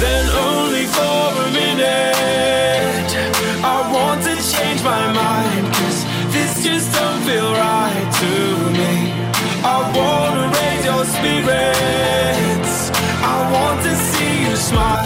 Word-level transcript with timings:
Then 0.00 0.24
only 0.48 0.84
for 0.96 1.24
a 1.46 1.48
minute. 1.60 3.10
I 3.64 3.78
want 3.94 4.22
to 4.28 4.34
change 4.52 4.80
my 4.82 5.04
mind, 5.12 5.64
cause 5.74 6.00
this 6.34 6.52
just 6.64 6.92
don't 6.92 7.20
feel 7.28 7.50
right 7.52 8.08
to 8.20 8.32
me. 8.78 8.92
I 9.64 9.78
wanna 9.98 10.44
raise 10.58 10.84
your 10.90 11.04
spirits. 11.16 12.74
I 13.34 13.36
want 13.54 13.78
to 13.86 13.92
see 14.10 14.34
you 14.46 14.56
smile, 14.56 15.05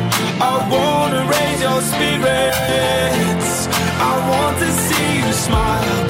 I 0.43 0.53
wanna 0.73 1.21
raise 1.33 1.61
your 1.61 1.81
spirits. 1.81 3.67
I 4.09 4.13
want 4.31 4.57
to 4.63 4.69
see 4.85 5.09
you 5.21 5.33
smile, 5.33 6.03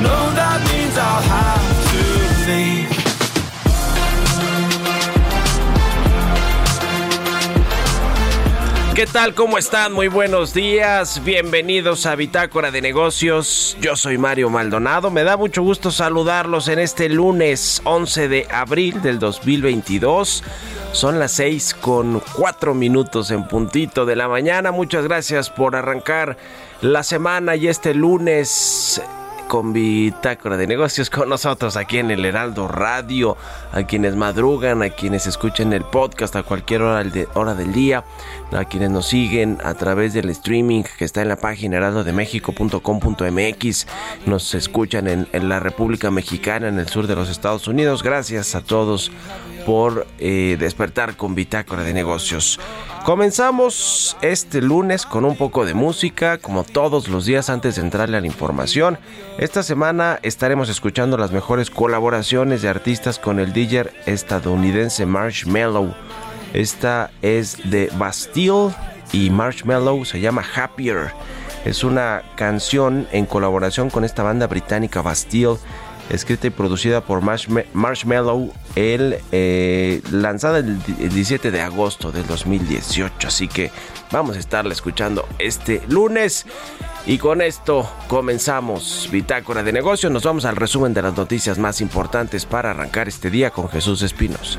no, 0.00 0.16
that 0.40 0.58
means 0.70 0.96
I'll 0.96 1.22
have 1.22 1.73
¿Qué 8.94 9.06
tal? 9.08 9.34
¿Cómo 9.34 9.58
están? 9.58 9.92
Muy 9.92 10.06
buenos 10.06 10.54
días. 10.54 11.24
Bienvenidos 11.24 12.06
a 12.06 12.14
Bitácora 12.14 12.70
de 12.70 12.80
Negocios. 12.80 13.76
Yo 13.80 13.96
soy 13.96 14.18
Mario 14.18 14.50
Maldonado. 14.50 15.10
Me 15.10 15.24
da 15.24 15.36
mucho 15.36 15.64
gusto 15.64 15.90
saludarlos 15.90 16.68
en 16.68 16.78
este 16.78 17.08
lunes 17.08 17.82
11 17.82 18.28
de 18.28 18.46
abril 18.52 19.02
del 19.02 19.18
2022. 19.18 20.44
Son 20.92 21.18
las 21.18 21.32
6 21.32 21.74
con 21.80 22.22
4 22.36 22.72
minutos 22.74 23.32
en 23.32 23.48
puntito 23.48 24.06
de 24.06 24.14
la 24.14 24.28
mañana. 24.28 24.70
Muchas 24.70 25.02
gracias 25.02 25.50
por 25.50 25.74
arrancar 25.74 26.36
la 26.80 27.02
semana 27.02 27.56
y 27.56 27.66
este 27.66 27.94
lunes 27.94 29.02
con 29.48 29.72
Bitácora 29.72 30.56
de 30.56 30.66
Negocios 30.66 31.10
con 31.10 31.28
nosotros 31.28 31.76
aquí 31.76 31.98
en 31.98 32.10
el 32.10 32.24
Heraldo 32.24 32.66
Radio, 32.68 33.36
a 33.72 33.82
quienes 33.84 34.16
madrugan, 34.16 34.82
a 34.82 34.88
quienes 34.90 35.26
escuchen 35.26 35.72
el 35.72 35.84
podcast 35.84 36.34
a 36.36 36.42
cualquier 36.42 36.82
hora, 36.82 37.02
de, 37.04 37.26
hora 37.34 37.54
del 37.54 37.72
día, 37.72 38.04
a 38.52 38.64
quienes 38.64 38.90
nos 38.90 39.06
siguen 39.06 39.58
a 39.62 39.74
través 39.74 40.12
del 40.14 40.30
streaming 40.30 40.82
que 40.98 41.04
está 41.04 41.22
en 41.22 41.28
la 41.28 41.36
página 41.36 41.76
heraldodemexico.com.mx, 41.76 43.86
nos 44.26 44.52
escuchan 44.54 45.06
en, 45.08 45.48
la 45.48 45.60
República 45.60 46.10
Mexicana, 46.10 46.68
en 46.68 46.78
el 46.78 46.88
sur 46.88 47.06
de 47.06 47.14
los 47.14 47.30
Estados 47.30 47.68
Unidos. 47.68 48.02
Gracias 48.02 48.54
a 48.54 48.62
todos 48.62 49.12
por 49.64 50.06
eh, 50.18 50.56
despertar 50.58 51.16
con 51.16 51.34
Bitácora 51.34 51.82
de 51.82 51.94
Negocios. 51.94 52.60
Comenzamos 53.04 54.16
este 54.22 54.62
lunes 54.62 55.04
con 55.04 55.24
un 55.24 55.36
poco 55.36 55.66
de 55.66 55.74
música, 55.74 56.38
como 56.38 56.64
todos 56.64 57.08
los 57.08 57.26
días 57.26 57.50
antes 57.50 57.76
de 57.76 57.82
entrarle 57.82 58.16
a 58.16 58.20
la 58.20 58.26
información. 58.26 58.98
Esta 59.38 59.62
semana 59.62 60.18
estaremos 60.22 60.68
escuchando 60.68 61.18
las 61.18 61.30
mejores 61.30 61.70
colaboraciones 61.70 62.62
de 62.62 62.68
artistas 62.68 63.18
con 63.18 63.40
el 63.40 63.52
DJ 63.52 63.90
estadounidense 64.06 65.04
Marshmello. 65.04 65.94
Esta 66.54 67.10
es 67.20 67.58
de 67.70 67.90
Bastille 67.98 68.74
y 69.12 69.28
Marshmello 69.28 70.04
se 70.04 70.20
llama 70.20 70.44
Happier. 70.54 71.12
Es 71.64 71.82
una 71.82 72.22
canción 72.36 73.08
en 73.12 73.26
colaboración 73.26 73.90
con 73.90 74.04
esta 74.04 74.22
banda 74.22 74.46
británica 74.46 75.02
Bastille 75.02 75.56
escrita 76.10 76.46
y 76.46 76.50
producida 76.50 77.02
por 77.02 77.22
Marshmello, 77.22 78.48
el, 78.76 79.18
eh, 79.32 80.02
lanzada 80.10 80.58
el 80.58 80.82
17 80.82 81.50
de 81.50 81.60
agosto 81.62 82.12
del 82.12 82.26
2018. 82.26 83.28
Así 83.28 83.48
que 83.48 83.70
vamos 84.10 84.36
a 84.36 84.40
estarla 84.40 84.72
escuchando 84.72 85.26
este 85.38 85.82
lunes. 85.88 86.46
Y 87.06 87.18
con 87.18 87.42
esto 87.42 87.88
comenzamos 88.08 89.08
Bitácora 89.12 89.62
de 89.62 89.72
Negocios. 89.72 90.10
Nos 90.10 90.22
vamos 90.24 90.46
al 90.46 90.56
resumen 90.56 90.94
de 90.94 91.02
las 91.02 91.16
noticias 91.16 91.58
más 91.58 91.80
importantes 91.80 92.46
para 92.46 92.70
arrancar 92.70 93.08
este 93.08 93.28
día 93.30 93.50
con 93.50 93.68
Jesús 93.68 94.00
Espinos. 94.02 94.58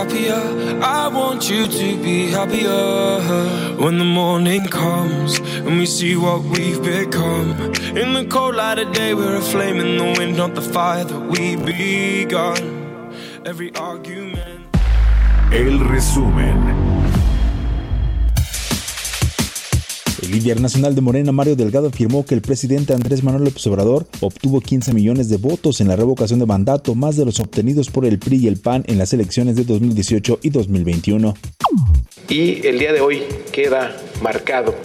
Happier. 0.00 0.80
I 0.82 1.08
want 1.08 1.50
you 1.50 1.66
to 1.66 2.02
be 2.02 2.30
happier. 2.30 3.20
When 3.84 3.98
the 3.98 4.04
morning 4.04 4.64
comes 4.66 5.38
and 5.38 5.78
we 5.78 5.86
see 5.86 6.16
what 6.16 6.42
we've 6.42 6.82
become. 6.82 7.50
In 8.02 8.14
the 8.14 8.26
cold 8.28 8.54
light 8.54 8.78
of 8.78 8.92
day, 8.92 9.12
we're 9.14 9.36
a 9.36 9.42
flame 9.52 9.76
in 9.76 9.98
the 9.98 10.18
wind, 10.18 10.36
not 10.36 10.54
the 10.54 10.62
fire 10.62 11.04
that 11.04 11.22
we 11.32 11.56
begun. 11.56 13.12
Every 13.44 13.74
argument. 13.76 14.74
El 15.52 15.78
resumen. 15.94 16.79
El 20.30 20.36
líder 20.36 20.60
nacional 20.60 20.94
de 20.94 21.00
Morena, 21.00 21.32
Mario 21.32 21.56
Delgado, 21.56 21.88
afirmó 21.88 22.24
que 22.24 22.36
el 22.36 22.40
presidente 22.40 22.94
Andrés 22.94 23.24
Manuel 23.24 23.42
López 23.42 23.66
Obrador 23.66 24.06
obtuvo 24.20 24.60
15 24.60 24.94
millones 24.94 25.28
de 25.28 25.38
votos 25.38 25.80
en 25.80 25.88
la 25.88 25.96
revocación 25.96 26.38
de 26.38 26.46
mandato, 26.46 26.94
más 26.94 27.16
de 27.16 27.24
los 27.24 27.40
obtenidos 27.40 27.90
por 27.90 28.06
el 28.06 28.20
PRI 28.20 28.36
y 28.36 28.46
el 28.46 28.56
PAN 28.56 28.84
en 28.86 28.96
las 28.96 29.12
elecciones 29.12 29.56
de 29.56 29.64
2018 29.64 30.38
y 30.40 30.50
2021. 30.50 31.34
Y 32.28 32.64
el 32.64 32.78
día 32.78 32.92
de 32.92 33.00
hoy 33.00 33.24
queda 33.50 33.96
marcado 34.22 34.76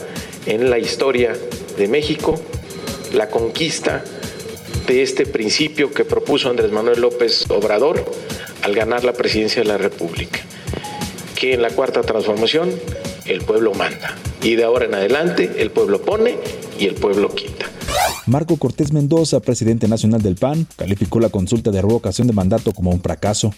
en 0.47 0.71
la 0.71 0.79
historia 0.79 1.33
de 1.77 1.87
México 1.89 2.41
la 3.13 3.29
conquista 3.29 4.03
de 4.87 5.03
este 5.03 5.27
principio 5.27 5.91
que 5.91 6.05
propuso 6.05 6.49
Andrés 6.49 6.71
Manuel 6.71 7.01
López 7.01 7.45
Obrador 7.51 8.03
al 8.63 8.73
ganar 8.73 9.03
la 9.03 9.13
presidencia 9.13 9.61
de 9.61 9.67
la 9.67 9.77
República, 9.77 10.39
que 11.35 11.53
en 11.53 11.61
la 11.61 11.69
cuarta 11.69 12.01
transformación 12.01 12.71
el 13.27 13.41
pueblo 13.41 13.75
manda 13.75 14.15
y 14.45 14.55
de 14.55 14.63
ahora 14.63 14.85
en 14.85 14.93
adelante 14.93 15.55
el 15.57 15.71
pueblo 15.71 16.01
pone 16.01 16.37
y 16.77 16.85
el 16.85 16.93
pueblo 16.93 17.33
quita. 17.33 17.65
Marco 18.27 18.57
Cortés 18.57 18.93
Mendoza, 18.93 19.39
presidente 19.39 19.87
nacional 19.87 20.21
del 20.21 20.35
PAN, 20.35 20.67
calificó 20.75 21.19
la 21.19 21.29
consulta 21.29 21.71
de 21.71 21.81
revocación 21.81 22.27
de 22.27 22.33
mandato 22.33 22.71
como 22.71 22.91
un 22.91 23.01
fracaso. 23.01 23.53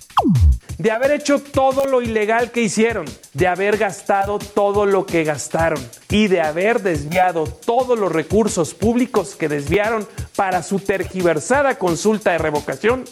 De 0.78 0.92
haber 0.92 1.12
hecho 1.12 1.40
todo 1.40 1.86
lo 1.86 2.02
ilegal 2.02 2.52
que 2.52 2.62
hicieron, 2.62 3.06
de 3.34 3.48
haber 3.48 3.78
gastado 3.78 4.40
todo 4.40 4.86
lo 4.86 5.06
que 5.06 5.26
gastaron 5.26 5.80
y 6.10 6.28
de 6.28 6.42
haber 6.42 6.82
desviado 6.82 7.46
todos 7.46 8.00
los 8.00 8.12
recursos 8.12 8.74
públicos 8.74 9.36
que 9.36 9.50
desviaron 9.50 10.08
para 10.36 10.64
su 10.64 10.80
tergiversada 10.80 11.78
consulta 11.78 12.32
de 12.32 12.38
revocación, 12.38 13.04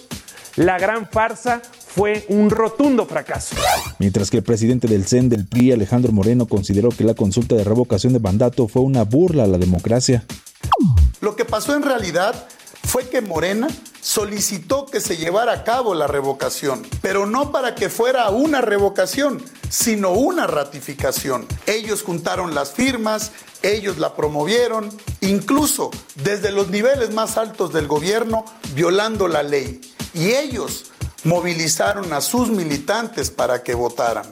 la 0.56 0.78
gran 0.78 1.10
farsa 1.10 1.62
fue 1.88 2.26
un 2.30 2.50
rotundo 2.50 3.06
fracaso. 3.06 3.56
Mientras 4.00 4.30
que 4.30 4.38
el 4.38 4.44
presidente 4.44 4.88
del 4.88 5.06
CEN 5.06 5.30
del 5.30 5.46
PRI, 5.46 5.72
Alejandro 5.72 6.12
Moreno, 6.12 6.46
consideró 6.48 6.90
que 6.90 7.04
la 7.04 7.14
consulta 7.14 7.56
de 7.56 7.64
revocación 7.64 8.14
de 8.14 8.20
mandato 8.20 8.68
fue 8.68 8.82
una 8.82 9.04
burla 9.04 9.44
a 9.44 9.48
la 9.48 9.58
democracia. 9.58 10.24
Lo 11.22 11.36
que 11.36 11.46
pasó 11.46 11.76
en 11.76 11.84
realidad 11.84 12.48
fue 12.84 13.10
que 13.10 13.22
Morena 13.22 13.68
solicitó 14.02 14.86
que 14.86 15.02
se 15.02 15.18
llevara 15.18 15.52
a 15.52 15.64
cabo 15.64 15.96
la 15.96 16.08
revocación, 16.08 16.84
pero 17.02 17.26
no 17.26 17.52
para 17.52 17.74
que 17.74 17.90
fuera 17.90 18.30
una 18.30 18.62
revocación, 18.62 19.42
sino 19.70 20.12
una 20.12 20.48
ratificación. 20.48 21.48
Ellos 21.66 22.04
juntaron 22.04 22.54
las 22.54 22.72
firmas, 22.72 23.32
ellos 23.64 23.98
la 23.98 24.16
promovieron, 24.16 24.90
incluso 25.22 25.90
desde 26.16 26.52
los 26.52 26.70
niveles 26.70 27.14
más 27.14 27.38
altos 27.38 27.74
del 27.74 27.88
gobierno, 27.88 28.46
violando 28.76 29.28
la 29.28 29.42
ley. 29.42 29.82
Y 30.16 30.32
ellos 30.32 30.86
movilizaron 31.26 32.14
a 32.14 32.22
sus 32.22 32.50
militantes 32.50 33.32
para 33.32 33.64
que 33.64 33.74
votaran. 33.74 34.26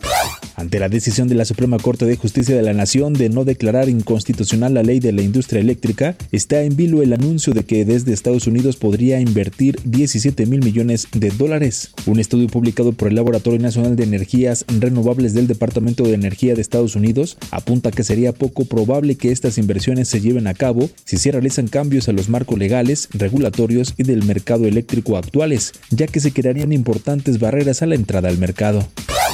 Ante 0.56 0.80
la 0.80 0.88
decisión 0.88 1.28
de 1.28 1.36
la 1.36 1.46
Suprema 1.46 1.80
Corte 1.80 2.06
de 2.06 2.16
Justicia 2.16 2.56
de 2.56 2.62
la 2.62 2.74
Nación 2.74 3.14
de 3.14 3.30
no 3.30 3.44
declarar 3.44 3.90
inconstitucional 3.90 4.76
la 4.76 4.84
ley 4.84 5.00
de 5.00 5.12
la 5.12 5.24
industria 5.24 5.60
eléctrica, 5.60 6.16
está 6.32 6.62
en 6.62 6.76
vilo 6.76 7.02
el 7.02 7.12
anuncio 7.12 7.54
de 7.54 7.66
que 7.66 7.84
desde 7.86 8.14
Estados 8.14 8.46
Unidos 8.46 8.78
podría 8.78 9.20
invertir 9.20 9.80
17 9.84 10.46
mil 10.46 10.64
millones 10.64 11.08
de 11.12 11.32
dólares. 11.32 11.92
Un 12.06 12.20
estudio 12.20 12.48
publicado 12.48 12.94
por 12.94 13.08
el 13.08 13.16
Laboratorio 13.16 13.60
Nacional 13.60 13.96
de 13.96 14.04
Energías 14.04 14.64
Renovables 14.68 15.34
del 15.34 15.48
Departamento 15.48 16.04
de 16.04 16.14
Energía 16.14 16.54
de 16.54 16.62
Estados 16.62 16.96
Unidos 16.96 17.38
apunta 17.50 17.90
que 17.90 18.04
sería 18.04 18.32
poco 18.32 18.66
probable 18.66 19.16
que 19.16 19.32
estas 19.32 19.58
inversiones 19.58 20.08
se 20.08 20.22
lleven 20.22 20.46
a 20.46 20.54
cabo 20.54 20.90
si 21.04 21.18
se 21.18 21.32
realizan 21.32 21.68
cambios 21.68 22.08
a 22.08 22.14
los 22.14 22.30
marcos 22.30 22.60
legales, 22.60 23.10
regulatorios 23.12 23.96
y 23.98 24.04
del 24.04 24.24
mercado 24.24 24.66
eléctrico 24.66 25.18
actuales, 25.18 25.74
ya 25.90 26.06
que 26.06 26.20
se 26.20 26.32
crearían 26.32 26.72
importantes 26.84 27.40
barreras 27.40 27.82
a 27.82 27.86
la 27.86 27.96
entrada 27.96 28.28
al 28.28 28.38
mercado. 28.38 28.86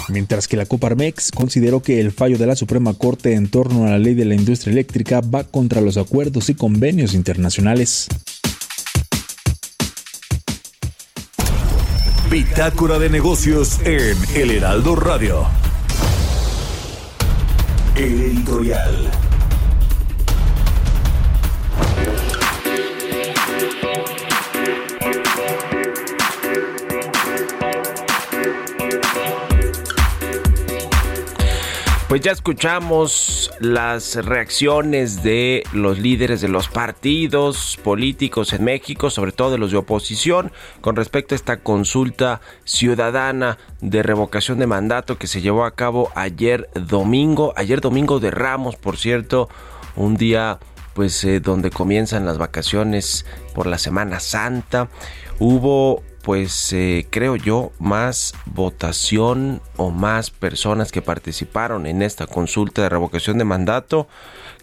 Mientras 0.08 0.48
que 0.48 0.56
la 0.56 0.68
Coparmex 0.68 1.32
consideró 1.32 1.82
que 1.82 2.00
el 2.00 2.12
fallo 2.12 2.38
de 2.38 2.46
la 2.46 2.56
Suprema 2.56 2.94
Corte 2.94 3.34
en 3.34 3.50
torno 3.50 3.86
a 3.86 3.90
la 3.90 4.00
ley 4.00 4.14
de 4.14 4.26
la 4.26 4.36
industria 4.36 4.72
eléctrica 4.72 5.22
va 5.22 5.44
contra 5.44 5.82
los 5.82 5.98
acuerdos 5.98 6.50
y 6.50 6.54
convenios 6.54 7.16
internacionales. 7.16 8.08
Bitácora 12.30 13.00
de 13.00 13.10
negocios 13.10 13.80
en 13.86 14.16
El 14.36 14.52
Heraldo 14.52 14.96
Radio. 14.96 15.48
Editorial. 17.96 19.29
Pues 32.10 32.22
ya 32.22 32.32
escuchamos 32.32 33.52
las 33.60 34.16
reacciones 34.16 35.22
de 35.22 35.62
los 35.74 36.00
líderes 36.00 36.42
de 36.42 36.48
los 36.48 36.68
partidos 36.68 37.78
políticos 37.84 38.52
en 38.52 38.64
México, 38.64 39.12
sobre 39.12 39.32
todo 39.32 39.52
de 39.52 39.60
los 39.60 39.70
de 39.70 39.78
oposición, 39.78 40.52
con 40.82 40.96
respecto 40.96 41.36
a 41.36 41.38
esta 41.38 41.58
consulta 41.58 42.42
ciudadana 42.64 43.60
de 43.82 44.02
revocación 44.02 44.58
de 44.58 44.66
mandato 44.66 45.20
que 45.20 45.28
se 45.28 45.42
llevó 45.42 45.66
a 45.66 45.76
cabo 45.76 46.12
ayer 46.16 46.68
domingo, 46.74 47.54
ayer 47.56 47.80
domingo 47.80 48.20
de 48.20 48.32
Ramos, 48.32 48.76
por 48.76 48.98
cierto, 48.98 49.48
un 49.96 50.18
día 50.18 50.58
pues 50.96 51.24
eh, 51.26 51.40
donde 51.40 51.70
comienzan 51.70 52.26
las 52.26 52.40
vacaciones 52.40 53.28
por 53.54 53.68
la 53.68 53.78
Semana 53.78 54.20
Santa. 54.20 54.90
Hubo 55.38 56.02
pues 56.22 56.74
eh, 56.74 57.08
creo 57.10 57.36
yo, 57.36 57.72
más 57.80 58.34
votación 58.46 59.62
o 59.78 59.90
más 59.92 60.32
personas 60.32 60.92
que 60.92 61.02
participaron 61.02 61.86
en 61.86 62.02
esta 62.02 62.28
consulta 62.28 62.82
de 62.82 62.90
revocación 62.90 63.38
de 63.38 63.46
mandato 63.46 64.08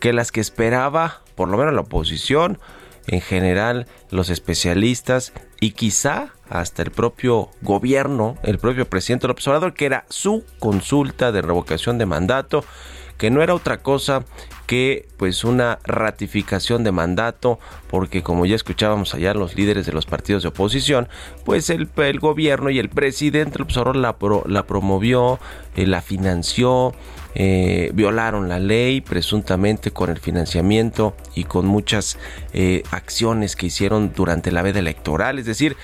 que 0.00 0.12
las 0.12 0.32
que 0.32 0.40
esperaba, 0.40 1.22
por 1.34 1.48
lo 1.48 1.56
menos 1.56 1.74
la 1.74 1.80
oposición, 1.82 2.58
en 3.06 3.20
general 3.20 3.86
los 4.10 4.30
especialistas 4.30 5.32
y 5.60 5.72
quizá 5.72 6.30
hasta 6.48 6.82
el 6.82 6.90
propio 6.90 7.50
gobierno, 7.62 8.36
el 8.42 8.58
propio 8.58 8.88
presidente 8.88 9.28
López 9.28 9.46
Obrador, 9.48 9.74
que 9.74 9.86
era 9.86 10.04
su 10.08 10.44
consulta 10.58 11.32
de 11.32 11.42
revocación 11.42 11.98
de 11.98 12.06
mandato, 12.06 12.64
que 13.16 13.30
no 13.30 13.42
era 13.42 13.54
otra 13.54 13.78
cosa 13.78 14.24
que 14.66 15.08
pues 15.16 15.44
una 15.44 15.78
ratificación 15.84 16.84
de 16.84 16.92
mandato 16.92 17.58
porque 17.88 18.22
como 18.22 18.46
ya 18.46 18.56
escuchábamos 18.56 19.14
allá 19.14 19.32
los 19.34 19.54
líderes 19.54 19.86
de 19.86 19.92
los 19.92 20.06
partidos 20.06 20.42
de 20.42 20.48
oposición 20.48 21.08
pues 21.44 21.70
el, 21.70 21.88
el 21.96 22.20
gobierno 22.20 22.70
y 22.70 22.78
el 22.78 22.88
presidente 22.88 23.58
López 23.58 23.76
la, 23.94 24.16
la 24.46 24.66
promovió 24.66 25.38
eh, 25.76 25.86
la 25.86 26.02
financió 26.02 26.94
eh, 27.38 27.90
violaron 27.92 28.48
la 28.48 28.58
ley 28.58 29.02
presuntamente 29.02 29.90
con 29.90 30.08
el 30.08 30.18
financiamiento 30.18 31.14
y 31.34 31.44
con 31.44 31.66
muchas 31.66 32.18
eh, 32.54 32.82
acciones 32.90 33.56
que 33.56 33.66
hicieron 33.66 34.14
durante 34.14 34.50
la 34.50 34.62
veda 34.62 34.78
electoral. 34.78 35.38
Es 35.38 35.44
decir 35.44 35.76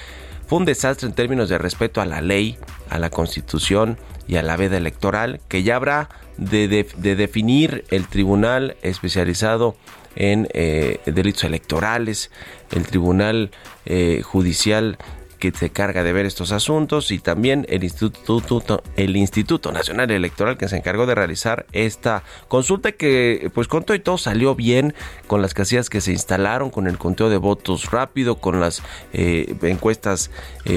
fue 0.46 0.58
un 0.60 0.64
desastre 0.64 1.06
en 1.06 1.14
términos 1.14 1.50
de 1.50 1.58
respeto 1.58 2.00
a 2.00 2.06
la 2.06 2.22
ley 2.22 2.56
a 2.88 2.98
la 2.98 3.10
constitución 3.10 3.98
y 4.26 4.36
a 4.36 4.42
la 4.42 4.56
veda 4.56 4.76
electoral 4.76 5.40
que 5.48 5.62
ya 5.62 5.76
habrá 5.76 6.08
de, 6.36 6.86
definir 6.96 7.84
el 7.90 8.06
tribunal 8.08 8.76
especializado 8.82 9.76
en 10.14 10.48
eh, 10.52 11.00
delitos 11.06 11.44
electorales, 11.44 12.30
el 12.70 12.86
tribunal 12.86 13.50
eh, 13.86 14.22
judicial 14.22 14.98
que 15.38 15.50
se 15.50 15.70
carga 15.70 16.04
de 16.04 16.12
ver 16.12 16.24
estos 16.24 16.52
asuntos 16.52 17.10
y 17.10 17.18
también 17.18 17.66
el 17.68 17.82
Instituto, 17.82 18.84
el 18.94 19.16
Instituto 19.16 19.72
Nacional 19.72 20.12
Electoral 20.12 20.56
que 20.56 20.68
se 20.68 20.76
encargó 20.76 21.04
de 21.04 21.16
realizar 21.16 21.66
esta 21.72 22.22
consulta 22.46 22.92
que 22.92 23.50
pues 23.52 23.66
con 23.66 23.82
todo 23.82 23.96
y 23.96 24.00
todo 24.00 24.18
salió 24.18 24.54
bien 24.54 24.94
con 25.26 25.42
las 25.42 25.52
casillas 25.52 25.90
que 25.90 26.00
se 26.00 26.12
instalaron, 26.12 26.70
con 26.70 26.86
el 26.86 26.96
conteo 26.96 27.28
de 27.28 27.38
votos 27.38 27.90
rápido, 27.90 28.36
con 28.36 28.60
las 28.60 28.84
eh, 29.12 29.52
encuestas 29.62 30.30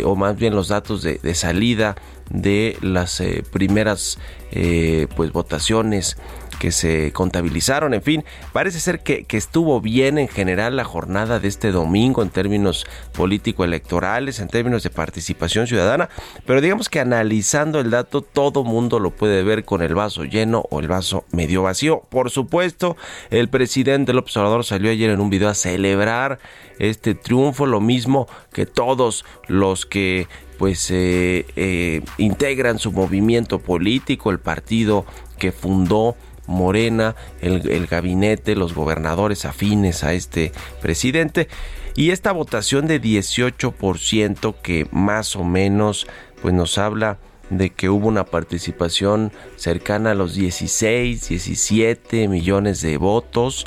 o 0.03 0.15
más 0.15 0.35
bien 0.35 0.55
los 0.55 0.69
datos 0.69 1.03
de, 1.03 1.19
de 1.21 1.35
salida 1.35 1.95
de 2.29 2.77
las 2.81 3.19
eh, 3.21 3.43
primeras 3.51 4.17
eh, 4.51 5.07
pues 5.15 5.31
votaciones 5.31 6.17
que 6.59 6.71
se 6.71 7.11
contabilizaron. 7.11 7.93
En 7.93 8.01
fin, 8.01 8.23
parece 8.53 8.79
ser 8.79 9.01
que, 9.01 9.25
estuvo 9.35 9.81
bien 9.81 10.17
en 10.17 10.29
general 10.29 10.77
la 10.77 10.85
jornada 10.85 11.39
de 11.39 11.49
este 11.49 11.71
domingo 11.71 12.21
en 12.21 12.29
términos 12.29 12.85
político-electorales, 13.11 14.39
en 14.39 14.47
términos 14.47 14.81
de 14.83 14.89
participación 14.89 15.67
ciudadana, 15.67 16.09
pero 16.45 16.61
digamos 16.61 16.87
que 16.87 17.01
analizando 17.01 17.81
el 17.81 17.91
dato 17.91 18.21
todo 18.21 18.63
mundo 18.63 18.99
lo 18.99 19.11
puede 19.11 19.43
ver 19.43 19.65
con 19.65 19.81
el 19.81 19.93
vaso 19.93 20.23
lleno 20.23 20.63
o 20.69 20.79
el 20.79 20.87
vaso 20.87 21.25
medio 21.31 21.63
vacío. 21.63 22.03
Por 22.09 22.31
supuesto, 22.31 22.95
el 23.29 23.49
presidente 23.49 24.13
López 24.13 24.37
Obrador 24.37 24.63
salió 24.63 24.89
ayer 24.89 25.09
en 25.09 25.19
un 25.19 25.29
video 25.29 25.49
a 25.49 25.53
celebrar 25.53 26.39
este 26.79 27.13
triunfo, 27.13 27.65
lo 27.65 27.81
mismo 27.81 28.27
que 28.53 28.65
todos 28.65 29.25
los 29.47 29.85
que 29.85 30.27
pues 30.57 30.89
eh, 30.91 31.45
eh, 31.55 32.01
integran 32.17 32.79
su 32.79 32.91
movimiento 32.91 33.59
político, 33.59 34.31
el 34.31 34.39
partido 34.39 35.05
que 35.37 35.51
fundó 35.51 36.15
Morena, 36.47 37.15
el, 37.41 37.87
gabinete, 37.87 38.55
los 38.55 38.73
gobernadores 38.73 39.45
afines 39.45 40.03
a 40.03 40.13
este 40.13 40.51
presidente. 40.81 41.47
Y 41.95 42.11
esta 42.11 42.31
votación 42.31 42.87
de 42.87 43.01
18% 43.01 44.55
que 44.61 44.87
más 44.91 45.35
o 45.35 45.43
menos 45.43 46.07
pues 46.41 46.53
nos 46.53 46.77
habla 46.77 47.17
de 47.49 47.69
que 47.69 47.89
hubo 47.89 48.07
una 48.07 48.25
participación 48.25 49.31
cercana 49.55 50.11
a 50.11 50.15
los 50.15 50.35
16, 50.35 51.29
17 51.29 52.27
millones 52.27 52.81
de 52.81 52.97
votos 52.97 53.65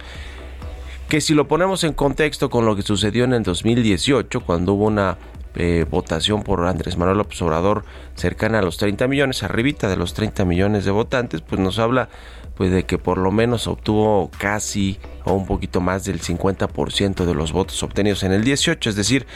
que 1.08 1.20
si 1.22 1.34
lo 1.34 1.48
ponemos 1.48 1.84
en 1.84 1.94
contexto 1.94 2.50
con 2.50 2.66
lo 2.66 2.76
que 2.76 2.82
sucedió 2.82 3.24
en 3.24 3.32
el 3.32 3.42
2018, 3.42 4.40
cuando 4.40 4.74
hubo 4.74 4.84
una 4.84 5.16
eh, 5.54 5.86
votación 5.90 6.42
por 6.42 6.66
Andrés 6.66 6.98
Manuel 6.98 7.18
López 7.18 7.40
Obrador 7.40 7.84
cercana 8.14 8.58
a 8.58 8.62
los 8.62 8.76
30 8.76 9.08
millones, 9.08 9.42
arribita 9.42 9.88
de 9.88 9.96
los 9.96 10.12
30 10.12 10.44
millones 10.44 10.84
de 10.84 10.90
votantes, 10.90 11.40
pues 11.40 11.60
nos 11.60 11.78
habla 11.78 12.10
pues 12.56 12.70
de 12.70 12.84
que 12.84 12.98
por 12.98 13.18
lo 13.18 13.30
menos 13.30 13.68
obtuvo 13.68 14.30
casi 14.36 14.98
o 15.24 15.32
un 15.32 15.46
poquito 15.46 15.80
más 15.80 16.04
del 16.04 16.20
50% 16.20 17.24
de 17.24 17.34
los 17.34 17.52
votos 17.52 17.82
obtenidos 17.82 18.22
en 18.24 18.32
el 18.32 18.44
18, 18.44 18.90
es 18.90 18.96
decir, 18.96 19.26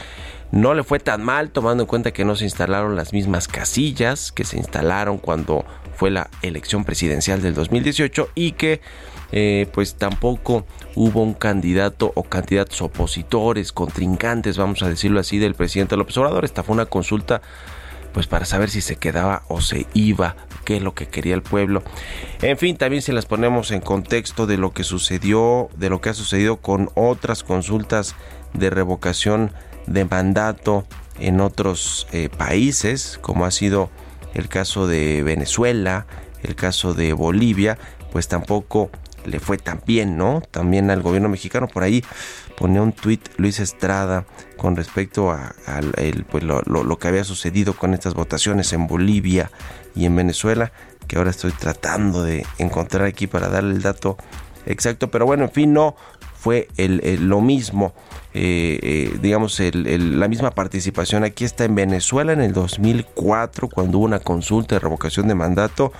no 0.51 0.75
le 0.75 0.83
fue 0.83 0.99
tan 0.99 1.23
mal 1.23 1.49
tomando 1.49 1.83
en 1.83 1.87
cuenta 1.87 2.11
que 2.11 2.25
no 2.25 2.35
se 2.35 2.43
instalaron 2.43 2.95
las 2.95 3.13
mismas 3.13 3.47
casillas 3.47 4.31
que 4.31 4.43
se 4.43 4.57
instalaron 4.57 5.17
cuando 5.17 5.65
fue 5.95 6.11
la 6.11 6.29
elección 6.43 6.85
presidencial 6.85 7.41
del 7.41 7.55
2018 7.55 8.29
y 8.35 8.51
que 8.51 8.81
eh, 9.35 9.67
pues 9.73 9.95
tampoco 9.95 10.63
hubo 10.93 11.23
un 11.23 11.33
candidato 11.33 12.11
o 12.13 12.21
candidatos 12.21 12.83
opositores, 12.83 13.71
contrincantes, 13.71 14.57
vamos 14.57 14.83
a 14.83 14.89
decirlo 14.89 15.19
así, 15.19 15.39
del 15.39 15.55
presidente 15.55 15.97
López 15.97 16.15
Obrador. 16.17 16.45
Esta 16.45 16.61
fue 16.61 16.75
una 16.75 16.85
consulta 16.85 17.41
pues 18.13 18.27
para 18.27 18.45
saber 18.45 18.69
si 18.69 18.81
se 18.81 18.97
quedaba 18.97 19.41
o 19.47 19.59
se 19.59 19.87
iba, 19.95 20.35
qué 20.65 20.77
es 20.77 20.83
lo 20.83 20.93
que 20.93 21.07
quería 21.07 21.33
el 21.33 21.41
pueblo. 21.41 21.81
En 22.43 22.59
fin, 22.59 22.77
también 22.77 23.01
si 23.01 23.11
las 23.11 23.25
ponemos 23.25 23.71
en 23.71 23.81
contexto 23.81 24.45
de 24.45 24.57
lo 24.57 24.71
que 24.71 24.83
sucedió, 24.83 25.67
de 25.77 25.89
lo 25.89 25.99
que 25.99 26.09
ha 26.09 26.13
sucedido 26.13 26.57
con 26.57 26.91
otras 26.93 27.43
consultas 27.43 28.15
de 28.53 28.69
revocación 28.69 29.51
de 29.87 30.05
mandato 30.05 30.85
en 31.19 31.41
otros 31.41 32.05
eh, 32.11 32.29
países, 32.29 33.17
como 33.19 33.45
ha 33.45 33.51
sido 33.51 33.89
el 34.35 34.47
caso 34.47 34.85
de 34.85 35.23
Venezuela, 35.23 36.05
el 36.43 36.53
caso 36.53 36.93
de 36.93 37.13
Bolivia, 37.13 37.79
pues 38.11 38.27
tampoco 38.27 38.91
le 39.25 39.39
fue 39.39 39.57
tan 39.57 39.81
bien, 39.85 40.17
¿no? 40.17 40.41
También 40.51 40.89
al 40.89 41.01
gobierno 41.01 41.29
mexicano 41.29 41.67
por 41.67 41.83
ahí 41.83 42.03
ponía 42.57 42.81
un 42.81 42.91
tuit 42.91 43.27
Luis 43.37 43.59
Estrada 43.59 44.25
con 44.57 44.75
respecto 44.75 45.31
a, 45.31 45.53
pues 46.29 46.43
lo, 46.43 46.61
lo, 46.61 46.97
que 46.97 47.07
había 47.07 47.23
sucedido 47.23 47.73
con 47.73 47.93
estas 47.93 48.13
votaciones 48.13 48.71
en 48.73 48.87
Bolivia 48.87 49.51
y 49.95 50.05
en 50.05 50.15
Venezuela, 50.15 50.71
que 51.07 51.17
ahora 51.17 51.31
estoy 51.31 51.51
tratando 51.51 52.23
de 52.23 52.45
encontrar 52.57 53.05
aquí 53.05 53.27
para 53.27 53.49
darle 53.49 53.75
el 53.75 53.81
dato 53.81 54.17
exacto, 54.65 55.09
pero 55.11 55.25
bueno, 55.25 55.45
en 55.45 55.51
fin, 55.51 55.73
no 55.73 55.95
fue 56.43 56.67
el, 56.75 57.29
lo 57.29 57.39
mismo, 57.39 57.93
eh, 58.33 58.77
eh, 58.83 59.17
digamos, 59.21 59.61
la 59.61 60.27
misma 60.27 60.51
participación. 60.51 61.23
Aquí 61.23 61.45
está 61.45 61.63
en 61.63 61.73
Venezuela 61.73 62.33
en 62.33 62.41
el 62.41 62.51
2004, 62.51 63.69
cuando 63.69 63.99
hubo 63.99 64.05
una 64.05 64.19
consulta 64.19 64.75
de 64.75 64.79
revocación 64.79 65.29
de 65.29 65.35
mandato, 65.35 65.93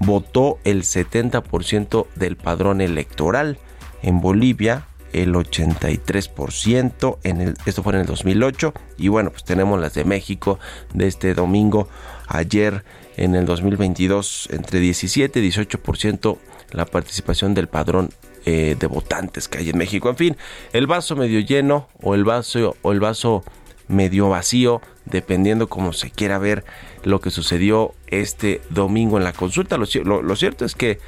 votó 0.00 0.58
el 0.64 0.82
70% 0.82 2.06
del 2.14 2.36
padrón 2.36 2.80
electoral. 2.80 3.58
En 4.02 4.20
Bolivia, 4.20 4.86
el 5.12 5.34
83%, 5.34 7.18
en 7.22 7.40
el, 7.40 7.54
esto 7.66 7.82
fue 7.82 7.94
en 7.94 8.00
el 8.00 8.06
2008, 8.06 8.74
y 8.98 9.08
bueno, 9.08 9.30
pues 9.30 9.44
tenemos 9.44 9.80
las 9.80 9.94
de 9.94 10.04
México 10.04 10.58
de 10.92 11.06
este 11.06 11.34
domingo, 11.34 11.88
ayer 12.26 12.84
en 13.16 13.34
el 13.34 13.46
2022, 13.46 14.48
entre 14.50 14.80
17 14.80 15.40
y 15.40 15.50
18% 15.50 16.38
la 16.72 16.84
participación 16.84 17.54
del 17.54 17.68
padrón 17.68 18.10
eh, 18.44 18.76
de 18.78 18.86
votantes 18.86 19.48
que 19.48 19.58
hay 19.58 19.70
en 19.70 19.78
México. 19.78 20.10
En 20.10 20.16
fin, 20.16 20.36
el 20.72 20.86
vaso 20.86 21.16
medio 21.16 21.40
lleno 21.40 21.88
o 22.02 22.14
el 22.14 22.24
vaso 22.24 22.76
o 22.82 22.92
el 22.92 23.00
vaso 23.00 23.44
medio 23.88 24.28
vacío, 24.28 24.80
dependiendo 25.06 25.68
cómo 25.68 25.92
se 25.92 26.10
quiera 26.10 26.38
ver 26.38 26.64
lo 27.02 27.20
que 27.20 27.30
sucedió 27.30 27.94
este 28.06 28.60
domingo 28.70 29.18
en 29.18 29.24
la 29.24 29.32
consulta. 29.32 29.76
Lo, 29.76 30.22
lo 30.22 30.36
cierto 30.36 30.64
es 30.64 30.74
que, 30.74 30.98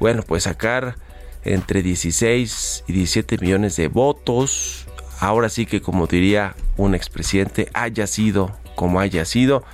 bueno, 0.00 0.22
pues 0.22 0.44
sacar 0.44 0.96
entre 1.44 1.82
16 1.82 2.84
y 2.86 2.92
17 2.92 3.38
millones 3.38 3.76
de 3.76 3.88
votos, 3.88 4.86
ahora 5.20 5.48
sí 5.48 5.66
que 5.66 5.80
como 5.80 6.06
diría 6.06 6.54
un 6.76 6.94
expresidente, 6.94 7.68
haya 7.72 8.06
sido 8.06 8.56
como 8.78 9.00
haya 9.00 9.24
sido, 9.24 9.64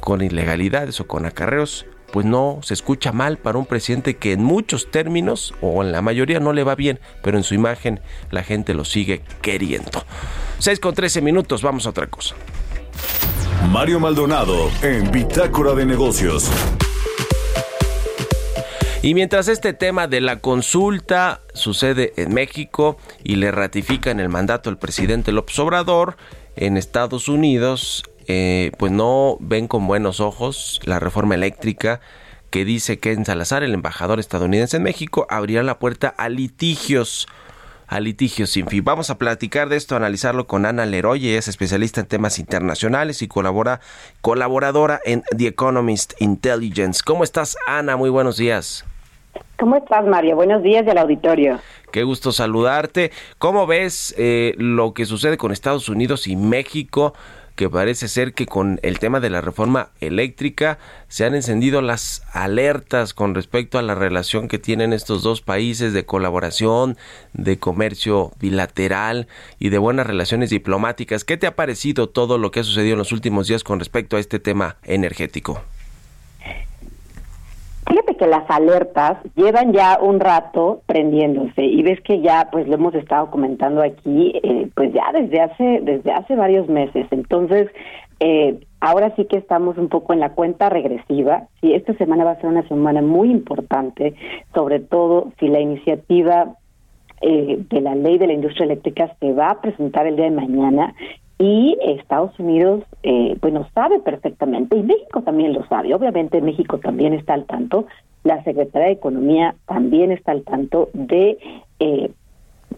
con 0.00 0.20
ilegalidades 0.20 0.98
o 1.00 1.06
con 1.06 1.26
acarreos, 1.26 1.86
pues 2.10 2.26
no 2.26 2.58
se 2.64 2.74
escucha 2.74 3.12
mal 3.12 3.38
para 3.38 3.56
un 3.56 3.66
presidente 3.66 4.16
que 4.16 4.32
en 4.32 4.42
muchos 4.42 4.90
términos 4.90 5.54
o 5.60 5.84
en 5.84 5.92
la 5.92 6.02
mayoría 6.02 6.40
no 6.40 6.52
le 6.52 6.64
va 6.64 6.74
bien, 6.74 6.98
pero 7.22 7.38
en 7.38 7.44
su 7.44 7.54
imagen 7.54 8.00
la 8.32 8.42
gente 8.42 8.74
lo 8.74 8.84
sigue 8.84 9.22
queriendo. 9.42 10.04
6 10.58 10.80
con 10.80 10.92
13 10.92 11.22
minutos, 11.22 11.62
vamos 11.62 11.86
a 11.86 11.90
otra 11.90 12.08
cosa. 12.08 12.34
Mario 13.70 14.00
Maldonado 14.00 14.70
en 14.82 15.10
Bitácora 15.10 15.74
de 15.74 15.86
Negocios. 15.86 16.50
Y 19.02 19.14
mientras 19.14 19.48
este 19.48 19.72
tema 19.72 20.06
de 20.06 20.20
la 20.20 20.40
consulta 20.40 21.40
sucede 21.54 22.12
en 22.16 22.32
México 22.34 22.98
y 23.24 23.36
le 23.36 23.50
ratifican 23.50 24.20
el 24.20 24.28
mandato 24.28 24.70
al 24.70 24.78
presidente 24.78 25.32
López 25.32 25.58
Obrador, 25.58 26.16
en 26.54 26.76
Estados 26.76 27.28
Unidos 27.28 28.04
eh, 28.28 28.70
pues 28.78 28.92
no 28.92 29.36
ven 29.40 29.66
con 29.66 29.86
buenos 29.86 30.20
ojos 30.20 30.80
la 30.84 31.00
reforma 31.00 31.34
eléctrica 31.34 32.00
que 32.50 32.64
dice 32.64 32.98
que 32.98 33.12
en 33.12 33.24
Salazar, 33.24 33.62
el 33.62 33.74
embajador 33.74 34.20
estadounidense 34.20 34.76
en 34.76 34.82
México, 34.82 35.26
abrirá 35.30 35.62
la 35.62 35.78
puerta 35.78 36.08
a 36.08 36.28
litigios 36.28 37.26
a 37.92 38.00
litigios 38.00 38.48
sin 38.48 38.66
fin. 38.68 38.82
Vamos 38.82 39.10
a 39.10 39.18
platicar 39.18 39.68
de 39.68 39.76
esto, 39.76 39.94
analizarlo 39.94 40.46
con 40.46 40.64
Ana 40.64 40.86
Leroy, 40.86 41.28
es 41.28 41.46
especialista 41.46 42.00
en 42.00 42.06
temas 42.06 42.38
internacionales 42.38 43.20
y 43.20 43.28
colabora, 43.28 43.80
colaboradora 44.22 44.98
en 45.04 45.22
The 45.36 45.48
Economist 45.48 46.14
Intelligence. 46.18 47.02
¿Cómo 47.04 47.22
estás, 47.22 47.58
Ana? 47.66 47.98
Muy 47.98 48.08
buenos 48.08 48.38
días. 48.38 48.86
¿Cómo 49.58 49.76
estás, 49.76 50.06
Mario? 50.06 50.36
Buenos 50.36 50.62
días 50.62 50.86
del 50.86 50.96
auditorio. 50.96 51.60
Qué 51.90 52.02
gusto 52.02 52.32
saludarte. 52.32 53.12
¿Cómo 53.38 53.66
ves 53.66 54.14
eh, 54.16 54.54
lo 54.56 54.94
que 54.94 55.04
sucede 55.04 55.36
con 55.36 55.52
Estados 55.52 55.90
Unidos 55.90 56.26
y 56.26 56.34
México? 56.34 57.12
Que 57.62 57.70
parece 57.70 58.08
ser 58.08 58.34
que 58.34 58.46
con 58.46 58.80
el 58.82 58.98
tema 58.98 59.20
de 59.20 59.30
la 59.30 59.40
reforma 59.40 59.90
eléctrica 60.00 60.80
se 61.06 61.24
han 61.24 61.36
encendido 61.36 61.80
las 61.80 62.24
alertas 62.32 63.14
con 63.14 63.36
respecto 63.36 63.78
a 63.78 63.82
la 63.82 63.94
relación 63.94 64.48
que 64.48 64.58
tienen 64.58 64.92
estos 64.92 65.22
dos 65.22 65.42
países 65.42 65.92
de 65.92 66.04
colaboración, 66.04 66.96
de 67.34 67.60
comercio 67.60 68.32
bilateral 68.40 69.28
y 69.60 69.68
de 69.68 69.78
buenas 69.78 70.08
relaciones 70.08 70.50
diplomáticas. 70.50 71.22
¿Qué 71.22 71.36
te 71.36 71.46
ha 71.46 71.54
parecido 71.54 72.08
todo 72.08 72.36
lo 72.36 72.50
que 72.50 72.58
ha 72.58 72.64
sucedido 72.64 72.94
en 72.94 72.98
los 72.98 73.12
últimos 73.12 73.46
días 73.46 73.62
con 73.62 73.78
respecto 73.78 74.16
a 74.16 74.20
este 74.20 74.40
tema 74.40 74.78
energético? 74.82 75.62
Fíjate 77.92 78.16
que 78.16 78.26
las 78.26 78.48
alertas 78.48 79.18
llevan 79.34 79.74
ya 79.74 79.98
un 80.00 80.18
rato 80.18 80.80
prendiéndose 80.86 81.62
y 81.62 81.82
ves 81.82 82.00
que 82.00 82.22
ya 82.22 82.48
pues 82.50 82.66
lo 82.66 82.76
hemos 82.76 82.94
estado 82.94 83.30
comentando 83.30 83.82
aquí 83.82 84.32
eh, 84.42 84.70
pues 84.74 84.94
ya 84.94 85.12
desde 85.12 85.42
hace 85.42 85.80
desde 85.82 86.10
hace 86.10 86.34
varios 86.34 86.70
meses. 86.70 87.06
Entonces 87.10 87.68
eh, 88.18 88.60
ahora 88.80 89.14
sí 89.14 89.26
que 89.26 89.36
estamos 89.36 89.76
un 89.76 89.90
poco 89.90 90.14
en 90.14 90.20
la 90.20 90.30
cuenta 90.30 90.70
regresiva. 90.70 91.48
Y 91.60 91.74
esta 91.74 91.92
semana 91.98 92.24
va 92.24 92.30
a 92.30 92.40
ser 92.40 92.46
una 92.46 92.66
semana 92.66 93.02
muy 93.02 93.30
importante, 93.30 94.14
sobre 94.54 94.80
todo 94.80 95.30
si 95.38 95.48
la 95.48 95.60
iniciativa 95.60 96.56
eh, 97.20 97.58
de 97.68 97.80
la 97.82 97.94
ley 97.94 98.16
de 98.16 98.26
la 98.26 98.32
industria 98.32 98.64
eléctrica 98.64 99.14
se 99.20 99.34
va 99.34 99.50
a 99.50 99.60
presentar 99.60 100.06
el 100.06 100.16
día 100.16 100.24
de 100.24 100.30
mañana 100.30 100.94
y 101.42 101.76
Estados 101.82 102.38
Unidos, 102.38 102.84
eh, 103.02 103.36
bueno, 103.40 103.66
sabe 103.74 103.98
perfectamente, 103.98 104.76
y 104.76 104.82
México 104.84 105.22
también 105.22 105.52
lo 105.52 105.66
sabe, 105.66 105.92
obviamente 105.92 106.40
México 106.40 106.78
también 106.78 107.14
está 107.14 107.34
al 107.34 107.46
tanto, 107.46 107.86
la 108.22 108.44
Secretaría 108.44 108.86
de 108.86 108.94
Economía 108.94 109.56
también 109.66 110.12
está 110.12 110.30
al 110.30 110.44
tanto 110.44 110.88
de 110.92 111.38
eh, 111.80 112.12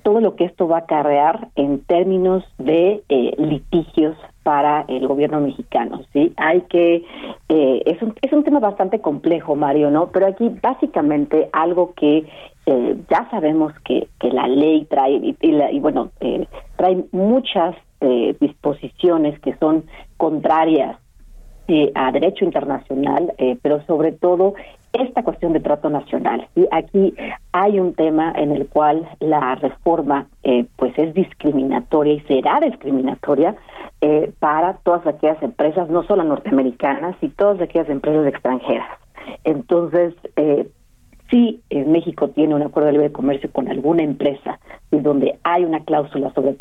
todo 0.02 0.20
lo 0.20 0.34
que 0.34 0.44
esto 0.44 0.66
va 0.66 0.76
a 0.76 0.80
acarrear 0.80 1.48
en 1.56 1.80
términos 1.80 2.42
de 2.56 3.02
eh, 3.10 3.34
litigios 3.36 4.16
para 4.42 4.86
el 4.88 5.06
gobierno 5.06 5.40
mexicano, 5.40 6.00
¿sí? 6.14 6.32
Hay 6.38 6.62
que, 6.62 7.04
eh, 7.50 7.82
es, 7.84 8.00
un, 8.00 8.14
es 8.22 8.32
un 8.32 8.44
tema 8.44 8.60
bastante 8.60 9.00
complejo, 9.00 9.56
Mario, 9.56 9.90
¿no? 9.90 10.08
Pero 10.08 10.26
aquí 10.26 10.50
básicamente 10.62 11.50
algo 11.52 11.92
que 11.94 12.26
eh, 12.64 12.96
ya 13.10 13.28
sabemos 13.30 13.74
que, 13.84 14.08
que 14.18 14.30
la 14.30 14.48
ley 14.48 14.86
trae, 14.86 15.16
y, 15.16 15.36
y 15.42 15.80
bueno, 15.80 16.10
eh, 16.20 16.46
trae 16.76 17.04
muchas 17.12 17.76
eh, 18.04 18.36
disposiciones 18.40 19.38
que 19.40 19.56
son 19.56 19.84
contrarias 20.16 20.98
eh, 21.68 21.90
a 21.94 22.12
derecho 22.12 22.44
internacional, 22.44 23.32
eh, 23.38 23.56
pero 23.62 23.82
sobre 23.86 24.12
todo 24.12 24.54
esta 24.92 25.22
cuestión 25.22 25.54
de 25.54 25.60
trato 25.60 25.88
nacional. 25.88 26.46
Y 26.54 26.66
aquí 26.70 27.14
hay 27.52 27.80
un 27.80 27.94
tema 27.94 28.32
en 28.36 28.52
el 28.52 28.68
cual 28.68 29.08
la 29.18 29.56
reforma 29.56 30.28
pues 30.76 30.96
es 30.98 31.14
discriminatoria 31.14 32.12
y 32.12 32.20
será 32.20 32.60
discriminatoria 32.60 33.56
para 34.38 34.74
todas 34.84 35.04
aquellas 35.06 35.42
empresas, 35.42 35.88
no 35.88 36.04
solo 36.04 36.22
norteamericanas, 36.22 37.16
y 37.22 37.28
todas 37.30 37.60
aquellas 37.60 37.88
empresas 37.88 38.26
extranjeras. 38.26 38.86
Entonces, 39.42 40.14
si 41.28 41.60
México 41.70 42.28
tiene 42.28 42.54
un 42.54 42.62
acuerdo 42.62 42.86
de 42.86 42.92
libre 42.92 43.10
comercio 43.10 43.50
con 43.50 43.68
alguna 43.68 44.04
empresa 44.04 44.60
donde 45.04 45.38
hay 45.44 45.64
una 45.64 45.84
cláusula 45.84 46.32
sobre 46.34 46.56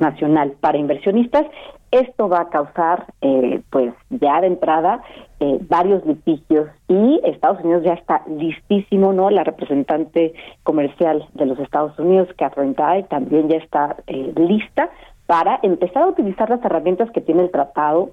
nacional 0.00 0.54
para 0.60 0.78
inversionistas, 0.78 1.46
esto 1.92 2.28
va 2.28 2.40
a 2.40 2.48
causar, 2.48 3.06
eh, 3.20 3.62
pues 3.70 3.94
ya 4.10 4.40
de 4.40 4.48
entrada, 4.48 5.02
eh, 5.38 5.58
varios 5.68 6.04
litigios 6.04 6.68
y 6.88 7.20
Estados 7.22 7.62
Unidos 7.62 7.84
ya 7.84 7.92
está 7.92 8.22
listísimo, 8.26 9.12
¿no? 9.12 9.30
La 9.30 9.44
representante 9.44 10.34
comercial 10.64 11.28
de 11.34 11.46
los 11.46 11.58
Estados 11.60 11.96
Unidos, 11.98 12.28
Catherine 12.36 12.74
Tai, 12.74 13.04
también 13.04 13.48
ya 13.48 13.58
está 13.58 13.96
eh, 14.08 14.32
lista 14.36 14.90
para 15.26 15.60
empezar 15.62 16.02
a 16.02 16.08
utilizar 16.08 16.50
las 16.50 16.64
herramientas 16.64 17.10
que 17.12 17.20
tiene 17.20 17.42
el 17.42 17.50
tratado 17.50 18.10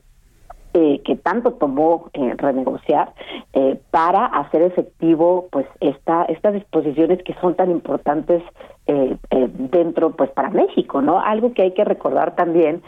eh, 0.74 1.02
que 1.04 1.16
tanto 1.16 1.54
tomó 1.54 2.10
eh, 2.14 2.34
renegociar 2.38 3.14
eh, 3.54 3.80
para 3.92 4.26
hacer 4.26 4.62
efectivo 4.62 5.48
pues 5.52 5.66
esta 5.80 6.24
estas 6.26 6.54
disposiciones 6.54 7.22
que 7.24 7.34
son 7.42 7.56
tan 7.56 7.72
importantes 7.72 8.42
eh, 8.88 9.18
dentro 9.30 10.12
pues 10.12 10.30
para 10.32 10.50
México 10.50 11.02
no 11.02 11.20
algo 11.20 11.54
que 11.54 11.64
hay 11.64 11.72
que 11.74 11.84
recordar 11.84 12.36
también 12.36 12.82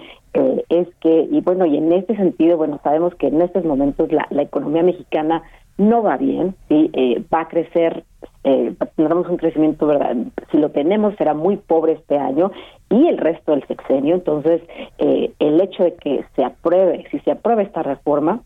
es 0.69 0.87
que 1.01 1.27
y 1.29 1.41
bueno 1.41 1.65
y 1.65 1.77
en 1.77 1.91
este 1.93 2.15
sentido 2.15 2.57
bueno 2.57 2.79
sabemos 2.83 3.13
que 3.15 3.27
en 3.27 3.41
estos 3.41 3.63
momentos 3.65 4.11
la, 4.11 4.25
la 4.31 4.41
economía 4.41 4.81
mexicana 4.81 5.43
no 5.77 6.03
va 6.03 6.17
bien 6.17 6.55
sí 6.69 6.91
va 7.33 7.41
a 7.41 7.47
crecer 7.47 8.03
eh, 8.43 8.75
tendremos 8.95 9.27
un 9.29 9.37
crecimiento, 9.37 9.87
¿verdad? 9.87 10.15
Si 10.51 10.57
lo 10.57 10.69
tenemos 10.71 11.15
será 11.15 11.33
muy 11.33 11.57
pobre 11.57 11.93
este 11.93 12.17
año 12.17 12.51
y 12.89 13.07
el 13.07 13.17
resto 13.17 13.51
del 13.51 13.65
sexenio. 13.67 14.15
Entonces, 14.15 14.61
eh, 14.97 15.31
el 15.39 15.61
hecho 15.61 15.83
de 15.83 15.95
que 15.95 16.25
se 16.35 16.43
apruebe, 16.43 17.05
si 17.09 17.19
se 17.19 17.31
aprueba 17.31 17.61
esta 17.61 17.83
reforma, 17.83 18.41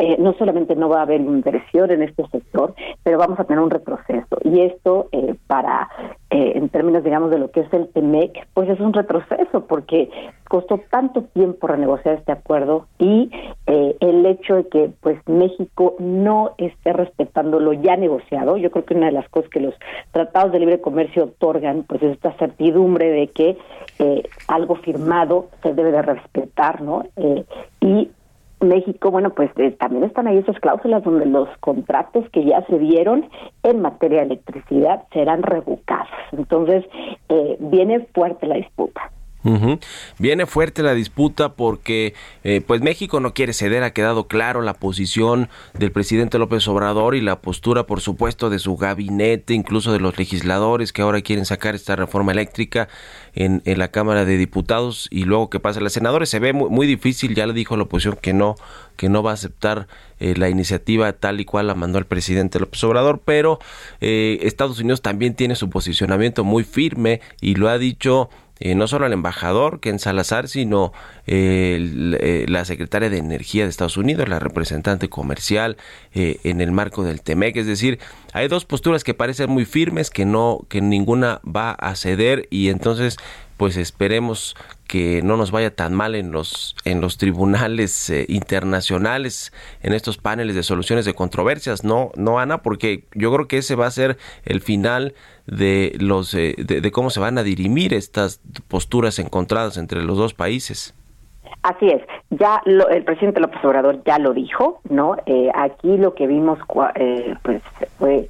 eh, 0.00 0.16
no 0.18 0.32
solamente 0.34 0.76
no 0.76 0.88
va 0.88 1.00
a 1.00 1.02
haber 1.02 1.20
inversión 1.20 1.90
en 1.90 2.02
este 2.02 2.24
sector, 2.28 2.72
pero 3.02 3.18
vamos 3.18 3.40
a 3.40 3.44
tener 3.44 3.60
un 3.60 3.70
retroceso. 3.70 4.38
Y 4.44 4.60
esto, 4.60 5.08
eh, 5.10 5.34
para, 5.48 5.88
eh, 6.30 6.52
en 6.54 6.68
términos, 6.68 7.02
digamos, 7.02 7.32
de 7.32 7.38
lo 7.38 7.50
que 7.50 7.60
es 7.60 7.72
el 7.72 7.88
TEMEC, 7.88 8.46
pues 8.54 8.68
es 8.68 8.78
un 8.78 8.92
retroceso, 8.92 9.66
porque 9.66 10.08
costó 10.48 10.80
tanto 10.88 11.22
tiempo 11.22 11.66
renegociar 11.66 12.14
este 12.14 12.30
acuerdo 12.30 12.86
y 12.98 13.30
el 13.66 14.24
hecho 14.24 14.54
de 14.54 14.68
que, 14.68 14.90
pues, 15.02 15.18
México 15.26 15.96
no 15.98 16.52
esté 16.56 16.92
respetando 16.94 17.60
lo 17.60 17.74
ya 17.74 17.96
negociado, 17.96 18.56
yo 18.56 18.70
creo 18.70 18.84
que 18.86 18.94
una 18.94 19.06
de 19.06 19.12
las 19.12 19.28
cosas 19.28 19.50
que 19.50 19.60
los 19.60 19.74
tratados 20.10 20.52
de 20.52 20.60
libre 20.60 20.80
comercio 20.80 21.24
otorgan, 21.24 21.82
pues, 21.82 22.02
es 22.02 22.12
esta 22.12 22.32
certidumbre 22.38 23.10
de 23.10 23.26
que 23.28 23.58
algo 24.46 24.76
firmado 24.76 25.48
se 25.62 25.74
debe 25.74 25.92
de 25.92 26.02
respetar, 26.02 26.80
¿no? 26.80 27.04
y 27.80 28.10
México, 28.60 29.10
bueno, 29.10 29.30
pues 29.30 29.50
eh, 29.56 29.70
también 29.72 30.04
están 30.04 30.26
ahí 30.26 30.38
esas 30.38 30.58
cláusulas 30.60 31.04
donde 31.04 31.26
los 31.26 31.48
contratos 31.58 32.28
que 32.30 32.44
ya 32.44 32.64
se 32.66 32.78
dieron 32.78 33.28
en 33.62 33.80
materia 33.80 34.18
de 34.18 34.26
electricidad 34.26 35.04
serán 35.12 35.42
revocados. 35.42 36.08
Entonces, 36.32 36.84
eh, 37.28 37.56
viene 37.60 38.06
fuerte 38.14 38.46
la 38.46 38.56
disputa. 38.56 39.12
Viene 40.18 40.46
fuerte 40.46 40.82
la 40.82 40.94
disputa 40.94 41.54
porque 41.54 42.14
eh, 42.44 42.60
pues 42.66 42.80
México 42.80 43.20
no 43.20 43.34
quiere 43.34 43.52
ceder, 43.52 43.82
ha 43.82 43.92
quedado 43.92 44.26
claro 44.26 44.62
la 44.62 44.74
posición 44.74 45.48
del 45.74 45.92
presidente 45.92 46.38
López 46.38 46.66
Obrador 46.68 47.14
y 47.14 47.20
la 47.20 47.40
postura 47.40 47.86
por 47.86 48.00
supuesto 48.00 48.50
de 48.50 48.58
su 48.58 48.76
gabinete, 48.76 49.54
incluso 49.54 49.92
de 49.92 50.00
los 50.00 50.18
legisladores 50.18 50.92
que 50.92 51.02
ahora 51.02 51.20
quieren 51.20 51.44
sacar 51.44 51.74
esta 51.74 51.96
reforma 51.96 52.32
eléctrica 52.32 52.88
en, 53.34 53.62
la 53.64 53.88
Cámara 53.88 54.24
de 54.24 54.36
Diputados 54.36 55.08
y 55.10 55.24
luego 55.24 55.50
que 55.50 55.60
pasa 55.60 55.78
a 55.78 55.82
los 55.82 55.92
senadores. 55.92 56.28
Se 56.28 56.38
ve 56.38 56.52
muy, 56.52 56.86
difícil, 56.86 57.34
ya 57.34 57.46
le 57.46 57.52
dijo 57.52 57.76
la 57.76 57.84
oposición 57.84 58.18
que 58.20 58.32
no, 58.32 58.56
que 58.96 59.08
no 59.08 59.22
va 59.22 59.30
a 59.30 59.34
aceptar 59.34 59.86
eh, 60.18 60.34
la 60.36 60.48
iniciativa 60.48 61.12
tal 61.12 61.40
y 61.40 61.44
cual 61.44 61.68
la 61.68 61.74
mandó 61.74 61.98
el 61.98 62.06
presidente 62.06 62.58
López 62.58 62.82
Obrador, 62.84 63.20
pero 63.24 63.60
eh, 64.00 64.38
Estados 64.42 64.80
Unidos 64.80 65.02
también 65.02 65.34
tiene 65.34 65.54
su 65.54 65.70
posicionamiento 65.70 66.42
muy 66.44 66.64
firme 66.64 67.20
y 67.40 67.54
lo 67.54 67.68
ha 67.68 67.78
dicho 67.78 68.30
eh, 68.60 68.74
no 68.74 68.86
solo 68.88 69.06
el 69.06 69.12
embajador 69.12 69.80
Ken 69.80 69.98
Salazar, 69.98 70.48
sino 70.48 70.92
eh, 71.26 72.44
la 72.48 72.64
secretaria 72.64 73.10
de 73.10 73.18
Energía 73.18 73.64
de 73.64 73.70
Estados 73.70 73.96
Unidos, 73.96 74.28
la 74.28 74.38
representante 74.38 75.08
comercial 75.08 75.76
eh, 76.14 76.38
en 76.44 76.60
el 76.60 76.72
marco 76.72 77.04
del 77.04 77.22
TEMEC. 77.22 77.56
Es 77.56 77.66
decir, 77.66 77.98
hay 78.32 78.48
dos 78.48 78.64
posturas 78.64 79.04
que 79.04 79.14
parecen 79.14 79.50
muy 79.50 79.64
firmes, 79.64 80.10
que 80.10 80.24
no, 80.24 80.60
que 80.68 80.80
ninguna 80.80 81.40
va 81.44 81.72
a 81.72 81.94
ceder 81.94 82.46
y 82.50 82.68
entonces 82.68 83.16
pues 83.58 83.76
esperemos 83.76 84.56
que 84.86 85.20
no 85.22 85.36
nos 85.36 85.50
vaya 85.50 85.74
tan 85.74 85.92
mal 85.92 86.14
en 86.14 86.32
los 86.32 86.74
en 86.86 87.02
los 87.02 87.18
tribunales 87.18 88.08
eh, 88.08 88.24
internacionales 88.28 89.52
en 89.82 89.92
estos 89.92 90.16
paneles 90.16 90.54
de 90.56 90.62
soluciones 90.62 91.04
de 91.04 91.12
controversias 91.12 91.84
no 91.84 92.10
no 92.16 92.38
Ana 92.38 92.62
porque 92.62 93.04
yo 93.14 93.30
creo 93.34 93.48
que 93.48 93.58
ese 93.58 93.74
va 93.74 93.86
a 93.86 93.90
ser 93.90 94.16
el 94.46 94.62
final 94.62 95.14
de 95.46 95.94
los 96.00 96.32
eh, 96.34 96.54
de, 96.56 96.90
cómo 96.92 97.10
se 97.10 97.20
van 97.20 97.36
a 97.36 97.42
dirimir 97.42 97.92
estas 97.92 98.40
posturas 98.68 99.18
encontradas 99.18 99.76
entre 99.76 100.02
los 100.02 100.16
dos 100.16 100.32
países. 100.32 100.94
Así 101.62 101.88
es, 101.88 102.02
ya 102.30 102.60
el 102.66 103.04
presidente 103.04 103.40
López 103.40 103.64
Obrador 103.64 104.02
ya 104.04 104.18
lo 104.18 104.32
dijo, 104.32 104.80
¿no? 104.88 105.16
Eh, 105.26 105.50
aquí 105.54 105.96
lo 105.96 106.14
que 106.14 106.26
vimos 106.26 106.58
pues 107.42 107.62
fue 107.98 108.28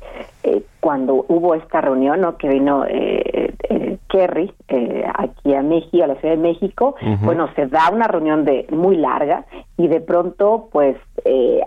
cuando 0.89 1.27
hubo 1.29 1.55
esta 1.55 1.83
reunión, 1.83 2.23
¿no? 2.23 2.39
Que 2.39 2.49
vino 2.49 2.87
eh, 2.87 3.53
eh, 3.69 3.99
Kerry 4.09 4.51
eh, 4.69 5.05
aquí 5.15 5.53
a 5.53 5.61
México, 5.61 6.03
a 6.03 6.07
la 6.07 6.15
Ciudad 6.15 6.35
de 6.35 6.41
México, 6.41 6.95
bueno, 7.23 7.47
se 7.57 7.67
da 7.67 7.91
una 7.93 8.07
reunión 8.09 8.47
de 8.47 8.67
muy 8.71 8.97
larga 8.97 9.45
y 9.77 9.87
de 9.87 10.01
pronto, 10.01 10.71
pues, 10.73 10.97
eh, 11.27 11.61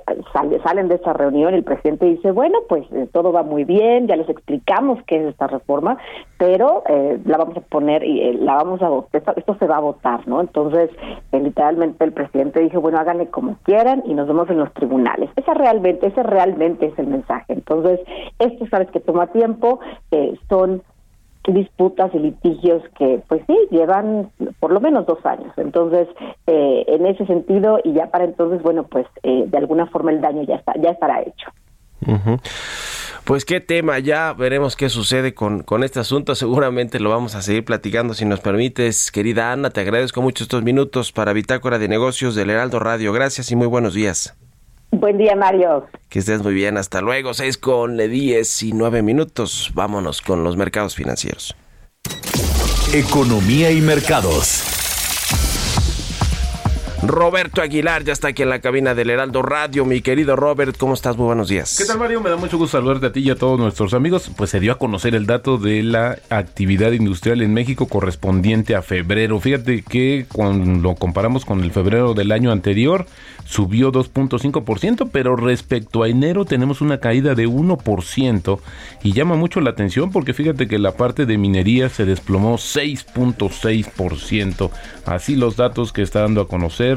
salen 0.64 0.88
de 0.88 0.96
esa 0.96 1.14
reunión, 1.14 1.54
el 1.54 1.64
presidente 1.64 2.08
dice, 2.08 2.32
bueno, 2.32 2.60
pues 2.68 2.84
todo 3.12 3.32
va 3.32 3.44
muy 3.44 3.64
bien, 3.64 4.08
ya 4.08 4.16
les 4.16 4.28
explicamos 4.28 5.00
qué 5.06 5.18
es 5.18 5.30
esta 5.30 5.48
reforma, 5.48 5.98
pero 6.38 6.84
la 7.24 7.38
vamos 7.38 7.58
a 7.58 7.62
poner 7.62 8.04
y 8.04 8.34
la 8.34 8.56
vamos 8.56 8.82
a 8.82 8.90
votar, 8.90 9.22
esto, 9.36 9.56
se 9.60 9.68
va 9.68 9.78
a 9.78 9.82
votar, 9.82 10.28
¿no? 10.28 10.42
Entonces, 10.42 10.90
literalmente 11.32 12.04
el 12.04 12.12
presidente 12.12 12.60
dijo, 12.60 12.82
bueno, 12.82 12.98
háganle 12.98 13.28
como 13.28 13.58
quieran 13.64 14.02
y 14.06 14.16
nos 14.16 14.28
vemos 14.28 14.50
en 14.50 14.58
los 14.58 14.74
tribunales. 14.74 15.30
Esa 15.36 15.54
realmente, 15.54 16.08
ese 16.08 16.24
realmente 16.24 16.88
es 16.88 16.98
el 16.98 17.08
mensaje. 17.08 17.54
Entonces, 17.54 18.00
esto 18.40 18.66
sabes 18.68 18.90
que 18.92 19.00
toma 19.12 19.28
tiempo, 19.28 19.80
eh, 20.12 20.38
son 20.50 20.82
disputas 21.48 22.14
y 22.14 22.20
litigios 22.20 22.84
que 22.98 23.22
pues 23.28 23.42
sí 23.48 23.58
llevan 23.72 24.30
por 24.60 24.72
lo 24.72 24.80
menos 24.80 25.08
dos 25.08 25.26
años 25.26 25.52
entonces 25.58 26.08
eh, 26.46 26.86
en 26.88 27.08
ese 27.08 27.26
sentido 27.26 27.80
y 27.84 27.94
ya 27.94 28.12
para 28.12 28.26
entonces 28.26 28.62
bueno 28.62 28.84
pues 28.84 29.08
eh, 29.24 29.46
de 29.48 29.58
alguna 29.58 29.88
forma 29.88 30.12
el 30.12 30.22
daño 30.22 30.44
ya 30.44 30.58
está 30.58 30.74
ya 30.80 30.92
estará 30.92 31.22
hecho 31.22 31.48
Pues 33.24 33.46
qué 33.46 33.62
tema, 33.62 34.00
ya 34.00 34.34
veremos 34.34 34.76
qué 34.76 34.90
sucede 34.90 35.36
con, 35.36 35.62
con 35.62 35.84
este 35.84 36.00
asunto. 36.00 36.34
Seguramente 36.34 37.00
lo 37.00 37.12
vamos 37.12 37.36
a 37.36 37.44
seguir 37.44 37.64
platicando 37.64 38.16
si 38.16 38.26
nos 38.26 38.40
permites. 38.40 39.12
Querida 39.12 39.52
Ana, 39.52 39.70
te 39.70 39.82
agradezco 39.82 40.24
mucho 40.24 40.44
estos 40.44 40.64
minutos 40.64 41.12
para 41.12 41.32
Bitácora 41.32 41.78
de 41.78 41.88
Negocios 41.88 42.34
del 42.34 42.50
Heraldo 42.50 42.80
Radio. 42.80 43.14
Gracias 43.14 43.52
y 43.52 43.56
muy 43.56 43.68
buenos 43.68 43.94
días. 43.94 44.41
Buen 44.92 45.18
día, 45.18 45.36
Mario. 45.36 45.88
Que 46.10 46.20
estés 46.20 46.44
muy 46.44 46.54
bien. 46.54 46.78
Hasta 46.78 47.02
luego. 47.02 47.34
Seis 47.34 47.58
con 47.58 47.98
diez 47.98 48.62
y 48.62 48.74
nueve 48.74 49.02
minutos. 49.02 49.72
Vámonos 49.74 50.22
con 50.22 50.44
los 50.44 50.58
mercados 50.58 50.96
financieros. 50.96 51.56
Economía 52.94 53.72
y 53.72 53.80
mercados. 53.80 54.81
Roberto 57.04 57.64
Aguilar 57.64 58.04
ya 58.04 58.14
está 58.14 58.28
aquí 58.28 58.44
en 58.44 58.50
la 58.50 58.60
cabina 58.60 58.94
del 58.94 59.10
Heraldo 59.10 59.42
Radio. 59.42 59.86
Mi 59.86 60.02
querido 60.02 60.36
Robert, 60.36 60.78
¿cómo 60.78 60.94
estás? 60.94 61.18
Muy 61.18 61.26
buenos 61.26 61.50
días. 61.50 61.76
¿Qué 61.76 61.86
tal, 61.86 61.98
Mario? 61.98 62.22
Me 62.22 62.30
da 62.30 62.36
mucho 62.36 62.60
gusto 62.60 62.78
saludarte 62.78 63.08
a 63.08 63.12
ti 63.12 63.22
y 63.22 63.32
a 63.32 63.36
todos 63.36 63.60
nuestros 63.60 63.96
amigos. 63.96 64.30
Pues 64.38 64.52
se 64.52 64.60
dio 64.60 64.72
a 64.72 64.78
conocer 64.78 65.16
el 65.16 65.26
dato 65.26 65.58
de 65.58 65.82
la 65.82 66.20
actividad 66.30 66.92
industrial 66.92 67.42
en 67.42 67.56
México 67.56 67.88
correspondiente 67.88 68.76
a 68.76 68.84
febrero. 68.84 69.40
Fíjate 69.40 69.82
que 69.82 70.28
cuando 70.32 70.80
lo 70.80 70.94
comparamos 70.94 71.44
con 71.44 71.64
el 71.64 71.72
febrero 71.72 72.14
del 72.14 72.32
año 72.32 72.52
anterior, 72.52 73.08
subió 73.46 73.92
2.5%, 73.92 75.10
pero 75.12 75.36
respecto 75.36 76.04
a 76.04 76.08
enero 76.08 76.46
tenemos 76.46 76.82
una 76.82 77.00
caída 77.00 77.34
de 77.34 77.48
1% 77.48 78.60
y 79.02 79.14
llama 79.14 79.36
mucho 79.36 79.60
la 79.60 79.72
atención 79.72 80.12
porque 80.12 80.36
fíjate 80.36 80.68
que 80.68 80.78
la 80.78 80.92
parte 80.92 81.26
de 81.26 81.40
minería 81.40 81.90
se 81.90 82.06
desplomó 82.06 82.58
6.6%. 82.58 84.70
Así 85.06 85.36
los 85.36 85.56
datos 85.56 85.94
que 85.94 86.04
está 86.04 86.22
dando 86.22 86.42
a 86.42 86.48
conocer 86.48 86.91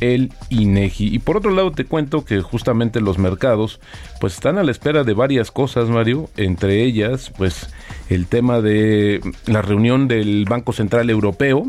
el 0.00 0.32
INEGI. 0.48 1.14
Y 1.14 1.18
por 1.18 1.36
otro 1.36 1.50
lado 1.50 1.72
te 1.72 1.84
cuento 1.84 2.24
que 2.24 2.40
justamente 2.40 3.00
los 3.00 3.18
mercados 3.18 3.80
pues 4.20 4.34
están 4.34 4.58
a 4.58 4.62
la 4.62 4.70
espera 4.70 5.04
de 5.04 5.14
varias 5.14 5.50
cosas, 5.50 5.88
Mario, 5.88 6.28
entre 6.36 6.82
ellas 6.82 7.30
pues 7.36 7.70
el 8.10 8.26
tema 8.26 8.60
de 8.60 9.20
la 9.46 9.62
reunión 9.62 10.08
del 10.08 10.44
Banco 10.44 10.72
Central 10.72 11.08
Europeo, 11.10 11.64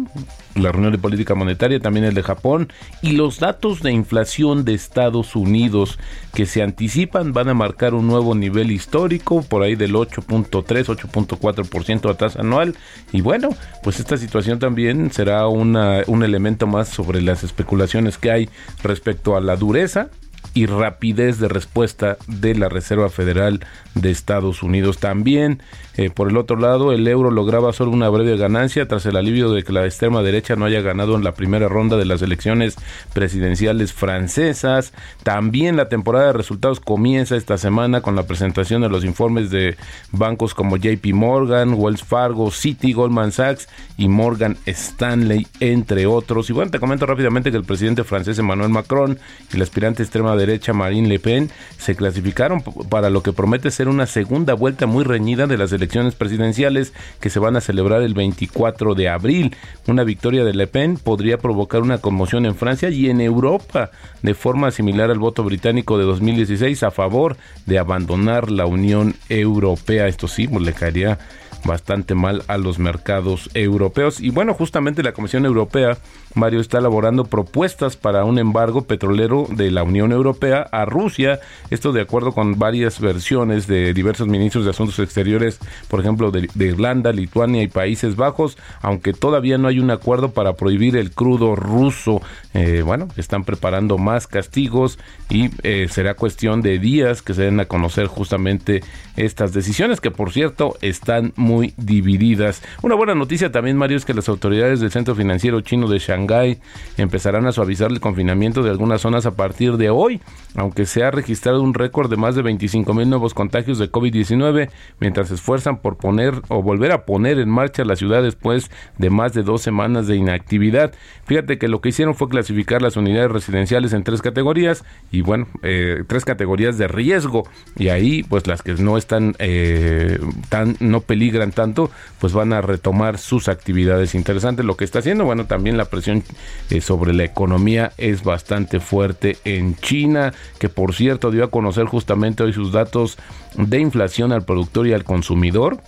la 0.55 0.71
reunión 0.71 0.91
de 0.91 0.97
política 0.97 1.35
monetaria, 1.35 1.79
también 1.79 2.03
el 2.03 2.15
de 2.15 2.23
Japón, 2.23 2.73
y 3.03 3.11
los 3.11 3.39
datos 3.39 3.81
de 3.83 3.91
inflación 3.91 4.65
de 4.65 4.73
Estados 4.73 5.35
Unidos 5.35 5.99
que 6.33 6.47
se 6.47 6.63
anticipan 6.63 7.31
van 7.31 7.49
a 7.49 7.53
marcar 7.53 7.93
un 7.93 8.07
nuevo 8.07 8.33
nivel 8.33 8.71
histórico, 8.71 9.43
por 9.43 9.61
ahí 9.61 9.75
del 9.75 9.93
8.3, 9.93 10.87
8.4% 10.87 12.09
a 12.09 12.17
tasa 12.17 12.41
anual. 12.41 12.75
Y 13.11 13.21
bueno, 13.21 13.49
pues 13.83 13.99
esta 13.99 14.17
situación 14.17 14.57
también 14.57 15.11
será 15.11 15.47
una, 15.47 16.01
un 16.07 16.23
elemento 16.23 16.65
más 16.65 16.89
sobre 16.89 17.21
las 17.21 17.43
especulaciones 17.43 18.17
que 18.17 18.31
hay 18.31 18.49
respecto 18.83 19.37
a 19.37 19.41
la 19.41 19.55
dureza 19.55 20.09
y 20.53 20.65
rapidez 20.65 21.39
de 21.39 21.47
respuesta 21.47 22.17
de 22.27 22.55
la 22.55 22.67
Reserva 22.67 23.09
Federal 23.09 23.65
de 23.95 24.11
Estados 24.11 24.63
Unidos. 24.63 24.97
También, 24.97 25.61
eh, 26.01 26.09
por 26.09 26.29
el 26.29 26.37
otro 26.37 26.57
lado, 26.57 26.93
el 26.93 27.07
euro 27.07 27.29
lograba 27.29 27.73
solo 27.73 27.91
una 27.91 28.09
breve 28.09 28.35
ganancia 28.35 28.87
tras 28.87 29.05
el 29.05 29.15
alivio 29.15 29.51
de 29.51 29.63
que 29.63 29.71
la 29.71 29.85
extrema 29.85 30.23
derecha 30.23 30.55
no 30.55 30.65
haya 30.65 30.81
ganado 30.81 31.15
en 31.15 31.23
la 31.23 31.33
primera 31.33 31.67
ronda 31.67 31.95
de 31.95 32.05
las 32.05 32.23
elecciones 32.23 32.75
presidenciales 33.13 33.93
francesas. 33.93 34.93
También 35.21 35.77
la 35.77 35.89
temporada 35.89 36.27
de 36.27 36.33
resultados 36.33 36.79
comienza 36.79 37.35
esta 37.35 37.59
semana 37.59 38.01
con 38.01 38.15
la 38.15 38.23
presentación 38.23 38.81
de 38.81 38.89
los 38.89 39.05
informes 39.05 39.51
de 39.51 39.77
bancos 40.11 40.55
como 40.55 40.77
JP 40.77 41.05
Morgan, 41.13 41.75
Wells 41.75 42.03
Fargo, 42.03 42.49
Citi, 42.49 42.93
Goldman 42.93 43.31
Sachs 43.31 43.69
y 43.95 44.07
Morgan 44.07 44.57
Stanley, 44.65 45.45
entre 45.59 46.07
otros. 46.07 46.49
Y 46.49 46.53
bueno, 46.53 46.71
te 46.71 46.79
comento 46.79 47.05
rápidamente 47.05 47.51
que 47.51 47.57
el 47.57 47.63
presidente 47.63 48.03
francés 48.03 48.39
Emmanuel 48.39 48.69
Macron 48.69 49.19
y 49.53 49.55
el 49.55 49.61
aspirante 49.61 50.01
extrema 50.01 50.35
derecha 50.35 50.73
Marine 50.73 51.07
Le 51.07 51.19
Pen 51.19 51.51
se 51.77 51.95
clasificaron 51.95 52.63
para 52.89 53.11
lo 53.11 53.21
que 53.21 53.33
promete 53.33 53.69
ser 53.69 53.87
una 53.87 54.07
segunda 54.07 54.55
vuelta 54.55 54.87
muy 54.87 55.03
reñida 55.03 55.45
de 55.45 55.57
las 55.57 55.71
elecciones 55.71 55.90
presidenciales 56.15 56.93
que 57.19 57.29
se 57.29 57.39
van 57.39 57.55
a 57.55 57.61
celebrar 57.61 58.01
el 58.01 58.13
24 58.13 58.95
de 58.95 59.09
abril. 59.09 59.55
Una 59.87 60.03
victoria 60.03 60.43
de 60.43 60.53
Le 60.53 60.67
Pen 60.67 60.97
podría 60.97 61.37
provocar 61.37 61.81
una 61.81 61.99
conmoción 61.99 62.45
en 62.45 62.55
Francia 62.55 62.89
y 62.89 63.09
en 63.09 63.21
Europa 63.21 63.91
de 64.21 64.33
forma 64.33 64.71
similar 64.71 65.11
al 65.11 65.19
voto 65.19 65.43
británico 65.43 65.97
de 65.97 66.05
2016 66.05 66.83
a 66.83 66.91
favor 66.91 67.37
de 67.65 67.79
abandonar 67.79 68.51
la 68.51 68.65
Unión 68.65 69.15
Europea. 69.29 70.07
Esto 70.07 70.27
sí, 70.27 70.47
pues, 70.47 70.63
le 70.63 70.73
caería 70.73 71.19
bastante 71.65 72.15
mal 72.15 72.43
a 72.47 72.57
los 72.57 72.79
mercados 72.79 73.49
europeos. 73.53 74.19
Y 74.19 74.29
bueno, 74.29 74.53
justamente 74.53 75.03
la 75.03 75.13
Comisión 75.13 75.45
Europea, 75.45 75.97
Mario, 76.33 76.59
está 76.59 76.79
elaborando 76.79 77.25
propuestas 77.25 77.97
para 77.97 78.25
un 78.25 78.39
embargo 78.39 78.83
petrolero 78.83 79.47
de 79.49 79.71
la 79.71 79.83
Unión 79.83 80.11
Europea 80.11 80.67
a 80.71 80.85
Rusia. 80.85 81.39
Esto 81.69 81.91
de 81.91 82.01
acuerdo 82.01 82.31
con 82.31 82.57
varias 82.57 82.99
versiones 82.99 83.67
de 83.67 83.93
diversos 83.93 84.27
ministros 84.27 84.65
de 84.65 84.71
Asuntos 84.71 84.99
Exteriores, 84.99 85.59
por 85.87 85.99
ejemplo, 85.99 86.31
de, 86.31 86.49
Irlanda, 86.55 87.11
Lituania 87.11 87.63
y 87.63 87.67
Países 87.67 88.15
Bajos, 88.15 88.57
aunque 88.81 89.13
todavía 89.13 89.57
no 89.57 89.67
hay 89.67 89.79
un 89.79 89.91
acuerdo 89.91 90.31
para 90.31 90.53
prohibir 90.53 90.95
el 90.95 91.11
crudo 91.11 91.55
ruso. 91.55 92.21
Eh, 92.53 92.81
bueno, 92.85 93.07
están 93.17 93.43
preparando 93.43 93.97
más 93.97 94.27
castigos 94.27 94.99
y 95.29 95.49
eh, 95.63 95.87
será 95.89 96.15
cuestión 96.15 96.61
de 96.61 96.79
días 96.79 97.21
que 97.21 97.33
se 97.33 97.43
den 97.43 97.59
a 97.59 97.65
conocer 97.65 98.07
justamente 98.07 98.81
estas 99.15 99.53
decisiones, 99.53 100.01
que 100.01 100.11
por 100.11 100.31
cierto 100.31 100.77
están 100.81 101.33
muy 101.35 101.50
muy 101.51 101.73
divididas. 101.75 102.63
Una 102.81 102.95
buena 102.95 103.13
noticia 103.13 103.51
también, 103.51 103.75
Mario, 103.75 103.97
es 103.97 104.05
que 104.05 104.13
las 104.13 104.29
autoridades 104.29 104.79
del 104.79 104.89
Centro 104.89 105.15
Financiero 105.15 105.59
Chino 105.61 105.87
de 105.87 105.99
Shanghái 105.99 106.59
empezarán 106.97 107.45
a 107.45 107.51
suavizar 107.51 107.91
el 107.91 107.99
confinamiento 107.99 108.63
de 108.63 108.69
algunas 108.69 109.01
zonas 109.01 109.25
a 109.25 109.35
partir 109.35 109.75
de 109.75 109.89
hoy, 109.89 110.21
aunque 110.55 110.85
se 110.85 111.03
ha 111.03 111.11
registrado 111.11 111.61
un 111.61 111.73
récord 111.73 112.09
de 112.09 112.15
más 112.15 112.35
de 112.35 112.41
25 112.41 112.93
mil 112.93 113.09
nuevos 113.09 113.33
contagios 113.33 113.79
de 113.79 113.91
COVID-19, 113.91 114.69
mientras 114.99 115.27
se 115.27 115.35
esfuerzan 115.35 115.77
por 115.77 115.97
poner 115.97 116.41
o 116.47 116.61
volver 116.61 116.93
a 116.93 117.05
poner 117.05 117.39
en 117.39 117.49
marcha 117.49 117.83
la 117.83 117.95
ciudad 117.95 118.23
después 118.23 118.71
de 118.97 119.09
más 119.09 119.33
de 119.33 119.43
dos 119.43 119.61
semanas 119.61 120.07
de 120.07 120.15
inactividad. 120.15 120.93
Fíjate 121.25 121.57
que 121.57 121.67
lo 121.67 121.81
que 121.81 121.89
hicieron 121.89 122.15
fue 122.15 122.29
clasificar 122.29 122.81
las 122.81 122.95
unidades 122.95 123.31
residenciales 123.31 123.93
en 123.93 124.03
tres 124.03 124.21
categorías 124.21 124.83
y 125.11 125.21
bueno, 125.21 125.47
eh, 125.63 126.03
tres 126.07 126.23
categorías 126.25 126.77
de 126.77 126.87
riesgo 126.87 127.43
y 127.77 127.89
ahí 127.89 128.23
pues 128.23 128.47
las 128.47 128.61
que 128.61 128.73
no 128.75 128.97
están 128.97 129.35
eh, 129.39 130.19
tan 130.49 130.75
no 130.79 131.01
peligran 131.01 131.40
tanto, 131.49 131.89
pues 132.19 132.33
van 132.33 132.53
a 132.53 132.61
retomar 132.61 133.17
sus 133.17 133.49
actividades. 133.49 134.13
Interesante 134.13 134.61
lo 134.61 134.77
que 134.77 134.85
está 134.85 134.99
haciendo. 134.99 135.25
Bueno, 135.25 135.47
también 135.47 135.77
la 135.77 135.85
presión 135.85 136.23
eh, 136.69 136.81
sobre 136.81 137.13
la 137.13 137.23
economía 137.23 137.91
es 137.97 138.23
bastante 138.23 138.79
fuerte 138.79 139.37
en 139.45 139.75
China, 139.77 140.33
que 140.59 140.69
por 140.69 140.93
cierto 140.93 141.31
dio 141.31 141.43
a 141.43 141.49
conocer 141.49 141.85
justamente 141.85 142.43
hoy 142.43 142.53
sus 142.53 142.71
datos 142.71 143.17
de 143.55 143.79
inflación 143.79 144.31
al 144.31 144.45
productor 144.45 144.85
y 144.85 144.93
al 144.93 145.03
consumidor 145.03 145.79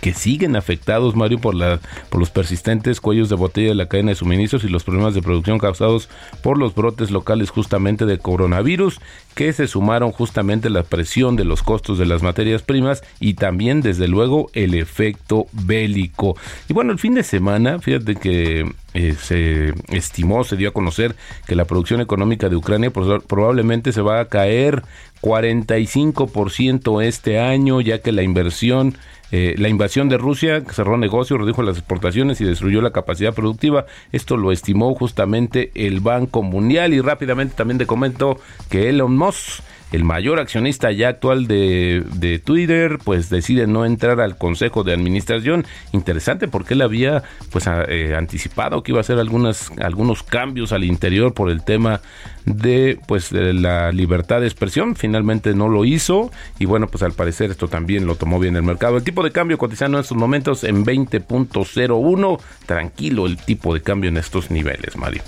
que 0.00 0.14
siguen 0.14 0.56
afectados, 0.56 1.16
Mario, 1.16 1.38
por, 1.38 1.54
la, 1.54 1.80
por 2.10 2.20
los 2.20 2.30
persistentes 2.30 3.00
cuellos 3.00 3.28
de 3.28 3.36
botella 3.36 3.68
de 3.68 3.74
la 3.74 3.88
cadena 3.88 4.10
de 4.10 4.16
suministros 4.16 4.64
y 4.64 4.68
los 4.68 4.84
problemas 4.84 5.14
de 5.14 5.22
producción 5.22 5.58
causados 5.58 6.08
por 6.42 6.58
los 6.58 6.74
brotes 6.74 7.10
locales 7.10 7.50
justamente 7.50 8.06
de 8.06 8.18
coronavirus, 8.18 9.00
que 9.34 9.52
se 9.52 9.66
sumaron 9.66 10.12
justamente 10.12 10.70
la 10.70 10.82
presión 10.82 11.36
de 11.36 11.44
los 11.44 11.62
costos 11.62 11.98
de 11.98 12.06
las 12.06 12.22
materias 12.22 12.62
primas 12.62 13.02
y 13.20 13.34
también, 13.34 13.80
desde 13.80 14.08
luego, 14.08 14.50
el 14.52 14.74
efecto 14.74 15.46
bélico. 15.52 16.36
Y 16.68 16.72
bueno, 16.72 16.92
el 16.92 16.98
fin 16.98 17.14
de 17.14 17.22
semana, 17.22 17.78
fíjate 17.78 18.16
que 18.16 18.70
eh, 18.94 19.16
se 19.20 19.74
estimó, 19.88 20.44
se 20.44 20.56
dio 20.56 20.68
a 20.68 20.72
conocer 20.72 21.16
que 21.46 21.56
la 21.56 21.64
producción 21.64 22.00
económica 22.00 22.48
de 22.48 22.56
Ucrania 22.56 22.92
probablemente 22.92 23.92
se 23.92 24.02
va 24.02 24.20
a 24.20 24.26
caer 24.26 24.82
45% 25.20 27.02
este 27.02 27.40
año, 27.40 27.80
ya 27.80 28.00
que 28.00 28.12
la 28.12 28.22
inversión 28.22 28.96
eh, 29.36 29.56
la 29.58 29.68
invasión 29.68 30.08
de 30.08 30.16
Rusia 30.16 30.62
cerró 30.70 30.96
negocios, 30.96 31.40
redujo 31.40 31.64
las 31.64 31.76
exportaciones 31.76 32.40
y 32.40 32.44
destruyó 32.44 32.80
la 32.80 32.92
capacidad 32.92 33.34
productiva. 33.34 33.84
Esto 34.12 34.36
lo 34.36 34.52
estimó 34.52 34.94
justamente 34.94 35.72
el 35.74 35.98
Banco 35.98 36.44
Mundial 36.44 36.94
y 36.94 37.00
rápidamente 37.00 37.56
también 37.56 37.78
te 37.78 37.84
comento 37.84 38.38
que 38.70 38.90
Elon 38.90 39.16
Musk 39.16 39.64
el 39.94 40.02
mayor 40.02 40.40
accionista 40.40 40.90
ya 40.90 41.08
actual 41.08 41.46
de, 41.46 42.40
Twitter, 42.44 42.98
pues 43.02 43.30
decide 43.30 43.66
no 43.66 43.84
entrar 43.84 44.20
al 44.20 44.36
consejo 44.36 44.82
de 44.82 44.92
administración. 44.92 45.64
Interesante 45.92 46.48
porque 46.48 46.74
él 46.74 46.82
había 46.82 47.22
pues 47.50 47.66
eh, 47.66 48.14
anticipado 48.16 48.82
que 48.82 48.90
iba 48.92 48.98
a 48.98 49.02
hacer 49.02 49.18
algunas, 49.18 49.70
algunos 49.78 50.22
cambios 50.22 50.72
al 50.72 50.82
interior 50.82 51.32
por 51.32 51.48
el 51.50 51.62
tema 51.62 52.00
de 52.44 52.98
pues 53.06 53.30
de 53.30 53.54
la 53.54 53.92
libertad 53.92 54.40
de 54.40 54.46
expresión. 54.46 54.96
Finalmente 54.96 55.54
no 55.54 55.68
lo 55.68 55.84
hizo 55.84 56.32
y 56.58 56.64
bueno, 56.64 56.88
pues 56.88 57.02
al 57.04 57.12
parecer 57.12 57.52
esto 57.52 57.68
también 57.68 58.06
lo 58.06 58.16
tomó 58.16 58.40
bien 58.40 58.56
el 58.56 58.62
mercado. 58.62 58.96
El 58.96 59.04
tipo 59.04 59.22
de 59.22 59.30
cambio 59.30 59.58
cotizando 59.58 59.98
en 59.98 60.02
estos 60.02 60.18
momentos 60.18 60.64
en 60.64 60.84
20.01. 60.84 62.40
Tranquilo 62.66 63.26
el 63.26 63.36
tipo 63.36 63.72
de 63.72 63.80
cambio 63.80 64.08
en 64.08 64.16
estos 64.16 64.50
niveles, 64.50 64.96
Mario. 64.96 65.22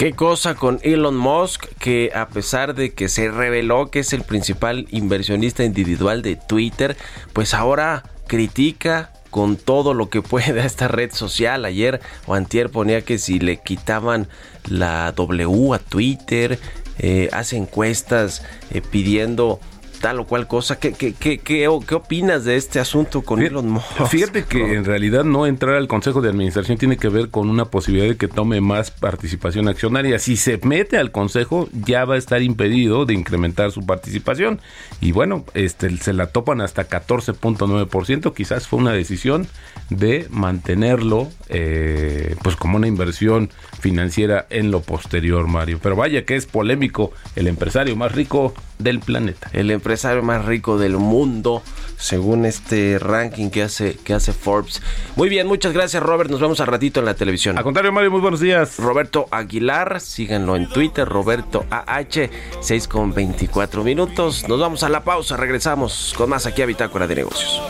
Qué 0.00 0.12
cosa 0.14 0.54
con 0.54 0.80
Elon 0.82 1.14
Musk, 1.14 1.66
que 1.78 2.10
a 2.14 2.28
pesar 2.28 2.74
de 2.74 2.94
que 2.94 3.10
se 3.10 3.30
reveló 3.30 3.90
que 3.90 3.98
es 3.98 4.14
el 4.14 4.22
principal 4.22 4.86
inversionista 4.90 5.62
individual 5.62 6.22
de 6.22 6.36
Twitter, 6.36 6.96
pues 7.34 7.52
ahora 7.52 8.04
critica 8.26 9.12
con 9.28 9.56
todo 9.58 9.92
lo 9.92 10.08
que 10.08 10.22
puede 10.22 10.58
a 10.58 10.64
esta 10.64 10.88
red 10.88 11.12
social. 11.12 11.66
Ayer 11.66 12.00
o 12.24 12.32
antier 12.32 12.70
ponía 12.70 13.02
que 13.02 13.18
si 13.18 13.40
le 13.40 13.58
quitaban 13.58 14.26
la 14.70 15.12
W 15.12 15.74
a 15.74 15.78
Twitter, 15.78 16.58
eh, 16.98 17.28
hace 17.32 17.58
encuestas 17.58 18.42
eh, 18.70 18.80
pidiendo 18.80 19.60
tal 20.00 20.20
o 20.20 20.26
cual 20.26 20.46
cosa. 20.46 20.78
¿Qué, 20.78 20.92
qué, 20.92 21.12
qué, 21.12 21.38
qué, 21.38 21.68
opinas 21.68 22.44
de 22.44 22.56
este 22.56 22.80
asunto 22.80 23.22
con 23.22 23.42
Elon 23.42 23.68
Musk? 23.68 24.06
Fíjate 24.08 24.44
que 24.44 24.74
en 24.74 24.84
realidad 24.84 25.24
no 25.24 25.46
entrar 25.46 25.76
al 25.76 25.86
Consejo 25.86 26.20
de 26.20 26.30
Administración 26.30 26.78
tiene 26.78 26.96
que 26.96 27.08
ver 27.08 27.28
con 27.28 27.48
una 27.48 27.66
posibilidad 27.66 28.08
de 28.08 28.16
que 28.16 28.26
tome 28.26 28.60
más 28.60 28.90
participación 28.90 29.68
accionaria. 29.68 30.18
Si 30.18 30.36
se 30.36 30.58
mete 30.64 30.96
al 30.96 31.10
Consejo, 31.10 31.68
ya 31.72 32.04
va 32.04 32.14
a 32.14 32.18
estar 32.18 32.42
impedido 32.42 33.04
de 33.04 33.14
incrementar 33.14 33.70
su 33.70 33.84
participación. 33.84 34.60
Y 35.00 35.12
bueno, 35.12 35.44
este, 35.54 35.94
se 35.98 36.12
la 36.12 36.28
topan 36.28 36.60
hasta 36.60 36.88
14.9%. 36.88 38.34
Quizás 38.34 38.66
fue 38.66 38.78
una 38.78 38.92
decisión 38.92 39.46
de 39.90 40.26
mantenerlo 40.30 41.28
eh, 41.48 42.36
pues 42.42 42.56
como 42.56 42.76
una 42.76 42.86
inversión 42.86 43.50
financiera 43.80 44.46
en 44.50 44.70
lo 44.70 44.80
posterior, 44.80 45.46
Mario. 45.46 45.78
Pero 45.82 45.96
vaya 45.96 46.24
que 46.24 46.36
es 46.36 46.46
polémico 46.46 47.12
el 47.36 47.46
empresario 47.46 47.96
más 47.96 48.12
rico 48.12 48.54
del 48.82 49.00
planeta. 49.00 49.50
El 49.52 49.70
empresario 49.70 50.22
más 50.22 50.44
rico 50.44 50.78
del 50.78 50.96
mundo, 50.96 51.62
según 51.96 52.46
este 52.46 52.98
ranking 52.98 53.50
que 53.50 53.62
hace, 53.62 53.96
que 54.04 54.14
hace 54.14 54.32
Forbes. 54.32 54.82
Muy 55.16 55.28
bien, 55.28 55.46
muchas 55.46 55.72
gracias 55.72 56.02
Robert, 56.02 56.30
nos 56.30 56.40
vemos 56.40 56.60
al 56.60 56.66
ratito 56.66 57.00
en 57.00 57.06
la 57.06 57.14
televisión. 57.14 57.58
A 57.58 57.62
contrario, 57.62 57.92
Mario, 57.92 58.10
muy 58.10 58.20
buenos 58.20 58.40
días. 58.40 58.78
Roberto 58.78 59.26
Aguilar, 59.30 60.00
síganlo 60.00 60.56
en 60.56 60.68
Twitter, 60.68 61.08
Roberto 61.08 61.66
AH, 61.70 62.30
6 62.60 62.88
con 62.88 63.12
24 63.12 63.84
minutos. 63.84 64.48
Nos 64.48 64.60
vamos 64.60 64.82
a 64.82 64.88
la 64.88 65.04
pausa, 65.04 65.36
regresamos 65.36 66.14
con 66.16 66.30
más 66.30 66.46
aquí 66.46 66.62
a 66.62 66.66
Bitácora 66.66 67.06
de 67.06 67.16
Negocios. 67.16 67.60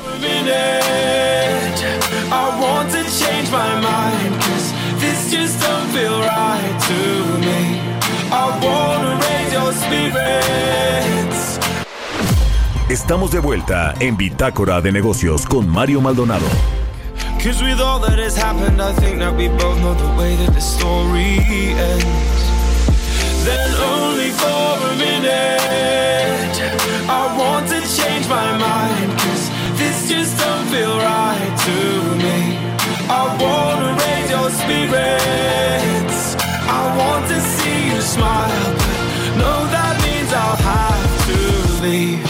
Estamos 13.11 13.33
de 13.33 13.41
vuelta 13.41 13.93
en 13.99 14.17
Bitácora 14.17 14.81
de 14.81 14.93
Negocios 14.93 15.45
con 15.45 15.69
Mario 15.69 16.01
Maldonado. 16.01 16.47
Cause 17.43 17.61
with 17.61 17.81
all 17.81 17.99
that 18.03 18.21
has 18.21 18.37
happened, 18.37 18.81
I 18.81 18.93
think 19.01 19.19
that 19.19 19.35
we 19.35 19.49
both 19.49 19.81
know 19.81 19.95
the 19.95 20.17
way 20.17 20.37
that 20.37 20.55
the 20.55 20.61
story 20.61 21.41
ends. 21.75 22.07
Then 23.45 23.75
only 23.83 24.31
for 24.31 24.47
a 24.47 24.95
minute, 24.95 26.55
I 27.09 27.37
want 27.37 27.67
to 27.71 27.81
change 27.81 28.29
my 28.29 28.57
mind. 28.57 29.11
Cause 29.19 29.51
this 29.75 30.09
just 30.09 30.39
don't 30.39 30.69
feel 30.69 30.97
right 30.97 31.57
to 31.67 31.79
me. 32.15 32.63
I 33.11 33.27
wanna 33.43 33.91
raise 34.07 34.31
your 34.31 34.51
spirits. 34.55 36.37
I 36.63 36.95
want 36.97 37.27
to 37.27 37.41
see 37.41 37.91
you 37.91 38.01
smile. 38.03 38.71
But 38.79 39.37
no, 39.37 39.67
that 39.67 39.99
means 40.07 40.33
I'll 40.33 40.57
have 40.63 41.27
to 41.27 41.83
leave. 41.83 42.30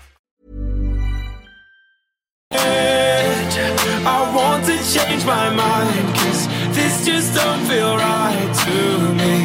I 4.03 4.19
want 4.35 4.65
to 4.65 4.77
change 4.93 5.25
my 5.25 5.49
mind, 5.49 6.15
cause 6.15 6.47
this 6.75 7.05
just 7.05 7.35
don't 7.35 7.63
feel 7.65 7.95
right 7.97 8.51
to 8.65 8.77
me. 9.21 9.35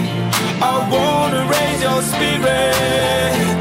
I 0.62 0.74
wanna 0.90 1.42
raise 1.50 1.82
your 1.82 2.02
spirits. 2.02 3.55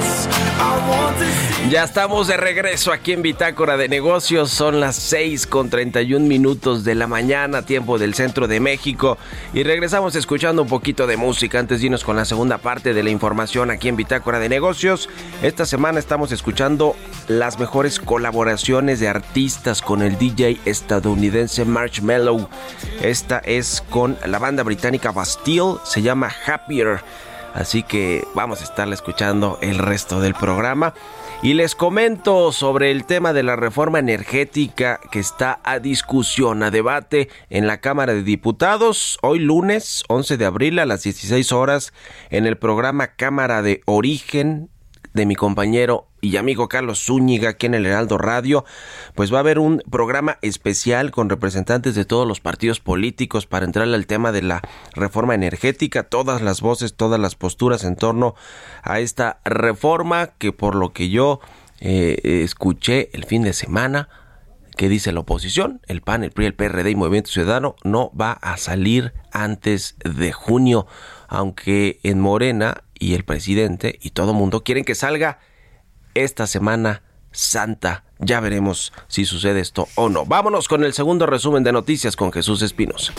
Ya 1.70 1.84
estamos 1.84 2.28
de 2.28 2.38
regreso 2.38 2.94
aquí 2.94 3.12
en 3.12 3.24
Bitácora 3.24 3.76
de 3.76 3.90
Negocios. 3.90 4.52
Son 4.52 4.80
las 4.80 4.96
6 4.96 5.48
con 5.48 5.70
31 5.72 6.26
minutos 6.26 6.84
de 6.84 6.94
la 6.94 7.08
mañana, 7.08 7.64
tiempo 7.64 7.98
del 7.98 8.14
centro 8.14 8.48
de 8.48 8.60
México. 8.60 9.18
Y 9.52 9.64
regresamos 9.64 10.16
escuchando 10.16 10.62
un 10.62 10.68
poquito 10.68 11.08
de 11.08 11.18
música 11.18 11.58
antes 11.60 11.80
de 11.80 11.88
irnos 11.88 12.04
con 12.04 12.16
la 12.16 12.24
segunda 12.24 12.60
parte 12.60 12.94
de 12.94 13.02
la 13.02 13.10
información 13.10 13.72
aquí 13.72 13.90
en 13.90 13.96
Bitácora 13.96 14.38
de 14.40 14.48
Negocios. 14.48 15.10
Esta 15.42 15.66
semana 15.66 15.98
estamos 15.98 16.32
escuchando 16.32 16.96
las 17.28 17.60
mejores 17.60 18.00
colaboraciones 18.00 19.00
de 19.00 19.08
artistas 19.08 19.82
con 19.82 20.04
el 20.04 20.20
DJ 20.20 20.60
estadounidense 20.66 21.66
Marshmello. 21.66 22.48
Esta 23.02 23.40
es 23.40 23.84
con 23.90 24.18
la 24.26 24.38
banda 24.38 24.62
británica 24.62 25.12
Bastille, 25.12 25.80
se 25.84 26.04
llama 26.04 26.32
Happier. 26.46 27.02
Así 27.56 27.84
que 27.84 28.28
vamos 28.36 28.60
a 28.60 28.66
estarla 28.66 28.94
escuchando 28.94 29.58
el 29.62 29.78
resto 29.78 30.20
del 30.20 30.34
programa. 30.34 30.94
Y 31.42 31.54
les 31.54 31.74
comento 31.74 32.52
sobre 32.52 32.92
el 32.92 33.06
tema 33.06 33.32
de 33.32 33.44
la 33.44 33.56
reforma 33.56 34.00
energética 34.00 35.00
que 35.10 35.20
está 35.20 35.62
a 35.64 35.80
discusión, 35.80 36.64
a 36.64 36.72
debate 36.72 37.30
en 37.50 37.66
la 37.66 37.80
Cámara 37.80 38.14
de 38.14 38.24
Diputados. 38.24 39.18
Hoy 39.22 39.40
lunes 39.40 40.04
11 40.10 40.36
de 40.36 40.46
abril 40.46 40.80
a 40.80 40.86
las 40.86 41.04
16 41.04 41.54
horas 41.54 41.94
en 42.30 42.46
el 42.46 42.58
programa 42.58 43.16
Cámara 43.16 43.62
de 43.62 43.82
Origen 43.86 44.70
de 45.14 45.26
mi 45.26 45.36
compañero 45.36 46.10
y 46.26 46.38
amigo 46.38 46.68
Carlos 46.68 47.06
Zúñiga 47.06 47.50
aquí 47.50 47.68
en 47.68 47.76
el 47.76 47.86
Heraldo 47.86 48.18
Radio, 48.18 48.66
pues 49.14 49.32
va 49.32 49.38
a 49.38 49.40
haber 49.42 49.60
un 49.60 49.84
programa 49.92 50.40
especial 50.42 51.12
con 51.12 51.30
representantes 51.30 51.94
de 51.94 52.04
todos 52.04 52.28
los 52.28 52.40
partidos 52.40 52.80
políticos 52.80 53.46
para 53.46 53.66
entrarle 53.66 53.96
al 53.96 54.08
tema 54.08 54.32
de 54.32 54.42
la 54.42 54.62
reforma 54.94 55.36
energética, 55.36 56.04
todas 56.04 56.42
las 56.42 56.62
voces, 56.62 56.96
todas 56.96 57.20
las 57.20 57.36
posturas 57.36 57.84
en 57.84 57.96
torno 57.96 58.34
a 58.82 59.00
esta 59.00 59.40
reforma 59.46 60.32
que 60.38 60.52
por 60.52 60.76
lo 60.76 60.94
que 60.94 61.10
yo 61.10 61.42
eh, 61.80 62.42
escuché 62.44 63.10
el 63.14 63.26
fin 63.26 63.44
de 63.44 63.54
semana, 63.54 64.10
que 64.76 64.90
dice 64.90 65.12
la 65.12 65.22
oposición, 65.22 65.80
el 65.88 66.02
PAN, 66.02 66.24
el 66.24 66.32
PRI, 66.32 66.48
el 66.48 66.56
PRD 66.56 66.90
y 66.90 66.96
Movimiento 66.96 67.30
Ciudadano, 67.30 67.76
no 67.84 68.12
va 68.20 68.32
a 68.32 68.58
salir 68.58 69.14
antes 69.32 69.96
de 70.04 70.32
junio, 70.32 70.88
aunque 71.28 72.00
en 72.04 72.20
Morena 72.20 72.84
y 72.98 73.14
el 73.14 73.24
presidente 73.24 74.00
y 74.02 74.10
todo 74.10 74.34
mundo 74.34 74.64
quieren 74.64 74.84
que 74.84 74.96
salga 74.96 75.40
esta 76.16 76.48
semana 76.48 77.04
santa. 77.32 78.04
Ya 78.20 78.40
veremos 78.40 78.94
si 79.08 79.26
sucede 79.26 79.60
esto 79.60 79.88
o 79.96 80.10
no. 80.10 80.26
Vámonos 80.26 80.68
con 80.68 80.84
el 80.84 80.94
segundo 80.94 81.26
resumen 81.26 81.64
de 81.64 81.72
noticias 81.72 82.16
con 82.16 82.32
Jesús 82.32 82.62
Espinos. 82.62 83.14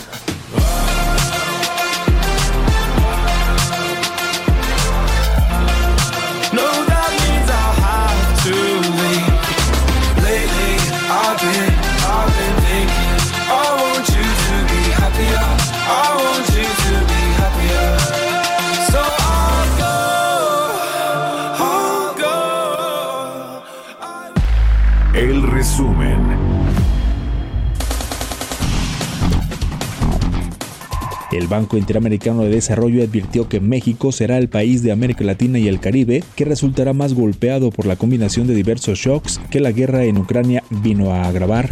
El 31.47 31.51
Banco 31.51 31.77
Interamericano 31.77 32.43
de 32.43 32.49
Desarrollo 32.49 33.05
advirtió 33.05 33.49
que 33.49 33.61
México 33.61 34.11
será 34.11 34.37
el 34.37 34.49
país 34.49 34.83
de 34.83 34.91
América 34.91 35.23
Latina 35.23 35.61
y 35.61 35.69
el 35.69 35.79
Caribe 35.79 36.25
que 36.35 36.45
resultará 36.45 36.93
más 36.93 37.15
golpeado 37.15 37.71
por 37.71 37.87
la 37.87 37.95
combinación 37.95 38.49
de 38.49 38.55
diversos 38.57 38.99
shocks 38.99 39.41
que 39.49 39.61
la 39.61 39.71
guerra 39.71 40.03
en 40.07 40.19
Ucrania 40.19 40.65
vino 40.83 41.13
a 41.13 41.29
agravar. 41.29 41.71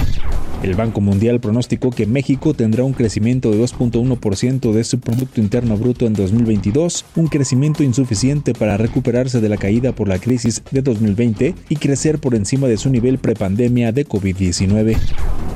El 0.65 0.77
Banco 0.77 1.03
Mundial 1.03 1.41
pronosticó 1.41 1.91
que 1.91 2.07
México 2.07 2.55
tendrá 2.55 2.85
un 2.85 2.95
crecimiento 2.95 3.51
de 3.51 3.59
2.1% 3.59 4.73
de 4.73 4.85
su 4.85 4.99
Producto 4.99 5.43
Interno 5.43 5.77
Bruto 5.77 6.07
en 6.07 6.15
2022, 6.15 7.05
un 7.17 7.27
crecimiento 7.27 7.83
insuficiente 7.83 8.55
para 8.55 8.79
recuperarse 8.79 9.43
de 9.43 9.51
la 9.51 9.59
caída 9.59 9.93
por 9.93 10.09
la 10.09 10.19
crisis 10.19 10.63
de 10.71 10.81
2020 10.81 11.55
y 11.69 11.77
crecer 11.77 12.19
por 12.19 12.35
encima 12.35 12.67
de 12.67 12.79
su 12.79 12.89
nivel 12.89 13.19
prepandemia 13.19 13.93
de 13.93 14.09
COVID-19. 14.09 14.97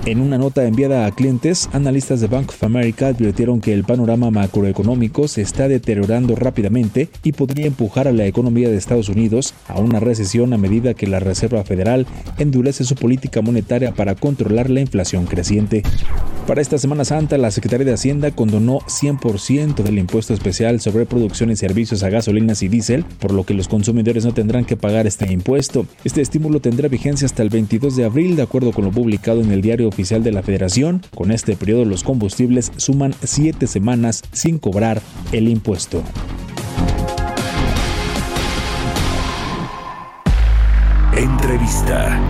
En 0.05 0.21
una 0.21 0.39
nota 0.39 0.65
enviada 0.65 1.07
a 1.07 1.11
clientes, 1.11 1.69
analistas 1.73 2.21
de 2.21 2.29
Bank 2.29 2.51
of 2.51 2.63
America 2.63 3.09
advirtieron 3.09 3.61
que 3.61 3.75
el 3.75 3.85
panorama 3.85 4.31
macroeconómico 4.31 5.27
se 5.27 5.43
está 5.43 5.69
deteriorando 5.69 6.35
rápidamente 6.35 7.09
y 7.23 7.33
podría 7.33 7.67
empujar 7.67 8.09
a 8.09 8.13
la 8.13 8.25
economía 8.25 8.69
de 8.69 8.77
Estados 8.77 9.09
Unidos 9.09 9.55
a 9.67 9.81
una 9.81 10.01
recesión 10.01 10.53
a 10.53 10.59
medida 10.59 10.95
que 10.95 11.07
la 11.07 11.21
Reserva 11.21 11.65
Federal 11.65 12.07
endurece 12.39 12.85
su 12.85 12.95
política 12.95 13.43
monetaria 13.43 13.93
para 13.93 14.15
controlar 14.15 14.71
la 14.71 14.81
inflación 14.81 14.98
creciente. 15.27 15.83
Para 16.47 16.63
esta 16.63 16.79
Semana 16.79 17.05
Santa, 17.05 17.37
la 17.37 17.51
Secretaría 17.51 17.85
de 17.85 17.93
Hacienda 17.93 18.31
condonó 18.31 18.81
100% 18.81 19.83
del 19.83 19.99
impuesto 19.99 20.33
especial 20.33 20.81
sobre 20.81 21.05
producción 21.05 21.51
y 21.51 21.57
servicios 21.57 22.03
a 22.03 22.09
gasolinas 22.09 22.63
y 22.63 22.69
diésel, 22.69 23.05
por 23.05 23.33
lo 23.33 23.45
que 23.45 23.53
los 23.53 23.69
consumidores 23.69 24.25
no 24.25 24.33
tendrán 24.33 24.65
que 24.65 24.77
pagar 24.77 25.07
este 25.07 25.31
impuesto. 25.31 25.87
Este 26.05 26.23
estímulo 26.23 26.61
tendrá 26.61 26.89
vigencia 26.89 27.27
hasta 27.27 27.43
el 27.43 27.51
22 27.51 27.97
de 27.97 28.05
abril, 28.07 28.37
de 28.37 28.43
acuerdo 28.43 28.73
con 28.73 28.87
lo 28.87 28.91
publicado 28.91 29.43
en 29.43 29.53
el 29.53 29.61
Diario 29.61 29.89
Oficial 29.89 30.23
de 30.23 30.33
la 30.33 30.43
Federación. 30.43 31.03
Con 31.15 31.33
este 31.33 31.55
periodo, 31.55 31.85
los 31.85 32.03
combustibles 32.03 32.73
suman 32.77 33.15
7 33.23 33.67
semanas 33.67 34.23
sin 34.33 34.59
cobrar 34.59 35.03
el 35.33 35.49
impuesto. 35.49 36.03
Entrevista. 41.15 42.21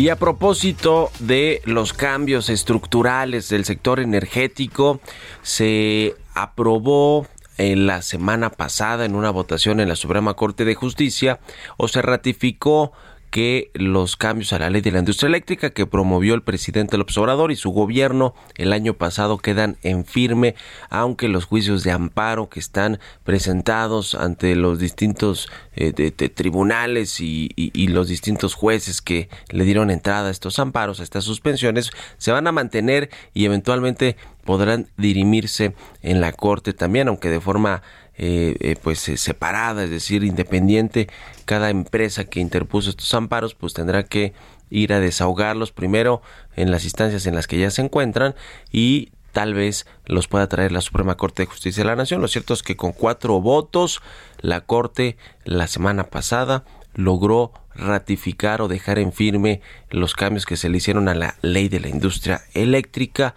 Y 0.00 0.08
a 0.08 0.16
propósito 0.16 1.10
de 1.18 1.60
los 1.66 1.92
cambios 1.92 2.48
estructurales 2.48 3.50
del 3.50 3.66
sector 3.66 4.00
energético, 4.00 4.98
se 5.42 6.14
aprobó 6.32 7.26
en 7.58 7.86
la 7.86 8.00
semana 8.00 8.48
pasada 8.48 9.04
en 9.04 9.14
una 9.14 9.28
votación 9.28 9.78
en 9.78 9.90
la 9.90 9.96
Suprema 9.96 10.32
Corte 10.32 10.64
de 10.64 10.74
Justicia 10.74 11.38
o 11.76 11.86
se 11.86 12.00
ratificó 12.00 12.92
que 13.30 13.70
los 13.74 14.16
cambios 14.16 14.52
a 14.52 14.58
la 14.58 14.70
ley 14.70 14.80
de 14.80 14.90
la 14.90 14.98
industria 14.98 15.28
eléctrica 15.28 15.70
que 15.70 15.86
promovió 15.86 16.34
el 16.34 16.42
presidente 16.42 16.98
López 16.98 17.16
Obrador 17.18 17.52
y 17.52 17.56
su 17.56 17.70
gobierno 17.70 18.34
el 18.56 18.72
año 18.72 18.94
pasado 18.94 19.38
quedan 19.38 19.76
en 19.82 20.04
firme, 20.04 20.54
aunque 20.88 21.28
los 21.28 21.44
juicios 21.44 21.84
de 21.84 21.92
amparo 21.92 22.48
que 22.48 22.60
están 22.60 22.98
presentados 23.24 24.14
ante 24.14 24.56
los 24.56 24.78
distintos 24.78 25.48
eh, 25.76 25.92
tribunales 26.34 27.20
y, 27.20 27.50
y 27.56 27.88
los 27.88 28.08
distintos 28.08 28.54
jueces 28.54 29.00
que 29.00 29.28
le 29.50 29.64
dieron 29.64 29.90
entrada 29.90 30.28
a 30.28 30.32
estos 30.32 30.58
amparos, 30.58 31.00
a 31.00 31.04
estas 31.04 31.24
suspensiones, 31.24 31.90
se 32.18 32.32
van 32.32 32.46
a 32.46 32.52
mantener 32.52 33.10
y 33.32 33.44
eventualmente 33.44 34.16
podrán 34.44 34.88
dirimirse 34.96 35.74
en 36.02 36.20
la 36.20 36.32
Corte 36.32 36.72
también, 36.72 37.08
aunque 37.08 37.28
de 37.28 37.40
forma 37.40 37.82
eh, 38.22 38.54
eh, 38.60 38.76
pues 38.82 39.08
eh, 39.08 39.16
separada, 39.16 39.84
es 39.84 39.88
decir, 39.88 40.24
independiente. 40.24 41.08
Cada 41.46 41.70
empresa 41.70 42.24
que 42.24 42.40
interpuso 42.40 42.90
estos 42.90 43.14
amparos 43.14 43.54
pues 43.54 43.72
tendrá 43.72 44.02
que 44.02 44.34
ir 44.68 44.92
a 44.92 45.00
desahogarlos 45.00 45.72
primero 45.72 46.20
en 46.54 46.70
las 46.70 46.84
instancias 46.84 47.24
en 47.24 47.34
las 47.34 47.46
que 47.46 47.58
ya 47.58 47.70
se 47.70 47.80
encuentran 47.80 48.34
y 48.70 49.12
tal 49.32 49.54
vez 49.54 49.86
los 50.04 50.28
pueda 50.28 50.50
traer 50.50 50.70
la 50.70 50.82
Suprema 50.82 51.16
Corte 51.16 51.44
de 51.44 51.46
Justicia 51.46 51.82
de 51.82 51.86
la 51.86 51.96
Nación. 51.96 52.20
Lo 52.20 52.28
cierto 52.28 52.52
es 52.52 52.62
que 52.62 52.76
con 52.76 52.92
cuatro 52.92 53.40
votos 53.40 54.02
la 54.42 54.60
Corte 54.60 55.16
la 55.44 55.66
semana 55.66 56.04
pasada 56.04 56.64
logró 56.94 57.54
ratificar 57.74 58.60
o 58.60 58.68
dejar 58.68 58.98
en 58.98 59.14
firme 59.14 59.62
los 59.88 60.12
cambios 60.12 60.44
que 60.44 60.58
se 60.58 60.68
le 60.68 60.76
hicieron 60.76 61.08
a 61.08 61.14
la 61.14 61.36
ley 61.40 61.70
de 61.70 61.80
la 61.80 61.88
industria 61.88 62.42
eléctrica. 62.52 63.34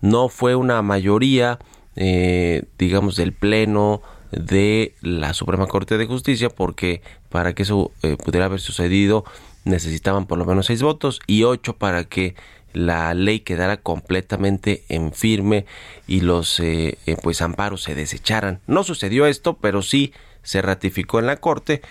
No 0.00 0.28
fue 0.28 0.56
una 0.56 0.82
mayoría, 0.82 1.60
eh, 1.94 2.64
digamos, 2.78 3.14
del 3.14 3.32
Pleno 3.32 4.02
de 4.36 4.94
la 5.00 5.34
Suprema 5.34 5.66
Corte 5.66 5.98
de 5.98 6.06
Justicia, 6.06 6.48
porque 6.50 7.02
para 7.28 7.54
que 7.54 7.62
eso 7.62 7.90
eh, 8.02 8.16
pudiera 8.16 8.46
haber 8.46 8.60
sucedido 8.60 9.24
necesitaban 9.64 10.26
por 10.26 10.38
lo 10.38 10.44
menos 10.44 10.66
seis 10.66 10.82
votos 10.82 11.20
y 11.26 11.44
ocho 11.44 11.76
para 11.76 12.04
que 12.04 12.34
la 12.72 13.14
ley 13.14 13.40
quedara 13.40 13.78
completamente 13.78 14.84
en 14.88 15.12
firme 15.12 15.64
y 16.06 16.20
los 16.20 16.60
eh, 16.60 16.98
pues 17.22 17.40
amparos 17.40 17.82
se 17.82 17.94
desecharan. 17.94 18.60
No 18.66 18.84
sucedió 18.84 19.26
esto, 19.26 19.54
pero 19.54 19.80
sí 19.80 20.12
se 20.42 20.60
ratificó 20.60 21.18
en 21.18 21.26
la 21.26 21.36
Corte 21.36 21.82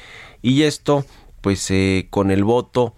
y 0.41 0.63
esto 0.63 1.05
pues 1.41 1.69
eh, 1.71 2.07
con 2.09 2.31
el 2.31 2.43
voto 2.43 2.93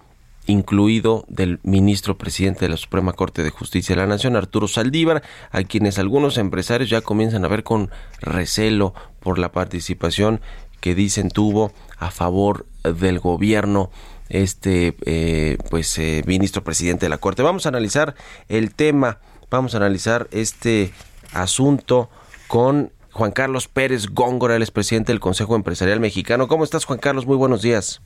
incluido 0.47 1.25
del 1.27 1.59
ministro 1.63 2.17
presidente 2.17 2.65
de 2.65 2.69
la 2.69 2.77
Suprema 2.77 3.13
Corte 3.13 3.43
de 3.43 3.49
Justicia 3.49 3.95
de 3.95 4.01
la 4.01 4.07
Nación, 4.07 4.35
Arturo 4.35 4.67
Saldívar, 4.67 5.23
a 5.51 5.63
quienes 5.63 5.99
algunos 5.99 6.37
empresarios 6.37 6.89
ya 6.89 7.01
comienzan 7.01 7.45
a 7.45 7.47
ver 7.47 7.63
con 7.63 7.89
recelo 8.21 8.93
por 9.19 9.39
la 9.39 9.51
participación 9.51 10.41
que 10.79 10.95
dicen 10.95 11.29
tuvo 11.29 11.71
a 11.97 12.11
favor 12.11 12.65
del 12.83 13.19
gobierno 13.19 13.89
este 14.29 14.95
eh, 15.05 15.57
pues 15.69 15.97
eh, 15.97 16.23
ministro 16.25 16.63
presidente 16.63 17.05
de 17.05 17.09
la 17.09 17.17
Corte. 17.17 17.41
Vamos 17.41 17.65
a 17.65 17.69
analizar 17.69 18.15
el 18.49 18.73
tema, 18.73 19.19
vamos 19.49 19.73
a 19.73 19.77
analizar 19.77 20.27
este 20.31 20.91
asunto 21.33 22.09
con 22.47 22.91
Juan 23.11 23.31
Carlos 23.31 23.67
Pérez 23.67 24.07
Góngora, 24.07 24.55
el 24.55 24.61
expresidente 24.61 25.11
del 25.11 25.19
Consejo 25.19 25.55
Empresarial 25.55 25.99
Mexicano. 25.99 26.47
¿Cómo 26.47 26.63
estás, 26.63 26.85
Juan 26.85 26.99
Carlos? 26.99 27.25
Muy 27.25 27.37
buenos 27.37 27.61
días. 27.61 28.01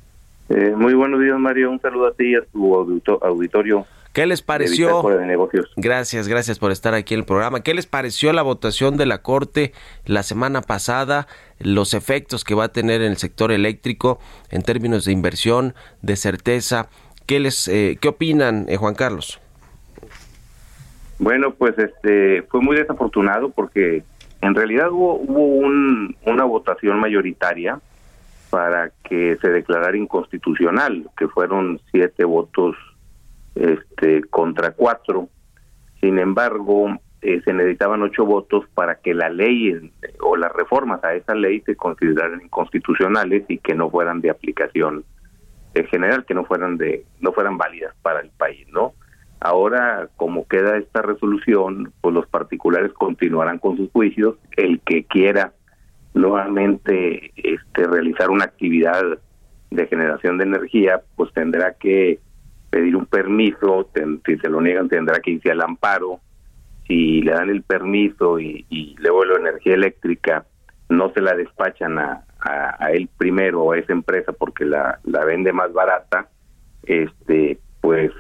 Eh, 0.50 0.74
muy 0.76 0.96
buenos 0.96 1.22
días, 1.22 1.38
Mario. 1.38 1.70
Un 1.70 1.80
saludo 1.80 2.08
a 2.08 2.14
ti 2.14 2.32
y 2.32 2.36
a 2.36 2.42
tu 2.42 2.76
auditorio. 2.76 3.86
¿Qué 4.14 4.26
les 4.26 4.42
pareció? 4.42 5.04
Gracias, 5.78 6.28
gracias 6.28 6.58
por 6.58 6.72
estar 6.72 6.96
aquí 6.96 7.14
en 7.14 7.20
el 7.20 7.26
programa. 7.26 7.62
¿Qué 7.62 7.76
les 7.76 7.86
pareció 7.86 8.34
la 8.34 8.42
votación 8.42 8.98
de 8.98 9.06
la 9.06 9.22
Corte 9.22 9.74
la 10.06 10.24
semana 10.24 10.62
pasada? 10.62 11.28
Los 11.60 11.94
efectos 11.94 12.44
que 12.44 12.56
va 12.56 12.66
a 12.66 12.68
tener 12.70 13.02
en 13.02 13.12
el 13.12 13.18
sector 13.18 13.52
eléctrico 13.52 14.20
en 14.50 14.64
términos 14.64 15.06
de 15.06 15.12
inversión, 15.12 15.76
de 16.02 16.16
certeza. 16.16 16.90
¿Qué 17.28 17.40
les, 17.40 17.68
eh, 17.68 18.00
qué 18.02 18.08
opinan, 18.08 18.66
eh, 18.68 18.78
Juan 18.78 18.96
Carlos? 18.96 19.40
Bueno, 21.20 21.54
pues 21.54 21.78
este 21.78 22.42
fue 22.50 22.62
muy 22.62 22.76
desafortunado 22.76 23.52
porque 23.52 24.04
en 24.42 24.56
realidad 24.56 24.90
hubo, 24.90 25.16
hubo 25.18 25.46
un, 25.46 26.16
una 26.26 26.46
votación 26.46 27.00
mayoritaria 27.00 27.80
para 28.50 28.92
que 29.04 29.38
se 29.42 29.50
declarara 29.50 29.98
inconstitucional, 29.98 31.10
que 31.18 31.28
fueron 31.28 31.80
siete 31.92 32.26
votos 32.26 32.76
este, 33.56 34.22
contra 34.30 34.72
cuatro. 34.72 35.30
Sin 36.02 36.18
embargo, 36.18 36.98
eh, 37.22 37.42
se 37.44 37.54
necesitaban 37.54 38.02
ocho 38.02 38.26
votos 38.26 38.66
para 38.74 38.96
que 38.96 39.14
la 39.14 39.30
ley 39.30 39.92
o 40.22 40.38
las 40.38 40.52
reformas 40.54 41.04
a 41.04 41.14
esa 41.14 41.36
ley 41.36 41.62
se 41.62 41.76
consideraran 41.76 42.42
inconstitucionales 42.42 43.44
y 43.50 43.58
que 43.58 43.76
no 43.76 43.90
fueran 43.90 44.22
de 44.22 44.30
aplicación 44.30 45.04
en 45.74 45.86
general, 45.88 46.26
que 46.26 46.34
no 46.34 46.46
fueran 46.46 46.78
de 46.78 47.06
no 47.20 47.34
fueran 47.34 47.58
válidas 47.58 47.94
para 48.02 48.22
el 48.22 48.30
país, 48.30 48.66
¿no? 48.72 48.94
Ahora, 49.42 50.10
como 50.18 50.48
queda 50.48 50.78
esta 50.78 51.02
resolución, 51.02 51.94
pues 52.02 52.14
los 52.14 52.28
particulares 52.28 52.92
continuarán 52.94 53.60
con 53.60 53.78
sus 53.78 53.90
juicios. 53.92 54.36
El 54.58 54.82
que 54.82 55.06
quiera 55.06 55.54
nuevamente 56.14 57.32
este, 57.36 57.88
realizar 57.88 58.30
una 58.30 58.46
actividad 58.46 59.04
de 59.72 59.88
generación 59.88 60.38
de 60.38 60.46
energía, 60.46 61.02
pues 61.16 61.32
tendrá 61.34 61.74
que 61.74 62.20
pedir 62.70 62.96
un 62.96 63.06
permiso, 63.06 63.90
si 64.26 64.38
se 64.38 64.50
lo 64.50 64.62
niegan 64.62 64.90
tendrá 64.90 65.20
que 65.20 65.32
irse 65.32 65.52
al 65.52 65.62
amparo, 65.62 66.20
si 66.88 67.22
le 67.22 67.32
dan 67.32 67.50
el 67.50 67.62
permiso 67.62 68.40
y, 68.40 68.96
luego 69.00 69.26
la 69.26 69.40
energía 69.40 69.76
eléctrica 69.76 70.46
no 70.90 71.12
se 71.14 71.22
la 71.22 71.36
despachan 71.36 72.00
a, 72.00 72.26
a, 72.40 72.92
él 72.92 73.10
primero 73.18 73.62
o 73.62 73.72
a 73.74 73.78
esa 73.78 73.94
empresa 73.94 74.34
porque 74.34 74.66
la, 74.66 75.00
la 75.04 75.24
vende 75.24 75.54
más 75.54 75.72
barata, 75.72 76.30
este 76.84 77.60
pues 77.82 78.12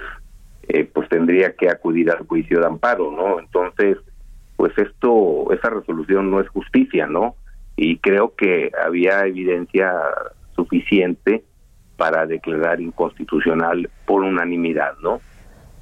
eh, 0.67 0.85
pues 0.85 1.09
tendría 1.09 1.55
que 1.55 1.69
acudir 1.69 2.11
al 2.11 2.27
juicio 2.27 2.59
de 2.59 2.67
amparo, 2.67 3.11
¿no? 3.11 3.39
Entonces, 3.39 3.97
pues 4.55 4.71
esto, 4.77 5.51
esa 5.51 5.71
resolución 5.71 6.29
no 6.29 6.39
es 6.39 6.47
justicia, 6.49 7.07
¿no? 7.07 7.35
Y 7.81 7.97
creo 7.99 8.35
que 8.35 8.71
había 8.85 9.25
evidencia 9.25 9.93
suficiente 10.53 11.45
para 11.95 12.25
declarar 12.25 12.81
inconstitucional 12.81 13.89
por 14.05 14.23
unanimidad, 14.23 14.97
¿no? 15.01 15.21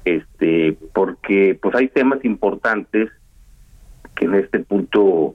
Este, 0.04 0.78
porque 0.94 1.58
pues 1.60 1.74
hay 1.74 1.88
temas 1.88 2.24
importantes 2.24 3.10
que 4.14 4.26
en 4.26 4.36
este 4.36 4.60
punto 4.60 5.34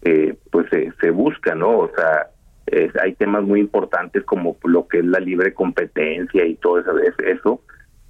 eh, 0.00 0.34
pues 0.50 0.66
se, 0.70 1.10
busca, 1.10 1.54
¿no? 1.54 1.78
O 1.78 1.90
sea, 1.94 2.30
hay 3.02 3.14
temas 3.14 3.42
muy 3.42 3.60
importantes 3.60 4.24
como 4.24 4.56
lo 4.64 4.88
que 4.88 5.00
es 5.00 5.04
la 5.04 5.20
libre 5.20 5.52
competencia 5.52 6.46
y 6.46 6.54
todo 6.54 6.78
eso, 6.78 6.98
eso 7.18 7.62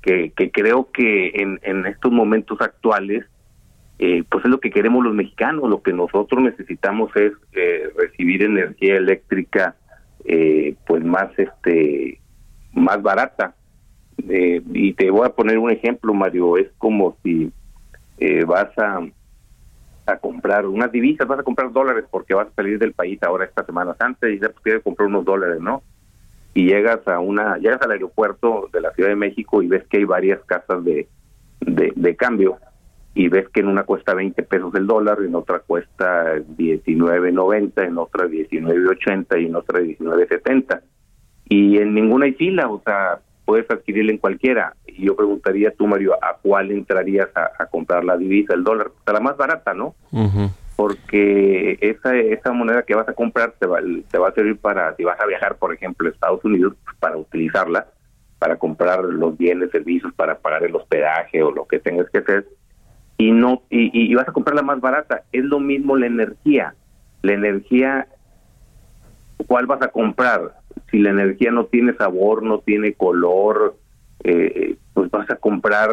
que, 0.02 0.30
que 0.36 0.52
creo 0.52 0.92
que 0.92 1.30
en, 1.34 1.58
en 1.62 1.84
estos 1.86 2.12
momentos 2.12 2.60
actuales 2.60 3.24
eh, 3.98 4.22
pues 4.30 4.44
es 4.44 4.50
lo 4.50 4.60
que 4.60 4.70
queremos 4.70 5.04
los 5.04 5.14
mexicanos, 5.14 5.68
lo 5.68 5.82
que 5.82 5.92
nosotros 5.92 6.40
necesitamos 6.40 7.10
es 7.16 7.32
eh, 7.52 7.90
recibir 7.96 8.44
energía 8.44 8.96
eléctrica 8.96 9.74
eh, 10.24 10.76
pues 10.86 11.04
más 11.04 11.36
este 11.36 12.20
más 12.72 13.02
barata. 13.02 13.54
Y 14.20 14.92
te 14.94 15.10
voy 15.10 15.26
a 15.26 15.30
poner 15.30 15.58
un 15.58 15.70
ejemplo 15.70 16.12
Mario 16.12 16.58
es 16.58 16.68
como 16.78 17.16
si 17.22 17.52
vas 18.46 18.76
a 18.76 19.00
a 20.06 20.16
comprar 20.16 20.66
unas 20.66 20.90
divisas 20.90 21.28
vas 21.28 21.38
a 21.38 21.42
comprar 21.42 21.70
dólares 21.70 22.04
porque 22.10 22.34
vas 22.34 22.48
a 22.48 22.54
salir 22.54 22.78
del 22.78 22.94
país 22.94 23.22
ahora 23.22 23.44
esta 23.44 23.64
Semana 23.64 23.94
Santa 23.94 24.28
y 24.28 24.40
ya 24.40 24.48
pues, 24.48 24.60
quieres 24.62 24.82
comprar 24.82 25.06
unos 25.06 25.24
dólares 25.24 25.60
no 25.60 25.82
y 26.52 26.64
llegas 26.64 27.06
a 27.06 27.20
una 27.20 27.58
llegas 27.58 27.80
al 27.82 27.92
aeropuerto 27.92 28.68
de 28.72 28.80
la 28.80 28.92
Ciudad 28.92 29.10
de 29.10 29.16
México 29.16 29.62
y 29.62 29.68
ves 29.68 29.84
que 29.88 29.98
hay 29.98 30.04
varias 30.04 30.40
casas 30.46 30.82
de, 30.82 31.06
de 31.60 32.16
cambio 32.16 32.58
y 33.18 33.28
ves 33.28 33.48
que 33.48 33.58
en 33.58 33.66
una 33.66 33.82
cuesta 33.82 34.14
20 34.14 34.44
pesos 34.44 34.72
el 34.76 34.86
dólar, 34.86 35.18
en 35.22 35.34
otra 35.34 35.58
cuesta 35.58 36.36
19.90, 36.36 37.84
en 37.84 37.98
otra 37.98 38.26
19.80 38.26 39.42
y 39.42 39.46
en 39.46 39.56
otra 39.56 39.80
19.70. 39.80 40.80
Y 41.48 41.78
en 41.78 41.94
ninguna 41.94 42.26
hay 42.26 42.34
fila, 42.34 42.68
o 42.68 42.80
sea, 42.84 43.18
puedes 43.44 43.68
adquirirla 43.68 44.12
en 44.12 44.18
cualquiera. 44.18 44.76
Y 44.86 45.06
yo 45.06 45.16
preguntaría 45.16 45.72
tú, 45.72 45.88
Mario, 45.88 46.14
¿a 46.14 46.36
cuál 46.40 46.70
entrarías 46.70 47.28
a, 47.34 47.66
comprar 47.66 48.04
la 48.04 48.16
divisa, 48.16 48.54
el 48.54 48.62
dólar? 48.62 48.86
O 48.86 49.02
sea, 49.02 49.14
la 49.14 49.20
más 49.20 49.36
barata, 49.36 49.74
¿no? 49.74 49.96
Porque 50.76 51.76
esa, 51.80 52.16
esa 52.16 52.52
moneda 52.52 52.84
que 52.84 52.94
vas 52.94 53.08
a 53.08 53.14
comprar 53.14 53.52
te 53.58 53.66
va, 53.66 53.80
te 54.08 54.18
va 54.18 54.28
a 54.28 54.32
servir 54.32 54.58
para, 54.58 54.94
si 54.94 55.02
vas 55.02 55.20
a 55.20 55.26
viajar, 55.26 55.56
por 55.56 55.74
ejemplo, 55.74 56.06
a 56.06 56.12
Estados 56.12 56.44
Unidos, 56.44 56.74
para 57.00 57.16
utilizarla, 57.16 57.88
para 58.38 58.54
comprar 58.58 59.02
los 59.02 59.36
bienes, 59.36 59.72
servicios, 59.72 60.14
para 60.14 60.38
pagar 60.38 60.62
el 60.62 60.76
hospedaje 60.76 61.42
o 61.42 61.50
lo 61.50 61.66
que 61.66 61.80
tengas 61.80 62.08
que 62.10 62.18
hacer 62.18 62.46
y 63.18 63.32
no 63.32 63.62
y, 63.68 64.14
vas 64.14 64.28
a 64.28 64.32
comprar 64.32 64.54
la 64.54 64.62
más 64.62 64.80
barata. 64.80 65.24
Es 65.32 65.44
lo 65.44 65.58
mismo 65.58 65.96
la 65.96 66.06
energía. 66.06 66.74
La 67.22 67.32
energía, 67.32 68.06
¿cuál 69.46 69.66
vas 69.66 69.82
a 69.82 69.88
comprar? 69.88 70.54
Si 70.90 71.00
la 71.00 71.10
energía 71.10 71.50
no 71.50 71.66
tiene 71.66 71.92
sabor, 71.94 72.44
no 72.44 72.60
tiene 72.60 72.94
color, 72.94 73.76
eh, 74.22 74.76
pues 74.94 75.10
vas 75.10 75.28
a 75.30 75.36
comprar 75.36 75.90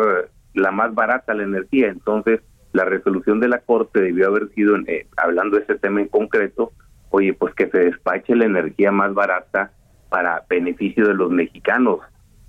la 0.53 0.71
más 0.71 0.93
barata 0.93 1.33
la 1.33 1.43
energía. 1.43 1.88
Entonces, 1.88 2.41
la 2.73 2.85
resolución 2.85 3.39
de 3.39 3.49
la 3.49 3.59
Corte 3.59 4.01
debió 4.01 4.27
haber 4.27 4.49
sido, 4.49 4.77
eh, 4.85 5.07
hablando 5.17 5.57
de 5.57 5.63
ese 5.63 5.75
tema 5.75 6.01
en 6.01 6.07
concreto, 6.07 6.73
oye, 7.09 7.33
pues 7.33 7.55
que 7.55 7.69
se 7.69 7.79
despache 7.79 8.35
la 8.35 8.45
energía 8.45 8.91
más 8.91 9.13
barata 9.13 9.71
para 10.09 10.43
beneficio 10.47 11.07
de 11.07 11.15
los 11.15 11.31
mexicanos 11.31 12.01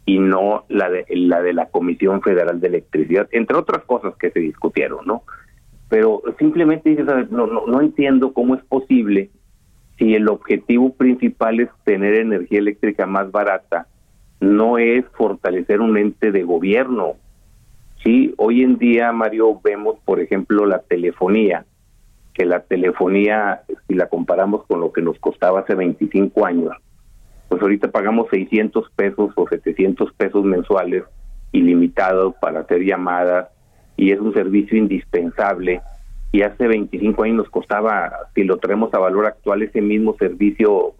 y 0.06 0.20
no 0.20 0.64
la 0.68 0.88
de, 0.88 1.04
la 1.10 1.42
de 1.42 1.52
la 1.52 1.66
Comisión 1.66 2.22
Federal 2.22 2.60
de 2.60 2.68
Electricidad, 2.68 3.28
entre 3.32 3.56
otras 3.56 3.84
cosas 3.84 4.14
que 4.16 4.30
se 4.30 4.38
discutieron, 4.40 5.04
¿no? 5.04 5.24
Pero 5.88 6.22
simplemente 6.38 6.90
dices, 6.90 7.06
no, 7.30 7.46
no, 7.46 7.66
no 7.66 7.80
entiendo 7.80 8.32
cómo 8.32 8.54
es 8.54 8.64
posible 8.64 9.30
si 9.98 10.14
el 10.14 10.28
objetivo 10.28 10.94
principal 10.94 11.60
es 11.60 11.68
tener 11.84 12.14
energía 12.14 12.60
eléctrica 12.60 13.06
más 13.06 13.30
barata, 13.30 13.88
no 14.40 14.78
es 14.78 15.04
fortalecer 15.16 15.80
un 15.80 15.96
ente 15.96 16.30
de 16.30 16.44
gobierno. 16.44 17.14
Sí, 18.04 18.34
hoy 18.36 18.62
en 18.62 18.78
día, 18.78 19.10
Mario, 19.12 19.60
vemos, 19.62 19.98
por 20.04 20.20
ejemplo, 20.20 20.66
la 20.66 20.80
telefonía, 20.80 21.64
que 22.34 22.44
la 22.44 22.60
telefonía, 22.60 23.62
si 23.88 23.94
la 23.94 24.08
comparamos 24.08 24.64
con 24.66 24.80
lo 24.80 24.92
que 24.92 25.02
nos 25.02 25.18
costaba 25.18 25.60
hace 25.60 25.74
25 25.74 26.44
años, 26.44 26.76
pues 27.56 27.62
ahorita 27.62 27.90
pagamos 27.90 28.26
600 28.28 28.90
pesos 28.90 29.30
o 29.34 29.48
700 29.48 30.12
pesos 30.12 30.44
mensuales 30.44 31.04
ilimitados 31.52 32.34
para 32.38 32.60
hacer 32.60 32.84
llamadas 32.84 33.48
y 33.96 34.10
es 34.10 34.20
un 34.20 34.34
servicio 34.34 34.76
indispensable. 34.76 35.80
Y 36.32 36.42
hace 36.42 36.66
25 36.66 37.22
años 37.22 37.36
nos 37.36 37.48
costaba, 37.48 38.12
si 38.34 38.44
lo 38.44 38.58
traemos 38.58 38.92
a 38.92 38.98
valor 38.98 39.24
actual, 39.24 39.62
ese 39.62 39.80
mismo 39.80 40.14
servicio, 40.18 40.96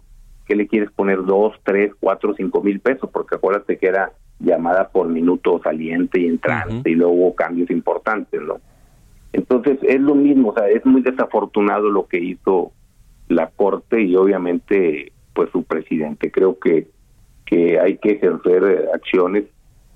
¿qué 0.47 0.55
le 0.55 0.67
quieres 0.67 0.89
poner? 0.89 1.23
Dos, 1.25 1.53
tres, 1.63 1.91
cuatro, 1.99 2.33
cinco 2.35 2.63
mil 2.63 2.79
pesos, 2.79 3.07
porque 3.13 3.35
acuérdate 3.35 3.77
que 3.77 3.85
era 3.85 4.13
llamada 4.39 4.89
por 4.89 5.09
minuto 5.09 5.61
saliente 5.63 6.21
y 6.21 6.25
entrante 6.25 6.89
y 6.89 6.95
luego 6.95 7.13
hubo 7.13 7.35
cambios 7.35 7.69
importantes, 7.69 8.41
¿no? 8.41 8.55
Entonces 9.31 9.77
es 9.83 10.01
lo 10.01 10.15
mismo, 10.15 10.49
o 10.49 10.53
sea, 10.55 10.67
es 10.69 10.83
muy 10.87 11.03
desafortunado 11.03 11.87
lo 11.91 12.07
que 12.07 12.17
hizo 12.17 12.71
la 13.27 13.45
Corte 13.45 14.01
y 14.01 14.15
obviamente 14.15 15.11
pues 15.37 15.51
su 15.51 15.63
presidente. 15.63 16.31
Creo 16.31 16.57
que, 16.57 16.87
que 17.45 17.79
hay 17.79 17.97
que 17.97 18.13
ejercer 18.13 18.63
eh, 18.63 18.85
acciones 18.91 19.43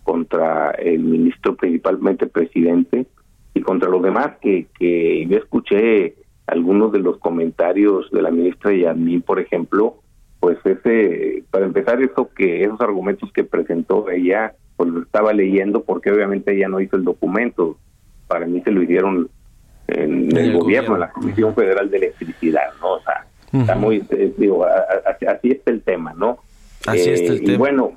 contra 0.03 0.69
el 0.71 0.99
ministro, 0.99 1.55
principalmente 1.55 2.27
presidente, 2.27 3.07
y 3.55 3.61
contra 3.61 3.89
los 3.89 4.03
demás, 4.03 4.33
que, 4.39 4.67
que 4.77 5.25
yo 5.25 5.37
escuché 5.37 6.13
algunos 6.45 6.91
de 6.91 6.99
los 6.99 7.17
comentarios 7.17 8.11
de 8.11 8.21
la 8.21 8.29
ministra 8.29 8.71
Yasmín, 8.71 9.23
por 9.23 9.39
ejemplo, 9.39 9.95
pues 10.39 10.59
ese, 10.63 11.43
para 11.49 11.65
empezar, 11.65 11.99
eso 12.03 12.29
que 12.35 12.63
esos 12.63 12.79
argumentos 12.79 13.31
que 13.33 13.43
presentó 13.43 14.11
ella, 14.11 14.53
pues 14.77 14.89
lo 14.91 15.01
estaba 15.01 15.33
leyendo 15.33 15.83
porque 15.83 16.11
obviamente 16.11 16.55
ella 16.55 16.67
no 16.67 16.81
hizo 16.81 16.97
el 16.97 17.03
documento, 17.03 17.77
para 18.27 18.45
mí 18.45 18.61
se 18.61 18.71
lo 18.71 18.83
hicieron 18.83 19.27
en, 19.87 20.37
el, 20.37 20.53
gobierno, 20.53 20.93
en 20.93 20.99
la 20.99 21.11
Comisión 21.11 21.55
Federal 21.55 21.89
de 21.89 21.97
Electricidad, 21.97 22.69
¿no? 22.79 22.93
O 22.93 23.01
sea, 23.01 23.25
está 23.53 23.75
muy, 23.75 24.03
eh, 24.11 24.33
digo, 24.37 24.65
así, 24.65 25.51
está 25.51 25.71
el 25.71 25.81
tema, 25.81 26.13
¿no? 26.15 26.39
Así 26.85 27.09
está 27.09 27.33
el 27.33 27.37
eh, 27.39 27.41
tema. 27.41 27.53
Y 27.53 27.57
bueno, 27.57 27.91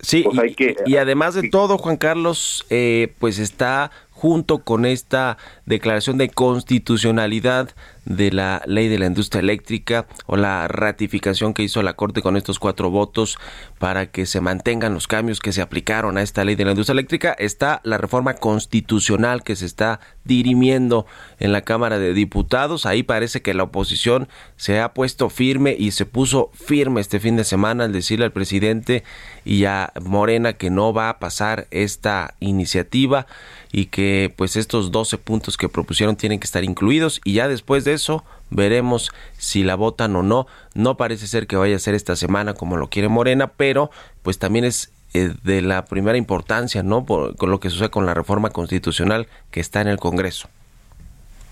Sí, 0.00 0.24
pues 0.24 0.50
y, 0.52 0.54
que- 0.54 0.76
y 0.84 0.96
además 0.98 1.34
de 1.34 1.48
todo, 1.48 1.78
Juan 1.78 1.96
Carlos, 1.96 2.66
eh, 2.70 3.14
pues 3.18 3.38
está 3.38 3.90
junto 4.16 4.64
con 4.64 4.86
esta 4.86 5.36
declaración 5.66 6.16
de 6.16 6.30
constitucionalidad 6.30 7.74
de 8.06 8.30
la 8.30 8.62
ley 8.66 8.88
de 8.88 8.98
la 8.98 9.06
industria 9.06 9.40
eléctrica 9.40 10.06
o 10.26 10.36
la 10.36 10.68
ratificación 10.68 11.52
que 11.52 11.64
hizo 11.64 11.82
la 11.82 11.94
Corte 11.94 12.22
con 12.22 12.36
estos 12.36 12.58
cuatro 12.58 12.88
votos 12.88 13.36
para 13.78 14.06
que 14.06 14.24
se 14.24 14.40
mantengan 14.40 14.94
los 14.94 15.06
cambios 15.06 15.40
que 15.40 15.52
se 15.52 15.60
aplicaron 15.60 16.16
a 16.16 16.22
esta 16.22 16.44
ley 16.44 16.54
de 16.54 16.64
la 16.64 16.70
industria 16.70 16.94
eléctrica, 16.94 17.32
está 17.38 17.80
la 17.84 17.98
reforma 17.98 18.34
constitucional 18.34 19.42
que 19.42 19.56
se 19.56 19.66
está 19.66 20.00
dirimiendo 20.24 21.04
en 21.38 21.52
la 21.52 21.62
Cámara 21.62 21.98
de 21.98 22.14
Diputados. 22.14 22.86
Ahí 22.86 23.02
parece 23.02 23.42
que 23.42 23.54
la 23.54 23.64
oposición 23.64 24.28
se 24.56 24.80
ha 24.80 24.94
puesto 24.94 25.28
firme 25.28 25.76
y 25.78 25.90
se 25.90 26.06
puso 26.06 26.50
firme 26.54 27.00
este 27.00 27.20
fin 27.20 27.36
de 27.36 27.44
semana 27.44 27.84
al 27.84 27.92
decirle 27.92 28.24
al 28.24 28.32
presidente 28.32 29.04
y 29.44 29.64
a 29.64 29.92
Morena 30.00 30.54
que 30.54 30.70
no 30.70 30.92
va 30.92 31.08
a 31.08 31.18
pasar 31.18 31.66
esta 31.70 32.34
iniciativa 32.40 33.26
y 33.72 33.86
que 33.86 34.05
pues 34.36 34.56
estos 34.56 34.90
12 34.90 35.18
puntos 35.18 35.56
que 35.56 35.68
propusieron 35.68 36.16
tienen 36.16 36.40
que 36.40 36.44
estar 36.44 36.64
incluidos 36.64 37.20
y 37.24 37.34
ya 37.34 37.48
después 37.48 37.84
de 37.84 37.92
eso 37.92 38.24
veremos 38.50 39.12
si 39.38 39.62
la 39.62 39.74
votan 39.74 40.16
o 40.16 40.22
no. 40.22 40.46
No 40.74 40.96
parece 40.96 41.26
ser 41.26 41.46
que 41.46 41.56
vaya 41.56 41.76
a 41.76 41.80
ser 41.80 41.94
esta 41.94 42.16
semana 42.16 42.54
como 42.54 42.76
lo 42.76 42.88
quiere 42.88 43.08
Morena, 43.08 43.48
pero 43.56 43.90
pues 44.22 44.38
también 44.38 44.64
es 44.64 44.92
eh, 45.14 45.32
de 45.44 45.62
la 45.62 45.84
primera 45.86 46.18
importancia, 46.18 46.82
¿no? 46.82 47.04
Por, 47.04 47.36
con 47.36 47.50
lo 47.50 47.60
que 47.60 47.70
sucede 47.70 47.90
con 47.90 48.06
la 48.06 48.14
reforma 48.14 48.50
constitucional 48.50 49.26
que 49.50 49.60
está 49.60 49.80
en 49.80 49.88
el 49.88 49.98
Congreso. 49.98 50.48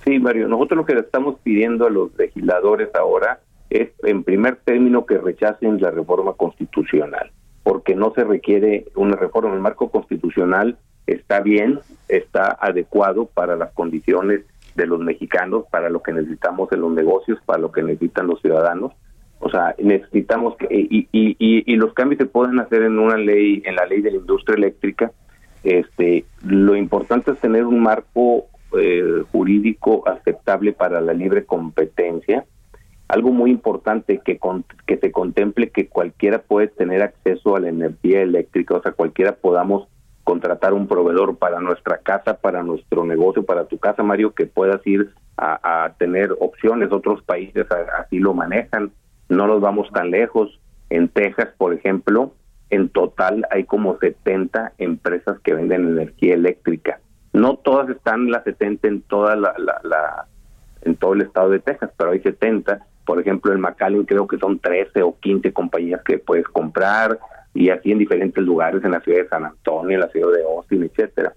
Sí, 0.05 0.19
Mario, 0.19 0.49
nosotros 0.49 0.79
lo 0.79 0.87
que 0.87 0.95
le 0.95 1.01
estamos 1.01 1.37
pidiendo 1.43 1.87
a 1.87 1.91
los 1.91 2.15
legisladores 2.19 2.91
ahora 2.95 3.41
es, 3.71 3.89
en 4.03 4.23
primer 4.23 4.57
término, 4.57 5.07
que 5.07 5.17
rechacen 5.17 5.81
la 5.81 5.91
reforma 5.91 6.35
constitucional, 6.35 7.31
porque 7.63 7.95
no 7.95 8.13
se 8.15 8.23
requiere 8.25 8.85
una 8.95 9.17
reforma. 9.17 9.55
El 9.55 9.61
marco 9.61 9.91
constitucional 9.91 10.77
está 11.07 11.41
bien, 11.41 11.81
está 12.09 12.57
adecuado 12.61 13.27
para 13.27 13.57
las 13.57 13.73
condiciones 13.73 14.43
de 14.75 14.87
los 14.87 15.01
mexicanos, 15.01 15.65
para 15.71 15.89
lo 15.91 16.03
que 16.03 16.13
necesitamos 16.13 16.71
en 16.73 16.81
los 16.81 16.93
negocios, 16.93 17.39
para 17.47 17.61
lo 17.61 17.71
que 17.71 17.83
necesitan 17.83 18.27
los 18.27 18.41
ciudadanos. 18.41 18.93
O 19.41 19.51
sea, 19.51 19.75
necesitamos 19.79 20.57
que 20.57 20.67
y, 20.71 21.09
y, 21.13 21.37
y, 21.39 21.73
y 21.73 21.77
los 21.77 21.93
cambios 21.93 22.19
se 22.19 22.27
pueden 22.27 22.59
hacer 22.59 22.83
en 22.83 22.99
una 22.99 23.17
ley, 23.17 23.63
en 23.67 23.77
la 23.77 23.85
ley 23.87 24.01
de 24.01 24.11
la 24.13 24.17
industria 24.17 24.57
eléctrica. 24.57 25.13
Este, 25.63 26.25
lo 26.45 26.77
importante 26.77 27.31
es 27.31 27.39
tener 27.39 27.65
un 27.65 27.81
marco 27.81 28.47
eh, 28.79 29.23
jurídico 29.33 30.07
aceptable 30.09 30.73
para 30.73 31.01
la 31.01 31.13
libre 31.13 31.45
competencia. 31.45 32.45
Algo 33.09 33.31
muy 33.31 33.51
importante 33.51 34.21
que 34.25 34.39
con- 34.39 34.65
que 34.87 34.97
se 34.97 35.13
contemple 35.13 35.71
que 35.71 35.89
cualquiera 35.89 36.39
puede 36.41 36.69
tener 36.69 37.03
acceso 37.03 37.55
a 37.55 37.61
la 37.61 37.69
energía 37.69 38.23
eléctrica, 38.23 38.75
o 38.75 38.83
sea, 38.83 38.93
cualquiera 38.93 39.37
podamos 39.37 39.89
contratar 40.25 40.73
un 40.73 40.89
proveedor 40.89 41.37
para 41.37 41.61
nuestra 41.61 41.99
casa, 41.99 42.39
para 42.39 42.63
nuestro 42.63 43.05
negocio, 43.05 43.45
para 43.45 43.67
tu 43.67 43.79
casa, 43.79 44.03
Mario, 44.03 44.35
que 44.35 44.47
puedas 44.47 44.85
ir 44.87 45.11
a, 45.37 45.93
tener 45.99 46.35
opciones. 46.41 46.91
Otros 46.93 47.23
países 47.23 47.67
así 47.99 48.19
lo 48.19 48.35
manejan. 48.35 48.91
No 49.29 49.47
nos 49.47 49.61
vamos 49.61 49.91
tan 49.93 50.11
lejos. 50.11 50.59
En 50.91 51.09
Texas, 51.09 51.49
por 51.59 51.75
ejemplo, 51.75 52.33
en 52.71 52.89
total 52.89 53.47
hay 53.51 53.65
como 53.65 53.99
70 53.99 54.73
empresas 54.79 55.39
que 55.41 55.55
venden 55.55 55.89
energía 55.89 56.35
eléctrica. 56.35 57.01
No 57.33 57.57
todas 57.57 57.89
están 57.91 58.31
las 58.31 58.45
70 58.45 58.89
en 58.89 59.03
toda 59.03 59.37
la, 59.37 59.55
la- 59.59 59.81
la- 59.83 60.27
en 60.83 60.97
todo 60.97 61.15
el 61.15 61.23
estado 61.23 61.51
de 61.51 61.61
Texas, 61.61 61.91
pero 61.97 62.11
hay 62.13 62.21
70. 62.21 62.87
Por 63.07 63.21
ejemplo, 63.21 63.53
en 63.53 63.61
McAllen 63.61 64.05
creo 64.05 64.27
que 64.29 64.39
son 64.39 64.59
13 64.59 65.03
o 65.03 65.19
15 65.19 65.53
compañías 65.53 66.03
que 66.05 66.19
puedes 66.19 66.47
comprar 66.49 67.19
y 67.55 67.71
así 67.71 67.93
en 67.93 67.99
diferentes 67.99 68.43
lugares, 68.43 68.85
en 68.85 68.91
la 68.91 69.01
ciudad 69.01 69.23
de 69.23 69.29
San 69.29 69.45
Antonio, 69.45 69.95
en 69.95 70.01
la 70.01 70.09
ciudad 70.09 70.33
de 70.33 70.43
Austin, 70.43 70.83
etcétera. 70.83 71.35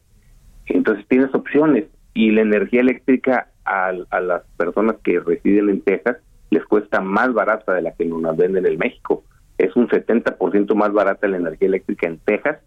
Entonces 0.65 1.05
tienes 1.07 1.34
opciones 1.34 1.86
y 2.13 2.32
la 2.32 2.41
energía 2.41 2.82
eléctrica 2.82 3.49
a, 3.63 3.91
las 3.91 4.43
personas 4.57 4.95
que 5.03 5.20
residen 5.20 5.70
en 5.70 5.82
Texas 5.82 6.18
les 6.49 6.63
cuesta 6.65 7.01
más 7.01 7.34
barata 7.34 7.74
de 7.74 7.82
la 7.84 7.91
que 7.91 8.05
nos 8.05 8.36
venden 8.36 8.65
en 8.65 8.78
México. 8.78 9.24
Es 9.57 9.76
un 9.76 9.88
70% 9.88 10.74
más 10.76 10.91
barata 10.93 11.28
la 11.28 11.38
energía 11.38 11.68
eléctrica 11.68 12.07
en 12.07 12.20
Texas 12.20 12.59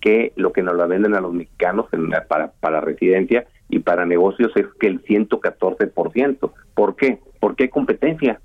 que 0.00 0.32
lo 0.36 0.52
que 0.52 0.62
nos 0.62 0.76
la 0.76 0.86
venden 0.86 1.14
a 1.14 1.20
los 1.20 1.32
mexicanos 1.32 1.86
en 1.92 2.08
la- 2.10 2.24
para, 2.24 2.52
para 2.52 2.80
residencia 2.80 3.46
y 3.68 3.80
para 3.80 4.06
negocios 4.06 4.50
es 4.56 4.66
que 4.80 4.86
el 4.86 5.02
114%. 5.04 6.52
¿Por 6.74 6.96
qué? 6.96 7.18
Porque 7.40 7.64
hay 7.64 7.68
competencia. 7.68 8.40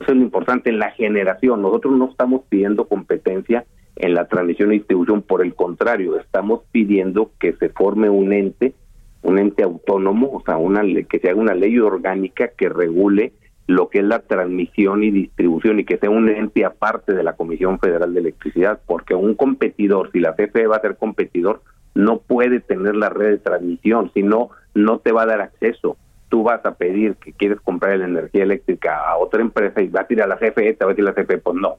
Eso 0.00 0.12
es 0.12 0.16
lo 0.16 0.22
importante 0.22 0.70
en 0.70 0.78
la 0.78 0.90
generación. 0.92 1.62
Nosotros 1.62 1.96
no 1.96 2.10
estamos 2.10 2.42
pidiendo 2.48 2.88
competencia 2.88 3.64
en 3.98 4.14
la 4.14 4.28
transmisión 4.28 4.72
y 4.72 4.78
distribución, 4.78 5.22
por 5.22 5.42
el 5.42 5.54
contrario, 5.54 6.18
estamos 6.18 6.62
pidiendo 6.70 7.32
que 7.38 7.52
se 7.54 7.68
forme 7.68 8.08
un 8.08 8.32
ente, 8.32 8.74
un 9.22 9.38
ente 9.38 9.64
autónomo, 9.64 10.30
o 10.32 10.42
sea, 10.44 10.56
una 10.56 10.82
que 11.08 11.18
se 11.18 11.28
haga 11.28 11.40
una 11.40 11.54
ley 11.54 11.78
orgánica 11.78 12.48
que 12.56 12.68
regule 12.68 13.32
lo 13.66 13.90
que 13.90 13.98
es 13.98 14.04
la 14.04 14.20
transmisión 14.20 15.02
y 15.02 15.10
distribución 15.10 15.80
y 15.80 15.84
que 15.84 15.98
sea 15.98 16.10
un 16.10 16.28
ente 16.28 16.64
aparte 16.64 17.12
de 17.12 17.22
la 17.22 17.34
Comisión 17.34 17.78
Federal 17.78 18.14
de 18.14 18.20
Electricidad, 18.20 18.80
porque 18.86 19.14
un 19.14 19.34
competidor, 19.34 20.10
si 20.12 20.20
la 20.20 20.34
CFE 20.34 20.66
va 20.66 20.76
a 20.76 20.80
ser 20.80 20.96
competidor, 20.96 21.60
no 21.94 22.20
puede 22.20 22.60
tener 22.60 22.94
la 22.94 23.10
red 23.10 23.30
de 23.30 23.38
transmisión, 23.38 24.10
si 24.14 24.22
no, 24.22 24.50
no 24.74 25.00
te 25.00 25.12
va 25.12 25.22
a 25.22 25.26
dar 25.26 25.40
acceso. 25.40 25.98
Tú 26.28 26.44
vas 26.44 26.64
a 26.64 26.76
pedir 26.76 27.16
que 27.16 27.32
quieres 27.32 27.60
comprar 27.60 27.98
la 27.98 28.06
energía 28.06 28.44
eléctrica 28.44 28.96
a 29.06 29.18
otra 29.18 29.42
empresa 29.42 29.82
y 29.82 29.88
vas 29.88 30.08
a 30.08 30.12
ir 30.12 30.22
a 30.22 30.26
la 30.26 30.36
CFE, 30.36 30.74
te 30.74 30.84
va 30.84 30.92
a 30.92 30.94
decir 30.94 31.04
la 31.04 31.14
CFE, 31.14 31.38
pues 31.38 31.56
no, 31.56 31.76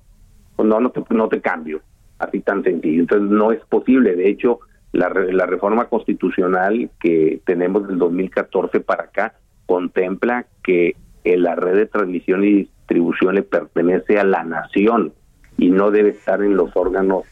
pues 0.55 0.67
no, 0.67 0.79
no 0.79 0.91
te, 0.91 1.01
no 1.09 1.29
te 1.29 1.41
cambio, 1.41 1.81
así 2.19 2.41
tan 2.41 2.63
sencillo. 2.63 3.01
Entonces 3.01 3.29
no 3.29 3.51
es 3.51 3.59
posible, 3.65 4.15
de 4.15 4.29
hecho, 4.29 4.59
la, 4.91 5.09
la 5.09 5.45
reforma 5.45 5.85
constitucional 5.85 6.89
que 6.99 7.41
tenemos 7.45 7.87
del 7.87 7.97
2014 7.97 8.79
para 8.81 9.05
acá 9.05 9.33
contempla 9.65 10.47
que 10.63 10.95
eh, 11.23 11.37
la 11.37 11.55
red 11.55 11.75
de 11.75 11.85
transmisión 11.85 12.43
y 12.43 12.53
distribución 12.53 13.35
le 13.35 13.43
pertenece 13.43 14.19
a 14.19 14.23
la 14.23 14.43
nación 14.43 15.13
y 15.57 15.69
no 15.69 15.91
debe 15.91 16.09
estar 16.09 16.41
en 16.41 16.55
los 16.55 16.75
órganos 16.75 17.23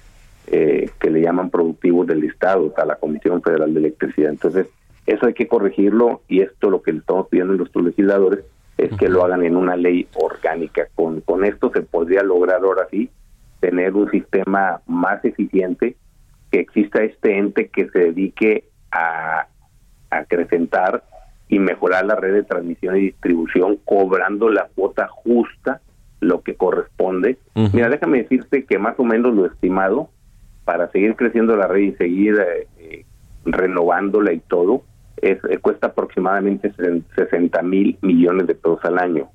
eh, 0.47 0.89
que 0.99 1.09
le 1.09 1.21
llaman 1.21 1.49
productivos 1.49 2.05
del 2.07 2.23
Estado, 2.23 2.73
a 2.77 2.85
la 2.85 2.95
Comisión 2.95 3.41
Federal 3.41 3.73
de 3.73 3.79
Electricidad. 3.79 4.29
Entonces, 4.29 4.67
eso 5.05 5.25
hay 5.25 5.33
que 5.33 5.47
corregirlo 5.47 6.21
y 6.27 6.41
esto 6.41 6.69
lo 6.69 6.81
que 6.81 6.93
le 6.93 6.99
estamos 6.99 7.27
pidiendo 7.27 7.53
a 7.53 7.57
nuestros 7.57 7.85
legisladores 7.85 8.45
es 8.77 8.95
que 8.97 9.09
lo 9.09 9.23
hagan 9.23 9.43
en 9.43 9.55
una 9.55 9.75
ley 9.75 10.07
orgánica. 10.13 10.87
Con, 10.93 11.21
con 11.21 11.43
esto 11.43 11.71
se 11.73 11.81
podría 11.81 12.21
lograr 12.21 12.61
ahora 12.63 12.87
sí 12.91 13.09
tener 13.59 13.93
un 13.93 14.09
sistema 14.11 14.81
más 14.85 15.23
eficiente, 15.25 15.95
que 16.51 16.59
exista 16.59 17.03
este 17.03 17.37
ente 17.37 17.69
que 17.69 17.89
se 17.89 17.99
dedique 17.99 18.65
a 18.91 19.47
acrecentar 20.09 21.03
y 21.49 21.59
mejorar 21.59 22.05
la 22.05 22.15
red 22.15 22.33
de 22.33 22.43
transmisión 22.43 22.97
y 22.97 23.01
distribución 23.01 23.77
cobrando 23.85 24.49
la 24.49 24.67
cuota 24.75 25.07
justa, 25.07 25.81
lo 26.19 26.41
que 26.41 26.55
corresponde. 26.55 27.37
Mira, 27.73 27.89
déjame 27.89 28.23
decirte 28.23 28.65
que 28.65 28.77
más 28.79 28.99
o 28.99 29.03
menos 29.03 29.35
lo 29.35 29.45
estimado 29.45 30.09
para 30.65 30.91
seguir 30.91 31.15
creciendo 31.15 31.55
la 31.55 31.67
red 31.67 31.81
y 31.81 31.91
seguir 31.93 32.35
eh, 32.39 32.67
eh, 32.79 33.05
renovándola 33.45 34.33
y 34.33 34.39
todo, 34.39 34.83
es, 35.21 35.39
eh, 35.49 35.57
cuesta 35.59 35.87
aproximadamente 35.87 36.73
60 37.15 37.61
mil 37.61 37.97
millones 38.01 38.47
de 38.47 38.55
pesos 38.55 38.83
al 38.83 38.99
año. 38.99 39.29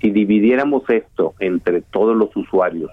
Si 0.00 0.10
dividiéramos 0.10 0.88
esto 0.90 1.34
entre 1.40 1.80
todos 1.80 2.16
los 2.16 2.34
usuarios 2.36 2.90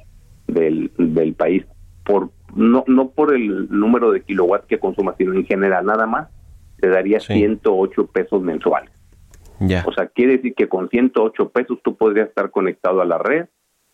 del, 0.47 0.91
del 0.97 1.33
país, 1.33 1.65
por 2.03 2.29
no, 2.55 2.83
no 2.87 3.09
por 3.09 3.33
el 3.35 3.69
número 3.69 4.11
de 4.11 4.21
kilowatts 4.21 4.67
que 4.67 4.79
consuma, 4.79 5.15
sino 5.17 5.33
en 5.33 5.45
general 5.45 5.85
nada 5.85 6.05
más, 6.07 6.29
te 6.79 6.89
daría 6.89 7.19
108 7.19 8.07
pesos 8.07 8.41
mensuales. 8.41 8.91
O 9.85 9.93
sea, 9.93 10.07
quiere 10.07 10.33
decir 10.33 10.53
que 10.53 10.67
con 10.67 10.89
108 10.89 11.49
pesos 11.49 11.79
tú 11.83 11.95
podrías 11.95 12.27
estar 12.27 12.51
conectado 12.51 13.01
a 13.01 13.05
la 13.05 13.17
red 13.17 13.47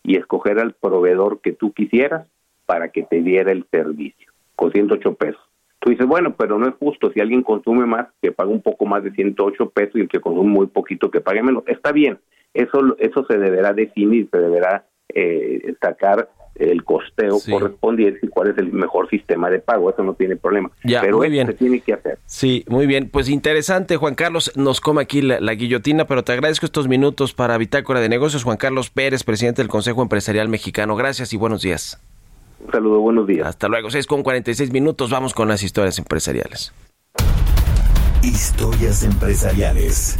y 0.03 0.17
escoger 0.17 0.59
al 0.59 0.73
proveedor 0.73 1.41
que 1.41 1.53
tú 1.53 1.71
quisieras 1.71 2.27
para 2.65 2.89
que 2.89 3.03
te 3.03 3.21
diera 3.21 3.51
el 3.51 3.65
servicio, 3.69 4.31
con 4.55 4.71
108 4.71 5.15
pesos. 5.15 5.41
Tú 5.79 5.89
dices, 5.89 6.05
bueno, 6.05 6.35
pero 6.37 6.57
no 6.59 6.67
es 6.67 6.75
justo, 6.75 7.11
si 7.11 7.19
alguien 7.19 7.43
consume 7.43 7.85
más, 7.85 8.07
que 8.21 8.31
paga 8.31 8.49
un 8.49 8.61
poco 8.61 8.85
más 8.85 9.03
de 9.03 9.11
108 9.11 9.69
pesos 9.69 9.95
y 9.95 10.01
el 10.01 10.09
que 10.09 10.19
consume 10.19 10.49
muy 10.49 10.67
poquito, 10.67 11.09
que 11.09 11.21
pague 11.21 11.41
menos. 11.41 11.63
Está 11.67 11.91
bien, 11.91 12.19
eso, 12.53 12.95
eso 12.99 13.25
se 13.25 13.37
deberá 13.37 13.73
definir, 13.73 14.29
se 14.31 14.37
deberá 14.37 14.85
eh, 15.09 15.73
sacar 15.81 16.29
el 16.61 16.83
costeo 16.83 17.39
correspondiente 17.49 18.19
y 18.23 18.27
cuál 18.27 18.49
es 18.49 18.57
el 18.57 18.71
mejor 18.71 19.09
sistema 19.09 19.49
de 19.49 19.59
pago. 19.59 19.89
Eso 19.89 20.03
no 20.03 20.13
tiene 20.13 20.35
problema. 20.35 20.71
pero 20.83 21.17
muy 21.17 21.29
bien. 21.29 21.47
se 21.47 21.53
tiene 21.53 21.79
que 21.79 21.93
hacer. 21.93 22.19
Sí, 22.25 22.63
muy 22.67 22.85
bien. 22.85 23.09
Pues 23.09 23.29
interesante, 23.29 23.97
Juan 23.97 24.15
Carlos. 24.15 24.51
Nos 24.55 24.81
come 24.81 25.01
aquí 25.01 25.21
la, 25.21 25.53
guillotina, 25.53 26.05
pero 26.05 26.23
te 26.23 26.33
agradezco 26.33 26.65
estos 26.65 26.87
minutos 26.87 27.33
para 27.33 27.57
Bitácora 27.57 27.99
de 27.99 28.09
Negocios. 28.09 28.43
Juan 28.43 28.57
Carlos 28.57 28.89
Pérez, 28.89 29.23
presidente 29.23 29.61
del 29.61 29.69
Consejo 29.69 30.01
Empresarial 30.01 30.49
Mexicano. 30.49 30.95
Gracias 30.95 31.33
y 31.33 31.37
buenos 31.37 31.61
días. 31.61 31.99
Un 32.63 32.71
saludo, 32.71 32.99
buenos 32.99 33.25
días. 33.25 33.47
Hasta 33.47 33.67
luego. 33.67 33.89
6 33.89 34.05
con 34.05 34.23
46 34.23 34.71
minutos. 34.71 35.09
Vamos 35.09 35.33
con 35.33 35.47
las 35.47 35.63
historias 35.63 35.97
empresariales. 35.97 36.73
Historias 38.21 39.03
empresariales. 39.03 40.19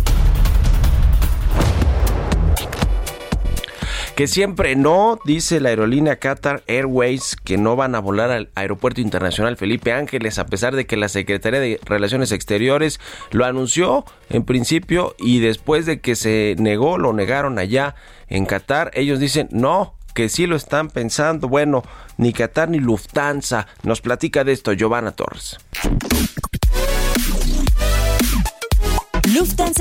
Que 4.22 4.28
siempre 4.28 4.76
no, 4.76 5.18
dice 5.26 5.60
la 5.60 5.70
aerolínea 5.70 6.18
Qatar 6.18 6.62
Airways, 6.68 7.36
que 7.36 7.58
no 7.58 7.76
van 7.76 7.96
a 7.96 8.00
volar 8.00 8.30
al 8.30 8.52
Aeropuerto 8.54 9.02
Internacional 9.02 9.58
Felipe 9.58 9.94
Ángeles, 9.94 10.38
a 10.38 10.46
pesar 10.46 10.76
de 10.76 10.86
que 10.86 10.96
la 10.96 11.10
Secretaría 11.10 11.60
de 11.60 11.80
Relaciones 11.86 12.32
Exteriores 12.32 13.00
lo 13.32 13.46
anunció 13.46 14.06
en 14.30 14.44
principio 14.44 15.16
y 15.18 15.40
después 15.40 15.88
de 15.88 16.02
que 16.02 16.16
se 16.16 16.56
negó, 16.60 17.00
lo 17.00 17.14
negaron 17.14 17.58
allá 17.58 17.96
en 18.28 18.46
Qatar, 18.46 18.92
ellos 18.94 19.20
dicen 19.20 19.48
no, 19.50 19.96
que 20.14 20.30
sí 20.30 20.46
lo 20.46 20.56
están 20.56 20.92
pensando. 20.92 21.48
Bueno, 21.48 21.82
ni 22.18 22.32
Qatar 22.32 22.70
ni 22.70 22.78
Lufthansa. 22.78 23.66
Nos 23.82 24.02
platica 24.02 24.44
de 24.44 24.52
esto 24.52 24.74
Giovanna 24.74 25.14
Torres. 25.14 25.58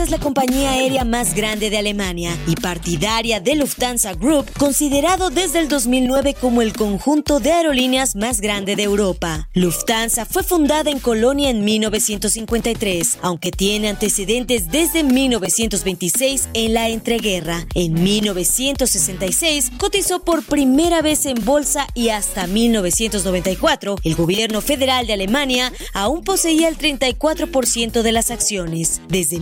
Es 0.03 0.11
la 0.11 0.19
compañía 0.19 0.73
aérea 0.73 1.05
más 1.05 1.35
grande 1.35 1.69
de 1.69 1.77
Alemania 1.77 2.35
y 2.47 2.55
partidaria 2.55 3.39
de 3.41 3.55
Lufthansa 3.55 4.15
Group, 4.15 4.51
considerado 4.59 5.29
desde 5.29 5.59
el 5.59 5.69
2009 5.69 6.35
como 6.41 6.63
el 6.63 6.73
conjunto 6.73 7.39
de 7.39 7.53
aerolíneas 7.53 8.17
más 8.17 8.41
grande 8.41 8.77
de 8.77 8.85
Europa. 8.85 9.49
Lufthansa 9.53 10.25
fue 10.25 10.43
fundada 10.43 10.91
en 10.91 11.01
Colonia 11.01 11.51
en 11.51 11.65
1953, 11.65 13.19
aunque 13.21 13.51
tiene 13.51 13.89
antecedentes 13.89 14.71
desde 14.71 15.03
1926 15.03 16.49
en 16.55 16.75
la 16.75 16.89
entreguerra. 16.89 17.67
En 17.75 17.95
1966 17.95 19.73
cotizó 19.77 20.25
por 20.25 20.45
primera 20.45 21.03
vez 21.03 21.27
en 21.27 21.45
bolsa 21.45 21.87
y 21.95 22.09
hasta 22.09 22.47
1994 22.47 23.97
el 24.05 24.15
gobierno 24.15 24.63
federal 24.63 25.07
de 25.07 25.13
Alemania 25.13 25.73
aún 25.93 26.23
poseía 26.23 26.69
el 26.69 26.79
34% 26.79 28.03
de 28.03 28.13
las 28.13 28.31
acciones. 28.31 29.03
Desde 29.09 29.39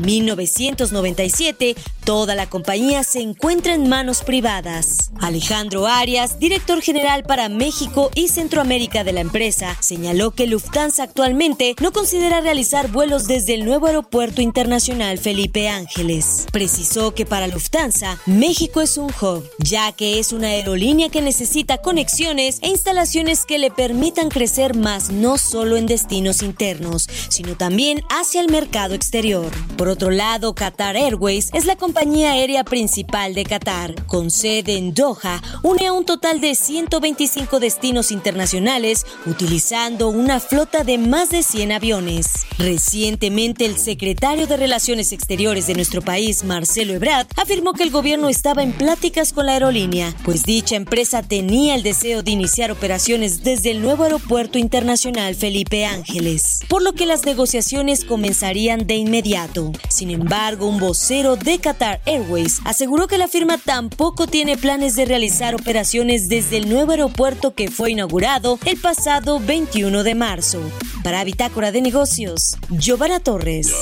1997, 0.57 1.77
toda 2.05 2.35
la 2.35 2.49
compañía 2.49 3.05
se 3.05 3.21
encuentra 3.21 3.75
en 3.75 3.89
manos 3.89 4.23
privadas. 4.23 5.11
Alejandro 5.21 5.87
Arias, 5.87 6.39
director 6.39 6.81
general 6.81 7.25
para 7.25 7.49
México 7.49 8.11
y 8.15 8.29
Centroamérica 8.29 9.05
de 9.05 9.13
la 9.13 9.21
empresa, 9.21 9.77
señaló 9.81 10.31
que 10.31 10.47
Lufthansa 10.47 11.03
actualmente 11.03 11.75
no 11.81 11.93
considera 11.93 12.41
realizar 12.41 12.91
vuelos 12.91 13.27
desde 13.27 13.55
el 13.55 13.65
nuevo 13.65 13.87
aeropuerto 13.87 14.41
internacional 14.43 15.19
Felipe 15.19 15.69
Ángeles. 15.69 16.47
Precisó 16.53 17.15
que 17.15 17.27
para 17.27 17.47
Lufthansa, 17.47 18.19
México 18.27 18.81
es 18.81 18.97
un 18.97 19.11
hub, 19.21 19.49
ya 19.59 19.93
que 19.93 20.19
es 20.19 20.33
una 20.33 20.49
aerolínea 20.49 21.09
que 21.09 21.23
necesita 21.23 21.79
conexiones 21.79 22.59
e 22.63 22.69
instalaciones 22.69 23.45
que 23.45 23.59
le 23.59 23.71
permitan 23.71 24.29
crecer 24.29 24.77
más 24.77 25.11
no 25.11 25.37
solo 25.39 25.77
en 25.77 25.87
destinos 25.87 26.43
internos, 26.43 27.09
sino 27.29 27.57
también 27.57 28.03
hacia 28.09 28.41
el 28.41 28.51
mercado 28.51 28.95
exterior. 28.95 29.51
Por 29.77 29.89
otro 29.89 30.11
lado, 30.11 30.38
Qatar 30.39 30.97
Airways 30.97 31.51
es 31.53 31.67
la 31.67 31.75
compañía 31.75 32.33
aérea 32.33 32.63
principal 32.63 33.35
de 33.35 33.45
Qatar, 33.45 34.07
con 34.07 34.31
sede 34.31 34.77
en 34.77 34.95
Doha, 34.95 35.43
une 35.65 35.89
a 35.89 35.93
un 35.93 36.05
total 36.05 36.41
de 36.41 36.55
125 36.55 37.59
destinos 37.59 38.13
internacionales, 38.13 39.05
utilizando 39.27 40.09
una 40.09 40.39
flota 40.39 40.85
de 40.85 40.97
más 40.97 41.31
de 41.31 41.43
100 41.43 41.73
aviones. 41.73 42.47
Recientemente, 42.57 43.65
el 43.67 43.79
secretario 43.79 44.47
de 44.47 44.57
Relaciones 44.57 45.13
Exteriores 45.13 45.67
de 45.67 45.75
nuestro 45.75 46.03
país, 46.03 46.45
Marcelo 46.45 46.95
Ebrard, 46.95 47.27
afirmó 47.37 47.73
que 47.73 47.83
el 47.83 47.91
gobierno 47.91 48.29
estaba 48.29 48.63
en 48.63 48.73
pláticas 48.73 49.33
con 49.33 49.47
la 49.47 49.53
aerolínea, 49.55 50.15
pues 50.25 50.45
dicha 50.45 50.77
empresa 50.77 51.23
tenía 51.23 51.75
el 51.75 51.83
deseo 51.83 52.23
de 52.23 52.31
iniciar 52.31 52.71
operaciones 52.71 53.43
desde 53.43 53.73
el 53.73 53.83
nuevo 53.83 54.05
aeropuerto 54.05 54.59
internacional 54.59 55.35
Felipe 55.35 55.85
Ángeles, 55.85 56.61
por 56.69 56.83
lo 56.83 56.93
que 56.93 57.07
las 57.07 57.25
negociaciones 57.25 58.05
comenzarían 58.05 58.87
de 58.87 58.95
inmediato. 58.95 59.73
Sin 59.89 60.11
embargo, 60.11 60.28
un 60.61 60.79
vocero 60.79 61.37
de 61.37 61.59
Qatar 61.59 62.01
Airways 62.05 62.61
aseguró 62.65 63.07
que 63.07 63.17
la 63.17 63.29
firma 63.29 63.57
tampoco 63.57 64.27
tiene 64.27 64.59
planes 64.59 64.95
de 64.95 65.07
realizar 65.07 65.55
operaciones 65.55 66.29
desde 66.29 66.59
el 66.59 66.69
nuevo 66.69 66.93
aeropuerto 66.93 67.55
que 67.55 67.71
fue 67.71 67.93
inaugurado 67.93 68.59
el 68.67 68.77
pasado 68.79 69.41
21 69.41 70.03
de 70.03 70.15
marzo. 70.15 70.61
Para 71.03 71.25
Bitácora 71.25 71.73
de 71.73 71.81
Negocios, 71.81 72.57
Giovanna 72.69 73.21
Torres. 73.21 73.73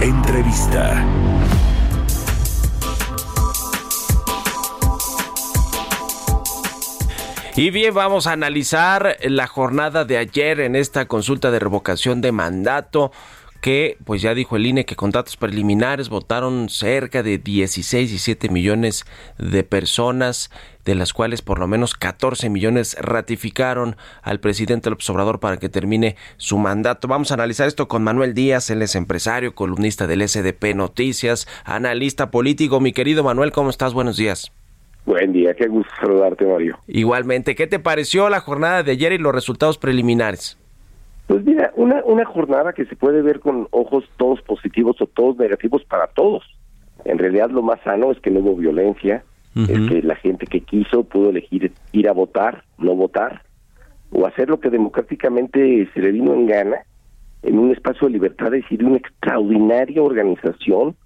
Entrevista. 0.00 1.04
Y 7.58 7.70
bien, 7.70 7.92
vamos 7.92 8.28
a 8.28 8.32
analizar 8.34 9.16
la 9.20 9.48
jornada 9.48 10.04
de 10.04 10.16
ayer 10.16 10.60
en 10.60 10.76
esta 10.76 11.08
consulta 11.08 11.50
de 11.50 11.58
revocación 11.58 12.20
de 12.20 12.30
mandato 12.30 13.10
que 13.60 13.98
pues 14.04 14.22
ya 14.22 14.32
dijo 14.32 14.54
el 14.54 14.64
INE 14.64 14.84
que 14.84 14.94
con 14.94 15.10
datos 15.10 15.36
preliminares 15.36 16.08
votaron 16.08 16.68
cerca 16.68 17.24
de 17.24 17.38
16 17.38 18.12
y 18.12 18.18
7 18.20 18.48
millones 18.50 19.06
de 19.38 19.64
personas, 19.64 20.52
de 20.84 20.94
las 20.94 21.12
cuales 21.12 21.42
por 21.42 21.58
lo 21.58 21.66
menos 21.66 21.94
14 21.94 22.48
millones 22.48 22.96
ratificaron 23.00 23.96
al 24.22 24.38
presidente 24.38 24.88
López 24.88 25.10
Obrador 25.10 25.40
para 25.40 25.56
que 25.56 25.68
termine 25.68 26.14
su 26.36 26.58
mandato. 26.58 27.08
Vamos 27.08 27.32
a 27.32 27.34
analizar 27.34 27.66
esto 27.66 27.88
con 27.88 28.04
Manuel 28.04 28.34
Díaz, 28.34 28.70
él 28.70 28.82
es 28.82 28.94
empresario, 28.94 29.56
columnista 29.56 30.06
del 30.06 30.28
SDP 30.28 30.76
Noticias, 30.76 31.48
analista 31.64 32.30
político. 32.30 32.78
Mi 32.78 32.92
querido 32.92 33.24
Manuel, 33.24 33.50
¿cómo 33.50 33.70
estás? 33.70 33.94
Buenos 33.94 34.16
días. 34.16 34.52
Buen 35.08 35.32
día, 35.32 35.54
qué 35.54 35.68
gusto 35.68 35.90
saludarte, 35.98 36.44
Mario. 36.44 36.76
Igualmente, 36.86 37.54
¿qué 37.54 37.66
te 37.66 37.78
pareció 37.78 38.28
la 38.28 38.40
jornada 38.40 38.82
de 38.82 38.92
ayer 38.92 39.12
y 39.12 39.16
los 39.16 39.34
resultados 39.34 39.78
preliminares? 39.78 40.58
Pues 41.26 41.42
mira, 41.46 41.72
una, 41.76 42.04
una 42.04 42.26
jornada 42.26 42.74
que 42.74 42.84
se 42.84 42.94
puede 42.94 43.22
ver 43.22 43.40
con 43.40 43.68
ojos 43.70 44.04
todos 44.18 44.42
positivos 44.42 45.00
o 45.00 45.06
todos 45.06 45.38
negativos 45.38 45.82
para 45.84 46.08
todos. 46.08 46.44
En 47.06 47.16
realidad 47.16 47.48
lo 47.48 47.62
más 47.62 47.80
sano 47.84 48.12
es 48.12 48.20
que 48.20 48.30
no 48.30 48.40
hubo 48.40 48.56
violencia, 48.56 49.24
es 49.56 49.88
que 49.88 50.02
la 50.02 50.14
gente 50.16 50.44
que 50.44 50.60
quiso 50.60 51.04
pudo 51.04 51.30
elegir 51.30 51.72
ir 51.92 52.06
a 52.06 52.12
votar, 52.12 52.64
no 52.76 52.94
votar, 52.94 53.44
o 54.12 54.26
hacer 54.26 54.50
lo 54.50 54.60
que 54.60 54.68
democráticamente 54.68 55.88
se 55.94 56.00
le 56.00 56.12
vino 56.12 56.34
en 56.34 56.46
gana, 56.46 56.82
en 57.44 57.58
un 57.58 57.72
espacio 57.72 58.08
de 58.08 58.12
libertad, 58.12 58.52
es 58.52 58.62
decir, 58.64 58.84
una 58.84 58.98
extraordinaria 58.98 60.02
organización, 60.02 60.96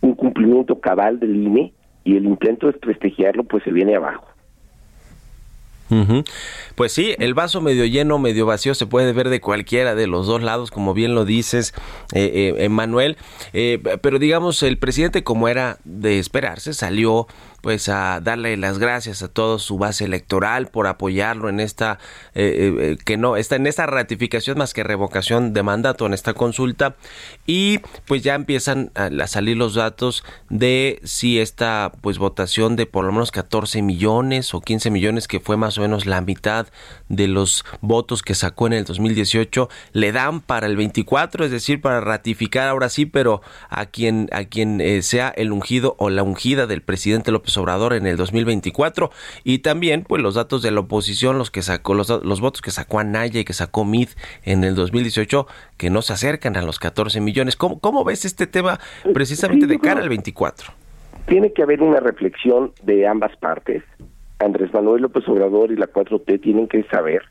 un 0.00 0.14
cumplimiento 0.14 0.78
cabal 0.78 1.18
del 1.18 1.34
INE, 1.34 1.74
y 2.04 2.16
el 2.16 2.24
intento 2.24 2.66
de 2.66 2.72
desprestigiarlo 2.72 3.44
pues 3.44 3.62
se 3.64 3.72
viene 3.72 3.96
abajo. 3.96 4.26
Pues 6.74 6.92
sí, 6.92 7.14
el 7.18 7.34
vaso 7.34 7.60
medio 7.60 7.84
lleno, 7.84 8.18
medio 8.18 8.46
vacío 8.46 8.74
se 8.74 8.86
puede 8.86 9.12
ver 9.12 9.28
de 9.28 9.40
cualquiera 9.40 9.94
de 9.94 10.06
los 10.06 10.26
dos 10.26 10.42
lados, 10.42 10.70
como 10.70 10.94
bien 10.94 11.14
lo 11.14 11.24
dices, 11.24 11.74
eh, 12.14 12.54
eh, 12.56 12.68
Manuel. 12.68 13.16
Eh, 13.52 13.78
pero 14.00 14.18
digamos, 14.18 14.62
el 14.62 14.78
presidente, 14.78 15.22
como 15.22 15.48
era 15.48 15.78
de 15.84 16.18
esperarse, 16.18 16.72
salió 16.72 17.26
pues 17.62 17.88
a 17.88 18.20
darle 18.20 18.56
las 18.56 18.78
gracias 18.78 19.22
a 19.22 19.28
toda 19.28 19.58
su 19.58 19.78
base 19.78 20.04
electoral 20.04 20.66
por 20.66 20.88
apoyarlo 20.88 21.48
en 21.48 21.60
esta 21.60 21.98
eh, 22.34 22.74
eh, 22.78 22.98
que 23.04 23.16
no 23.16 23.36
está 23.36 23.56
en 23.56 23.68
esta 23.68 23.86
ratificación 23.86 24.58
más 24.58 24.74
que 24.74 24.82
revocación 24.82 25.52
de 25.52 25.62
mandato 25.62 26.04
en 26.04 26.12
esta 26.12 26.34
consulta. 26.34 26.96
Y 27.46 27.78
pues 28.06 28.22
ya 28.22 28.34
empiezan 28.34 28.90
a, 28.94 29.26
salir 29.28 29.56
los 29.56 29.74
datos 29.74 30.24
de 30.50 31.00
si 31.04 31.38
esta 31.38 31.92
pues 32.00 32.18
votación 32.18 32.74
de 32.74 32.86
por 32.86 33.04
lo 33.04 33.12
menos 33.12 33.30
14 33.30 33.80
millones 33.80 34.52
o 34.54 34.60
15 34.60 34.90
millones 34.90 35.28
que 35.28 35.38
fue 35.38 35.56
más 35.56 35.78
o 35.78 35.82
menos 35.82 36.04
la 36.04 36.20
mitad 36.20 36.66
de 37.08 37.28
los 37.28 37.64
votos 37.80 38.22
que 38.22 38.34
sacó 38.34 38.66
en 38.66 38.72
el 38.72 38.84
2018 38.84 39.68
le 39.92 40.10
dan 40.12 40.40
para 40.40 40.66
el 40.66 40.76
24 40.76 41.44
es 41.44 41.50
decir 41.52 41.80
para 41.80 42.00
ratificar 42.00 42.68
ahora 42.68 42.88
sí 42.88 43.06
pero 43.06 43.42
a 43.68 43.86
quien 43.86 44.28
a 44.32 44.44
quien 44.44 44.80
eh, 44.80 45.02
sea 45.02 45.28
el 45.28 45.52
ungido 45.52 45.94
o 45.98 46.10
la 46.10 46.24
ungida 46.24 46.66
del 46.66 46.82
presidente 46.82 47.30
López 47.30 47.51
Obrador 47.56 47.94
en 47.94 48.06
el 48.06 48.16
2024 48.16 49.10
y 49.44 49.58
también 49.58 50.04
pues 50.06 50.22
los 50.22 50.34
datos 50.34 50.62
de 50.62 50.70
la 50.70 50.80
oposición 50.80 51.38
los 51.38 51.50
que 51.50 51.62
sacó 51.62 51.94
los, 51.94 52.08
los 52.08 52.40
votos 52.40 52.62
que 52.62 52.70
sacó 52.70 52.98
Anaya 52.98 53.40
y 53.40 53.44
que 53.44 53.52
sacó 53.52 53.84
Mid 53.84 54.08
en 54.44 54.64
el 54.64 54.74
2018 54.74 55.46
que 55.76 55.90
no 55.90 56.02
se 56.02 56.12
acercan 56.12 56.56
a 56.56 56.62
los 56.62 56.78
14 56.78 57.20
millones. 57.20 57.56
¿cómo, 57.56 57.78
cómo 57.78 58.04
ves 58.04 58.24
este 58.24 58.46
tema 58.46 58.80
precisamente 59.14 59.66
de 59.66 59.78
cara 59.78 60.00
al 60.00 60.08
24? 60.08 60.72
Tiene 61.26 61.52
que 61.52 61.62
haber 61.62 61.82
una 61.82 62.00
reflexión 62.00 62.72
de 62.82 63.06
ambas 63.06 63.36
partes. 63.36 63.82
Andrés 64.38 64.72
Manuel 64.72 65.02
López 65.02 65.26
Obrador 65.28 65.70
y 65.70 65.76
la 65.76 65.86
4T 65.86 66.40
tienen 66.40 66.66
que 66.66 66.82
saber 66.84 67.22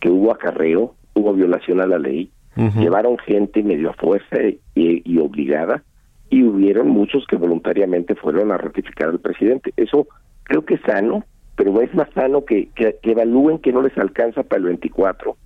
que 0.00 0.10
hubo 0.10 0.32
acarreo, 0.32 0.94
hubo 1.14 1.32
violación 1.32 1.80
a 1.80 1.86
la 1.86 1.98
ley, 1.98 2.30
llevaron 2.76 3.18
gente 3.18 3.62
medio 3.62 3.90
a 3.90 3.92
fuerza 3.94 4.36
y, 4.74 5.18
obligada 5.18 5.84
y 6.30 6.42
hubieron 6.42 6.88
muchos 6.88 7.26
que 7.26 7.36
voluntariamente 7.36 8.14
fueron 8.14 8.52
a 8.52 8.58
ratificar 8.58 9.08
al 9.08 9.20
presidente. 9.20 9.72
Eso 9.76 10.06
creo 10.44 10.64
que 10.64 10.74
es 10.74 10.80
sano, 10.82 11.24
pero 11.56 11.80
es 11.80 11.94
más 11.94 12.08
sano 12.14 12.44
que, 12.44 12.68
que, 12.74 12.98
evalúen 13.02 13.58
que 13.58 13.72
no 13.72 13.82
les 13.82 13.96
alcanza 13.98 14.42
para 14.42 14.60
el 14.60 14.66
24, 14.66 15.36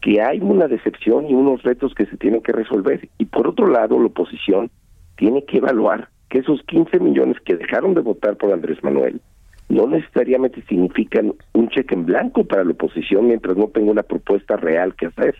que 0.00 0.20
hay 0.20 0.40
una 0.40 0.68
decepción 0.68 1.26
y 1.28 1.34
unos 1.34 1.62
retos 1.62 1.94
que 1.94 2.06
se 2.06 2.16
tienen 2.16 2.42
que 2.42 2.52
resolver. 2.52 3.08
Y 3.18 3.26
por 3.26 3.46
otro 3.46 3.66
lado, 3.66 3.98
la 3.98 4.06
oposición 4.06 4.70
tiene 5.16 5.44
que 5.44 5.58
evaluar 5.58 6.08
que 6.28 6.38
esos 6.38 6.62
15 6.62 6.98
millones 7.00 7.36
que 7.44 7.56
dejaron 7.56 7.94
de 7.94 8.00
votar 8.00 8.36
por 8.36 8.52
Andrés 8.52 8.82
Manuel 8.82 9.20
no 9.68 9.86
necesariamente 9.86 10.62
significan 10.68 11.34
un 11.54 11.68
cheque 11.68 11.94
en 11.94 12.04
blanco 12.04 12.44
para 12.44 12.64
la 12.64 12.72
oposición 12.72 13.28
mientras 13.28 13.56
no 13.56 13.68
tenga 13.68 13.90
una 13.90 14.02
propuesta 14.02 14.56
real 14.56 14.94
que 14.94 15.06
hacer. 15.06 15.36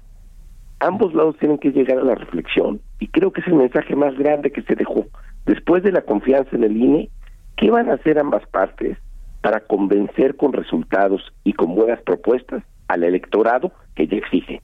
Ambos 0.85 1.15
lados 1.15 1.37
tienen 1.39 1.59
que 1.59 1.71
llegar 1.71 1.99
a 1.99 2.03
la 2.03 2.17
reflexión 2.17 2.81
y 2.99 3.07
creo 3.07 3.33
que 3.33 3.41
es 3.41 3.47
el 3.47 3.55
mensaje 3.55 3.95
más 3.95 4.19
grande 4.19 4.51
que 4.51 4.63
se 4.63 4.75
dejó. 4.75 5.07
Después 5.47 5.85
de 5.85 5.93
la 5.93 6.03
confianza 6.03 6.57
en 6.57 6.65
el 6.65 6.77
INE, 6.77 7.09
¿qué 7.57 7.71
van 7.71 7.89
a 7.89 7.95
hacer 7.95 8.19
ambas 8.19 8.45
partes 8.49 8.99
para 9.43 9.61
convencer 9.61 10.37
con 10.37 10.53
resultados 10.53 11.23
y 11.45 11.53
con 11.53 11.77
buenas 11.77 12.03
propuestas 12.03 12.65
al 12.89 13.05
electorado 13.05 13.73
que 13.95 14.09
ya 14.09 14.17
exige? 14.17 14.61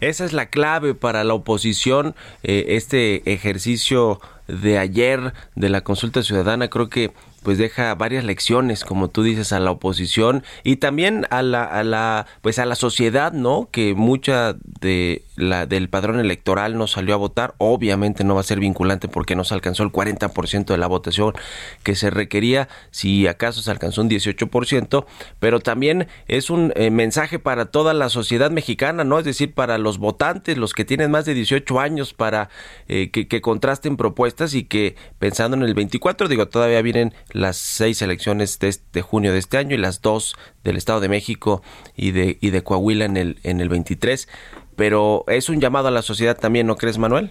Esa 0.00 0.24
es 0.24 0.32
la 0.32 0.46
clave 0.46 0.94
para 0.94 1.24
la 1.24 1.34
oposición, 1.34 2.14
eh, 2.44 2.66
este 2.68 3.32
ejercicio 3.32 4.20
de 4.46 4.78
ayer 4.78 5.32
de 5.56 5.70
la 5.70 5.80
consulta 5.80 6.22
ciudadana 6.22 6.68
creo 6.68 6.88
que 6.88 7.10
pues 7.46 7.58
deja 7.58 7.94
varias 7.94 8.24
lecciones, 8.24 8.84
como 8.84 9.06
tú 9.06 9.22
dices, 9.22 9.52
a 9.52 9.60
la 9.60 9.70
oposición 9.70 10.42
y 10.64 10.78
también 10.78 11.28
a 11.30 11.42
la, 11.42 11.62
a 11.62 11.84
la, 11.84 12.26
pues 12.40 12.58
a 12.58 12.66
la 12.66 12.74
sociedad, 12.74 13.32
¿no? 13.32 13.68
Que 13.70 13.94
mucha 13.94 14.56
de 14.80 15.25
la 15.36 15.66
del 15.66 15.88
padrón 15.88 16.18
electoral 16.18 16.76
no 16.76 16.86
salió 16.86 17.14
a 17.14 17.18
votar, 17.18 17.54
obviamente 17.58 18.24
no 18.24 18.34
va 18.34 18.40
a 18.40 18.44
ser 18.44 18.60
vinculante 18.60 19.08
porque 19.08 19.36
no 19.36 19.44
se 19.44 19.54
alcanzó 19.54 19.82
el 19.82 19.92
40% 19.92 20.66
de 20.66 20.78
la 20.78 20.86
votación 20.86 21.34
que 21.82 21.94
se 21.94 22.10
requería, 22.10 22.68
si 22.90 23.26
acaso 23.26 23.62
se 23.62 23.70
alcanzó 23.70 24.02
un 24.02 24.10
18%, 24.10 25.04
pero 25.38 25.60
también 25.60 26.08
es 26.28 26.50
un 26.50 26.72
eh, 26.76 26.90
mensaje 26.90 27.38
para 27.38 27.66
toda 27.66 27.94
la 27.94 28.08
sociedad 28.08 28.50
mexicana, 28.50 29.04
¿no? 29.04 29.18
Es 29.18 29.24
decir, 29.24 29.54
para 29.54 29.78
los 29.78 29.98
votantes, 29.98 30.56
los 30.56 30.72
que 30.72 30.84
tienen 30.84 31.10
más 31.10 31.24
de 31.24 31.34
18 31.34 31.80
años, 31.80 32.14
para 32.14 32.48
eh, 32.88 33.10
que, 33.10 33.28
que 33.28 33.40
contrasten 33.40 33.96
propuestas 33.96 34.54
y 34.54 34.64
que 34.64 34.96
pensando 35.18 35.56
en 35.56 35.62
el 35.62 35.74
24, 35.74 36.28
digo, 36.28 36.48
todavía 36.48 36.82
vienen 36.82 37.14
las 37.32 37.56
seis 37.56 38.02
elecciones 38.02 38.58
de, 38.58 38.74
de, 38.92 39.02
junio 39.02 39.32
de 39.32 39.38
este 39.38 39.58
año 39.58 39.74
y 39.74 39.78
las 39.78 40.00
dos 40.00 40.36
del 40.64 40.76
Estado 40.76 41.00
de 41.00 41.08
México 41.08 41.62
y 41.96 42.12
de, 42.12 42.38
y 42.40 42.50
de 42.50 42.62
Coahuila 42.62 43.04
en 43.04 43.16
el, 43.16 43.38
en 43.42 43.60
el 43.60 43.68
23. 43.68 44.28
Pero 44.76 45.24
es 45.26 45.48
un 45.48 45.60
llamado 45.60 45.88
a 45.88 45.90
la 45.90 46.02
sociedad 46.02 46.36
también, 46.38 46.66
¿no 46.66 46.76
crees, 46.76 46.98
Manuel? 46.98 47.30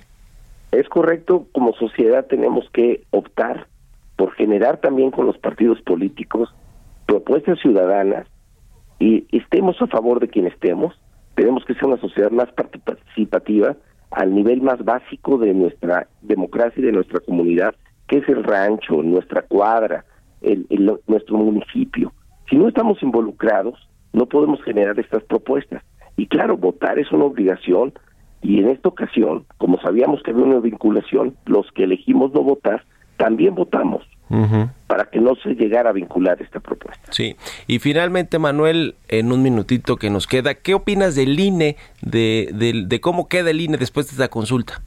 Es 0.72 0.90
correcto, 0.90 1.48
como 1.54 1.74
sociedad 1.74 2.26
tenemos 2.26 2.70
que 2.72 3.04
optar 3.12 3.68
por 4.16 4.34
generar 4.34 4.78
también 4.78 5.12
con 5.12 5.26
los 5.26 5.38
partidos 5.38 5.82
políticos 5.82 6.54
propuestas 7.06 7.60
ciudadanas 7.60 8.28
y 9.00 9.26
estemos 9.36 9.82
a 9.82 9.88
favor 9.88 10.20
de 10.20 10.28
quien 10.28 10.48
estemos, 10.48 10.94
tenemos 11.36 11.64
que 11.66 11.76
ser 11.76 11.86
una 11.86 11.98
sociedad 11.98 12.32
más 12.32 12.50
participativa 12.54 13.76
al 14.12 14.34
nivel 14.34 14.62
más 14.62 14.84
básico 14.84 15.38
de 15.38 15.54
nuestra 15.54 16.08
democracia 16.22 16.82
y 16.82 16.86
de 16.86 16.94
nuestra 16.94 17.20
comunidad 17.20 17.76
que 18.08 18.18
es 18.20 18.30
el 18.30 18.44
rancho, 18.44 19.02
nuestra 19.02 19.42
cuadra, 19.42 20.06
el, 20.42 20.66
nuestro 21.08 21.38
municipio. 21.38 22.14
Si 22.50 22.56
no 22.56 22.68
estamos 22.68 23.02
involucrados, 23.02 23.90
no 24.14 24.28
podemos 24.28 24.64
generar 24.64 25.00
estas 25.00 25.24
propuestas. 25.24 25.84
Y 26.18 26.28
claro, 26.28 26.58
votar 26.58 27.00
es 27.00 27.12
una 27.12 27.26
obligación 27.26 27.94
y 28.42 28.60
en 28.60 28.70
esta 28.70 28.90
ocasión, 28.90 29.46
como 29.58 29.80
sabíamos 29.82 30.22
que 30.24 30.32
había 30.32 30.46
una 30.46 30.60
vinculación, 30.60 31.36
los 31.46 31.72
que 31.72 31.84
elegimos 31.84 32.34
no 32.34 32.44
votar, 32.44 32.84
también 33.18 33.56
votamos 33.56 34.04
para 34.88 35.06
que 35.06 35.20
no 35.20 35.36
se 35.36 35.54
llegara 35.54 35.92
a 35.92 35.94
vincular 35.94 36.42
esta 36.42 36.60
propuesta. 36.60 37.12
Sí, 37.12 37.36
y 37.68 37.78
finalmente, 37.80 38.40
Manuel, 38.40 38.96
en 39.08 39.32
un 39.32 39.44
minutito 39.44 39.98
que 39.98 40.10
nos 40.10 40.26
queda, 40.26 40.56
¿qué 40.56 40.74
opinas 40.74 41.16
del 41.16 41.40
INE, 41.40 41.78
de, 42.02 42.50
de, 42.54 42.84
de 42.86 43.02
cómo 43.02 43.28
queda 43.28 43.52
el 43.52 43.62
INE 43.62 43.78
después 43.78 44.08
de 44.08 44.14
esta 44.14 44.28
consulta? 44.28 44.82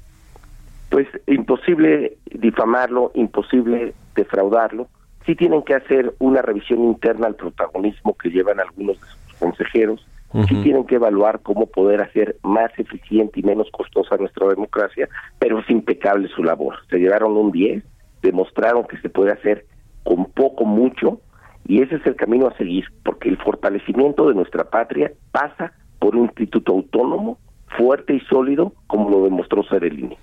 pues 0.91 1.07
imposible 1.27 2.17
difamarlo, 2.33 3.13
imposible 3.15 3.95
defraudarlo. 4.15 4.89
Sí 5.27 5.35
tienen 5.35 5.63
que 5.63 5.75
hacer 5.75 6.15
una 6.19 6.41
revisión 6.41 6.83
interna 6.85 7.27
al 7.27 7.35
protagonismo 7.35 8.17
que 8.17 8.31
llevan 8.31 8.61
algunos 8.61 8.99
de 9.01 9.07
sus 9.07 9.35
consejeros. 9.39 10.07
Sí 10.47 10.55
tienen 10.63 10.85
que 10.85 10.97
evaluar 10.97 11.41
cómo 11.43 11.67
poder 11.67 12.03
hacer 12.03 12.37
más 12.43 12.71
eficiente 12.79 13.41
y 13.41 13.43
menos 13.43 13.71
costosa 13.71 14.17
nuestra 14.17 14.47
democracia, 14.49 15.09
pero 15.39 15.61
es 15.61 15.71
impecable 15.71 16.29
su 16.29 16.45
labor. 16.45 16.75
Se 16.91 16.99
llevaron 16.99 17.37
un 17.37 17.51
10, 17.51 17.83
demostraron 18.21 18.87
que 18.87 18.99
se 18.99 19.09
puede 19.09 19.33
hacer 19.33 19.65
con 20.05 20.27
poco, 20.27 20.65
mucho, 20.65 21.21
y 21.67 21.83
ese 21.83 21.97
es 21.97 22.07
el 22.07 22.17
camino 22.17 22.47
a 22.47 22.57
seguir, 22.57 22.85
porque 23.05 23.29
el 23.29 23.39
fortalecimiento 23.39 24.29
de 24.29 24.35
nuestra 24.35 24.65
patria 24.65 25.13
pasa 25.33 25.73
por 25.99 26.15
un 26.15 26.25
instituto 26.25 26.73
autónomo 26.73 27.39
fuerte 27.77 28.15
y 28.15 28.21
sólido 28.21 28.73
como 28.87 29.11
lo 29.11 29.25
demostró 29.25 29.63
ser 29.65 29.85
el 29.85 29.99
INE. 29.99 30.19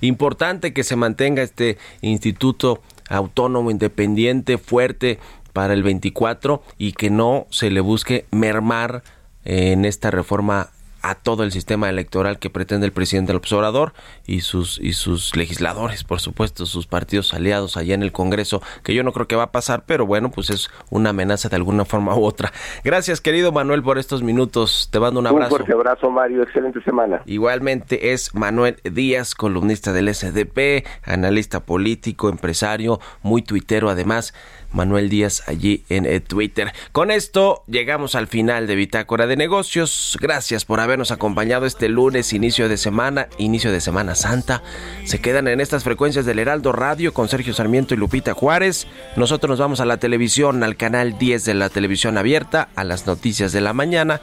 Importante 0.00 0.72
que 0.72 0.82
se 0.82 0.96
mantenga 0.96 1.42
este 1.42 1.76
instituto 2.00 2.80
autónomo, 3.10 3.70
independiente, 3.70 4.56
fuerte 4.56 5.18
para 5.52 5.74
el 5.74 5.82
24 5.82 6.62
y 6.78 6.92
que 6.92 7.10
no 7.10 7.46
se 7.50 7.70
le 7.70 7.80
busque 7.80 8.26
mermar 8.30 9.02
en 9.44 9.84
esta 9.84 10.10
reforma 10.10 10.70
a 11.02 11.14
todo 11.14 11.44
el 11.44 11.52
sistema 11.52 11.88
electoral 11.88 12.38
que 12.38 12.50
pretende 12.50 12.86
el 12.86 12.92
presidente 12.92 13.32
López 13.32 13.52
Obrador 13.52 13.92
y 14.26 14.40
sus 14.40 14.78
y 14.78 14.92
sus 14.92 15.34
legisladores, 15.36 16.04
por 16.04 16.20
supuesto, 16.20 16.66
sus 16.66 16.86
partidos 16.86 17.32
aliados 17.32 17.76
allá 17.76 17.94
en 17.94 18.02
el 18.02 18.12
Congreso, 18.12 18.62
que 18.82 18.94
yo 18.94 19.02
no 19.02 19.12
creo 19.12 19.26
que 19.26 19.36
va 19.36 19.44
a 19.44 19.52
pasar, 19.52 19.84
pero 19.86 20.06
bueno, 20.06 20.30
pues 20.30 20.50
es 20.50 20.70
una 20.90 21.10
amenaza 21.10 21.48
de 21.48 21.56
alguna 21.56 21.84
forma 21.84 22.14
u 22.16 22.24
otra. 22.24 22.52
Gracias, 22.84 23.20
querido 23.20 23.52
Manuel, 23.52 23.82
por 23.82 23.98
estos 23.98 24.22
minutos. 24.22 24.88
Te 24.92 25.00
mando 25.00 25.20
un 25.20 25.26
abrazo. 25.26 25.54
Un 25.54 25.58
fuerte 25.58 25.72
abrazo, 25.72 26.10
Mario. 26.10 26.42
Excelente 26.42 26.82
semana. 26.82 27.22
Igualmente 27.26 28.12
es 28.12 28.34
Manuel 28.34 28.76
Díaz, 28.84 29.34
columnista 29.34 29.92
del 29.92 30.12
SDP, 30.14 30.84
analista 31.04 31.60
político, 31.60 32.28
empresario, 32.28 33.00
muy 33.22 33.42
tuitero 33.42 33.88
además. 33.88 34.34
Manuel 34.72 35.08
Díaz 35.08 35.42
allí 35.46 35.84
en 35.88 36.06
eh, 36.06 36.20
Twitter. 36.20 36.72
Con 36.92 37.10
esto 37.10 37.64
llegamos 37.66 38.14
al 38.14 38.26
final 38.26 38.66
de 38.66 38.76
Bitácora 38.76 39.26
de 39.26 39.36
Negocios. 39.36 40.16
Gracias 40.20 40.64
por 40.64 40.80
habernos 40.80 41.10
acompañado 41.10 41.66
este 41.66 41.88
lunes, 41.88 42.32
inicio 42.32 42.68
de 42.68 42.76
semana, 42.76 43.28
inicio 43.38 43.72
de 43.72 43.80
Semana 43.80 44.14
Santa. 44.14 44.62
Se 45.04 45.20
quedan 45.20 45.48
en 45.48 45.60
estas 45.60 45.84
frecuencias 45.84 46.26
del 46.26 46.38
Heraldo 46.38 46.72
Radio 46.72 47.12
con 47.12 47.28
Sergio 47.28 47.54
Sarmiento 47.54 47.94
y 47.94 47.96
Lupita 47.96 48.34
Juárez. 48.34 48.86
Nosotros 49.16 49.50
nos 49.50 49.58
vamos 49.58 49.80
a 49.80 49.84
la 49.84 49.98
televisión, 49.98 50.62
al 50.62 50.76
canal 50.76 51.18
10 51.18 51.44
de 51.44 51.54
la 51.54 51.68
televisión 51.68 52.18
abierta, 52.18 52.68
a 52.74 52.84
las 52.84 53.06
noticias 53.06 53.52
de 53.52 53.60
la 53.60 53.72
mañana 53.72 54.20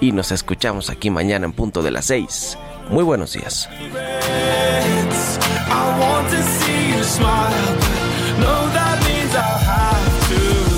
y 0.00 0.12
nos 0.12 0.32
escuchamos 0.32 0.90
aquí 0.90 1.10
mañana 1.10 1.46
en 1.46 1.52
punto 1.52 1.82
de 1.82 1.90
las 1.90 2.06
6. 2.06 2.58
Muy 2.88 3.04
buenos 3.04 3.34
días. 3.34 3.68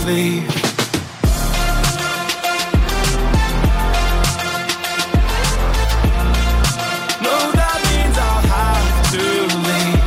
leave. 0.07 0.47
No, 7.23 7.37
that 7.55 7.79
means 7.91 8.17
I'll 8.19 8.47
have 8.51 8.89
to 9.15 9.25
leave. 9.69 10.03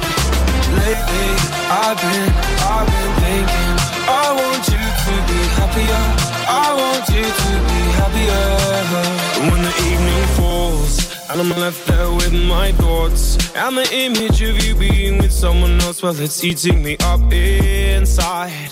Lately, 0.84 1.30
I've 1.72 2.00
been, 2.04 2.32
I've 2.74 2.90
been 2.92 3.14
thinking. 3.24 3.74
I 4.08 4.28
want 4.36 4.64
you 4.68 4.84
to 5.06 5.14
be 5.30 5.40
happier. 5.60 6.04
I 6.48 6.68
want 6.82 7.06
you 7.16 7.26
to 7.44 7.52
be 7.70 7.82
happier. 8.00 8.46
When 9.50 9.62
the 9.64 9.76
evening 9.92 10.26
falls. 10.36 11.16
And 11.30 11.40
I'm 11.42 11.50
left 11.60 11.86
there 11.88 12.12
with 12.12 12.32
my 12.32 12.72
thoughts 12.74 13.38
And 13.56 13.76
the 13.76 13.94
image 13.94 14.42
of 14.42 14.64
you 14.64 14.74
being 14.74 15.18
with 15.18 15.34
someone 15.34 15.82
else 15.82 16.02
Well, 16.02 16.18
it's 16.18 16.42
eating 16.46 16.82
me 16.82 16.96
up 17.02 17.34
inside 17.34 18.72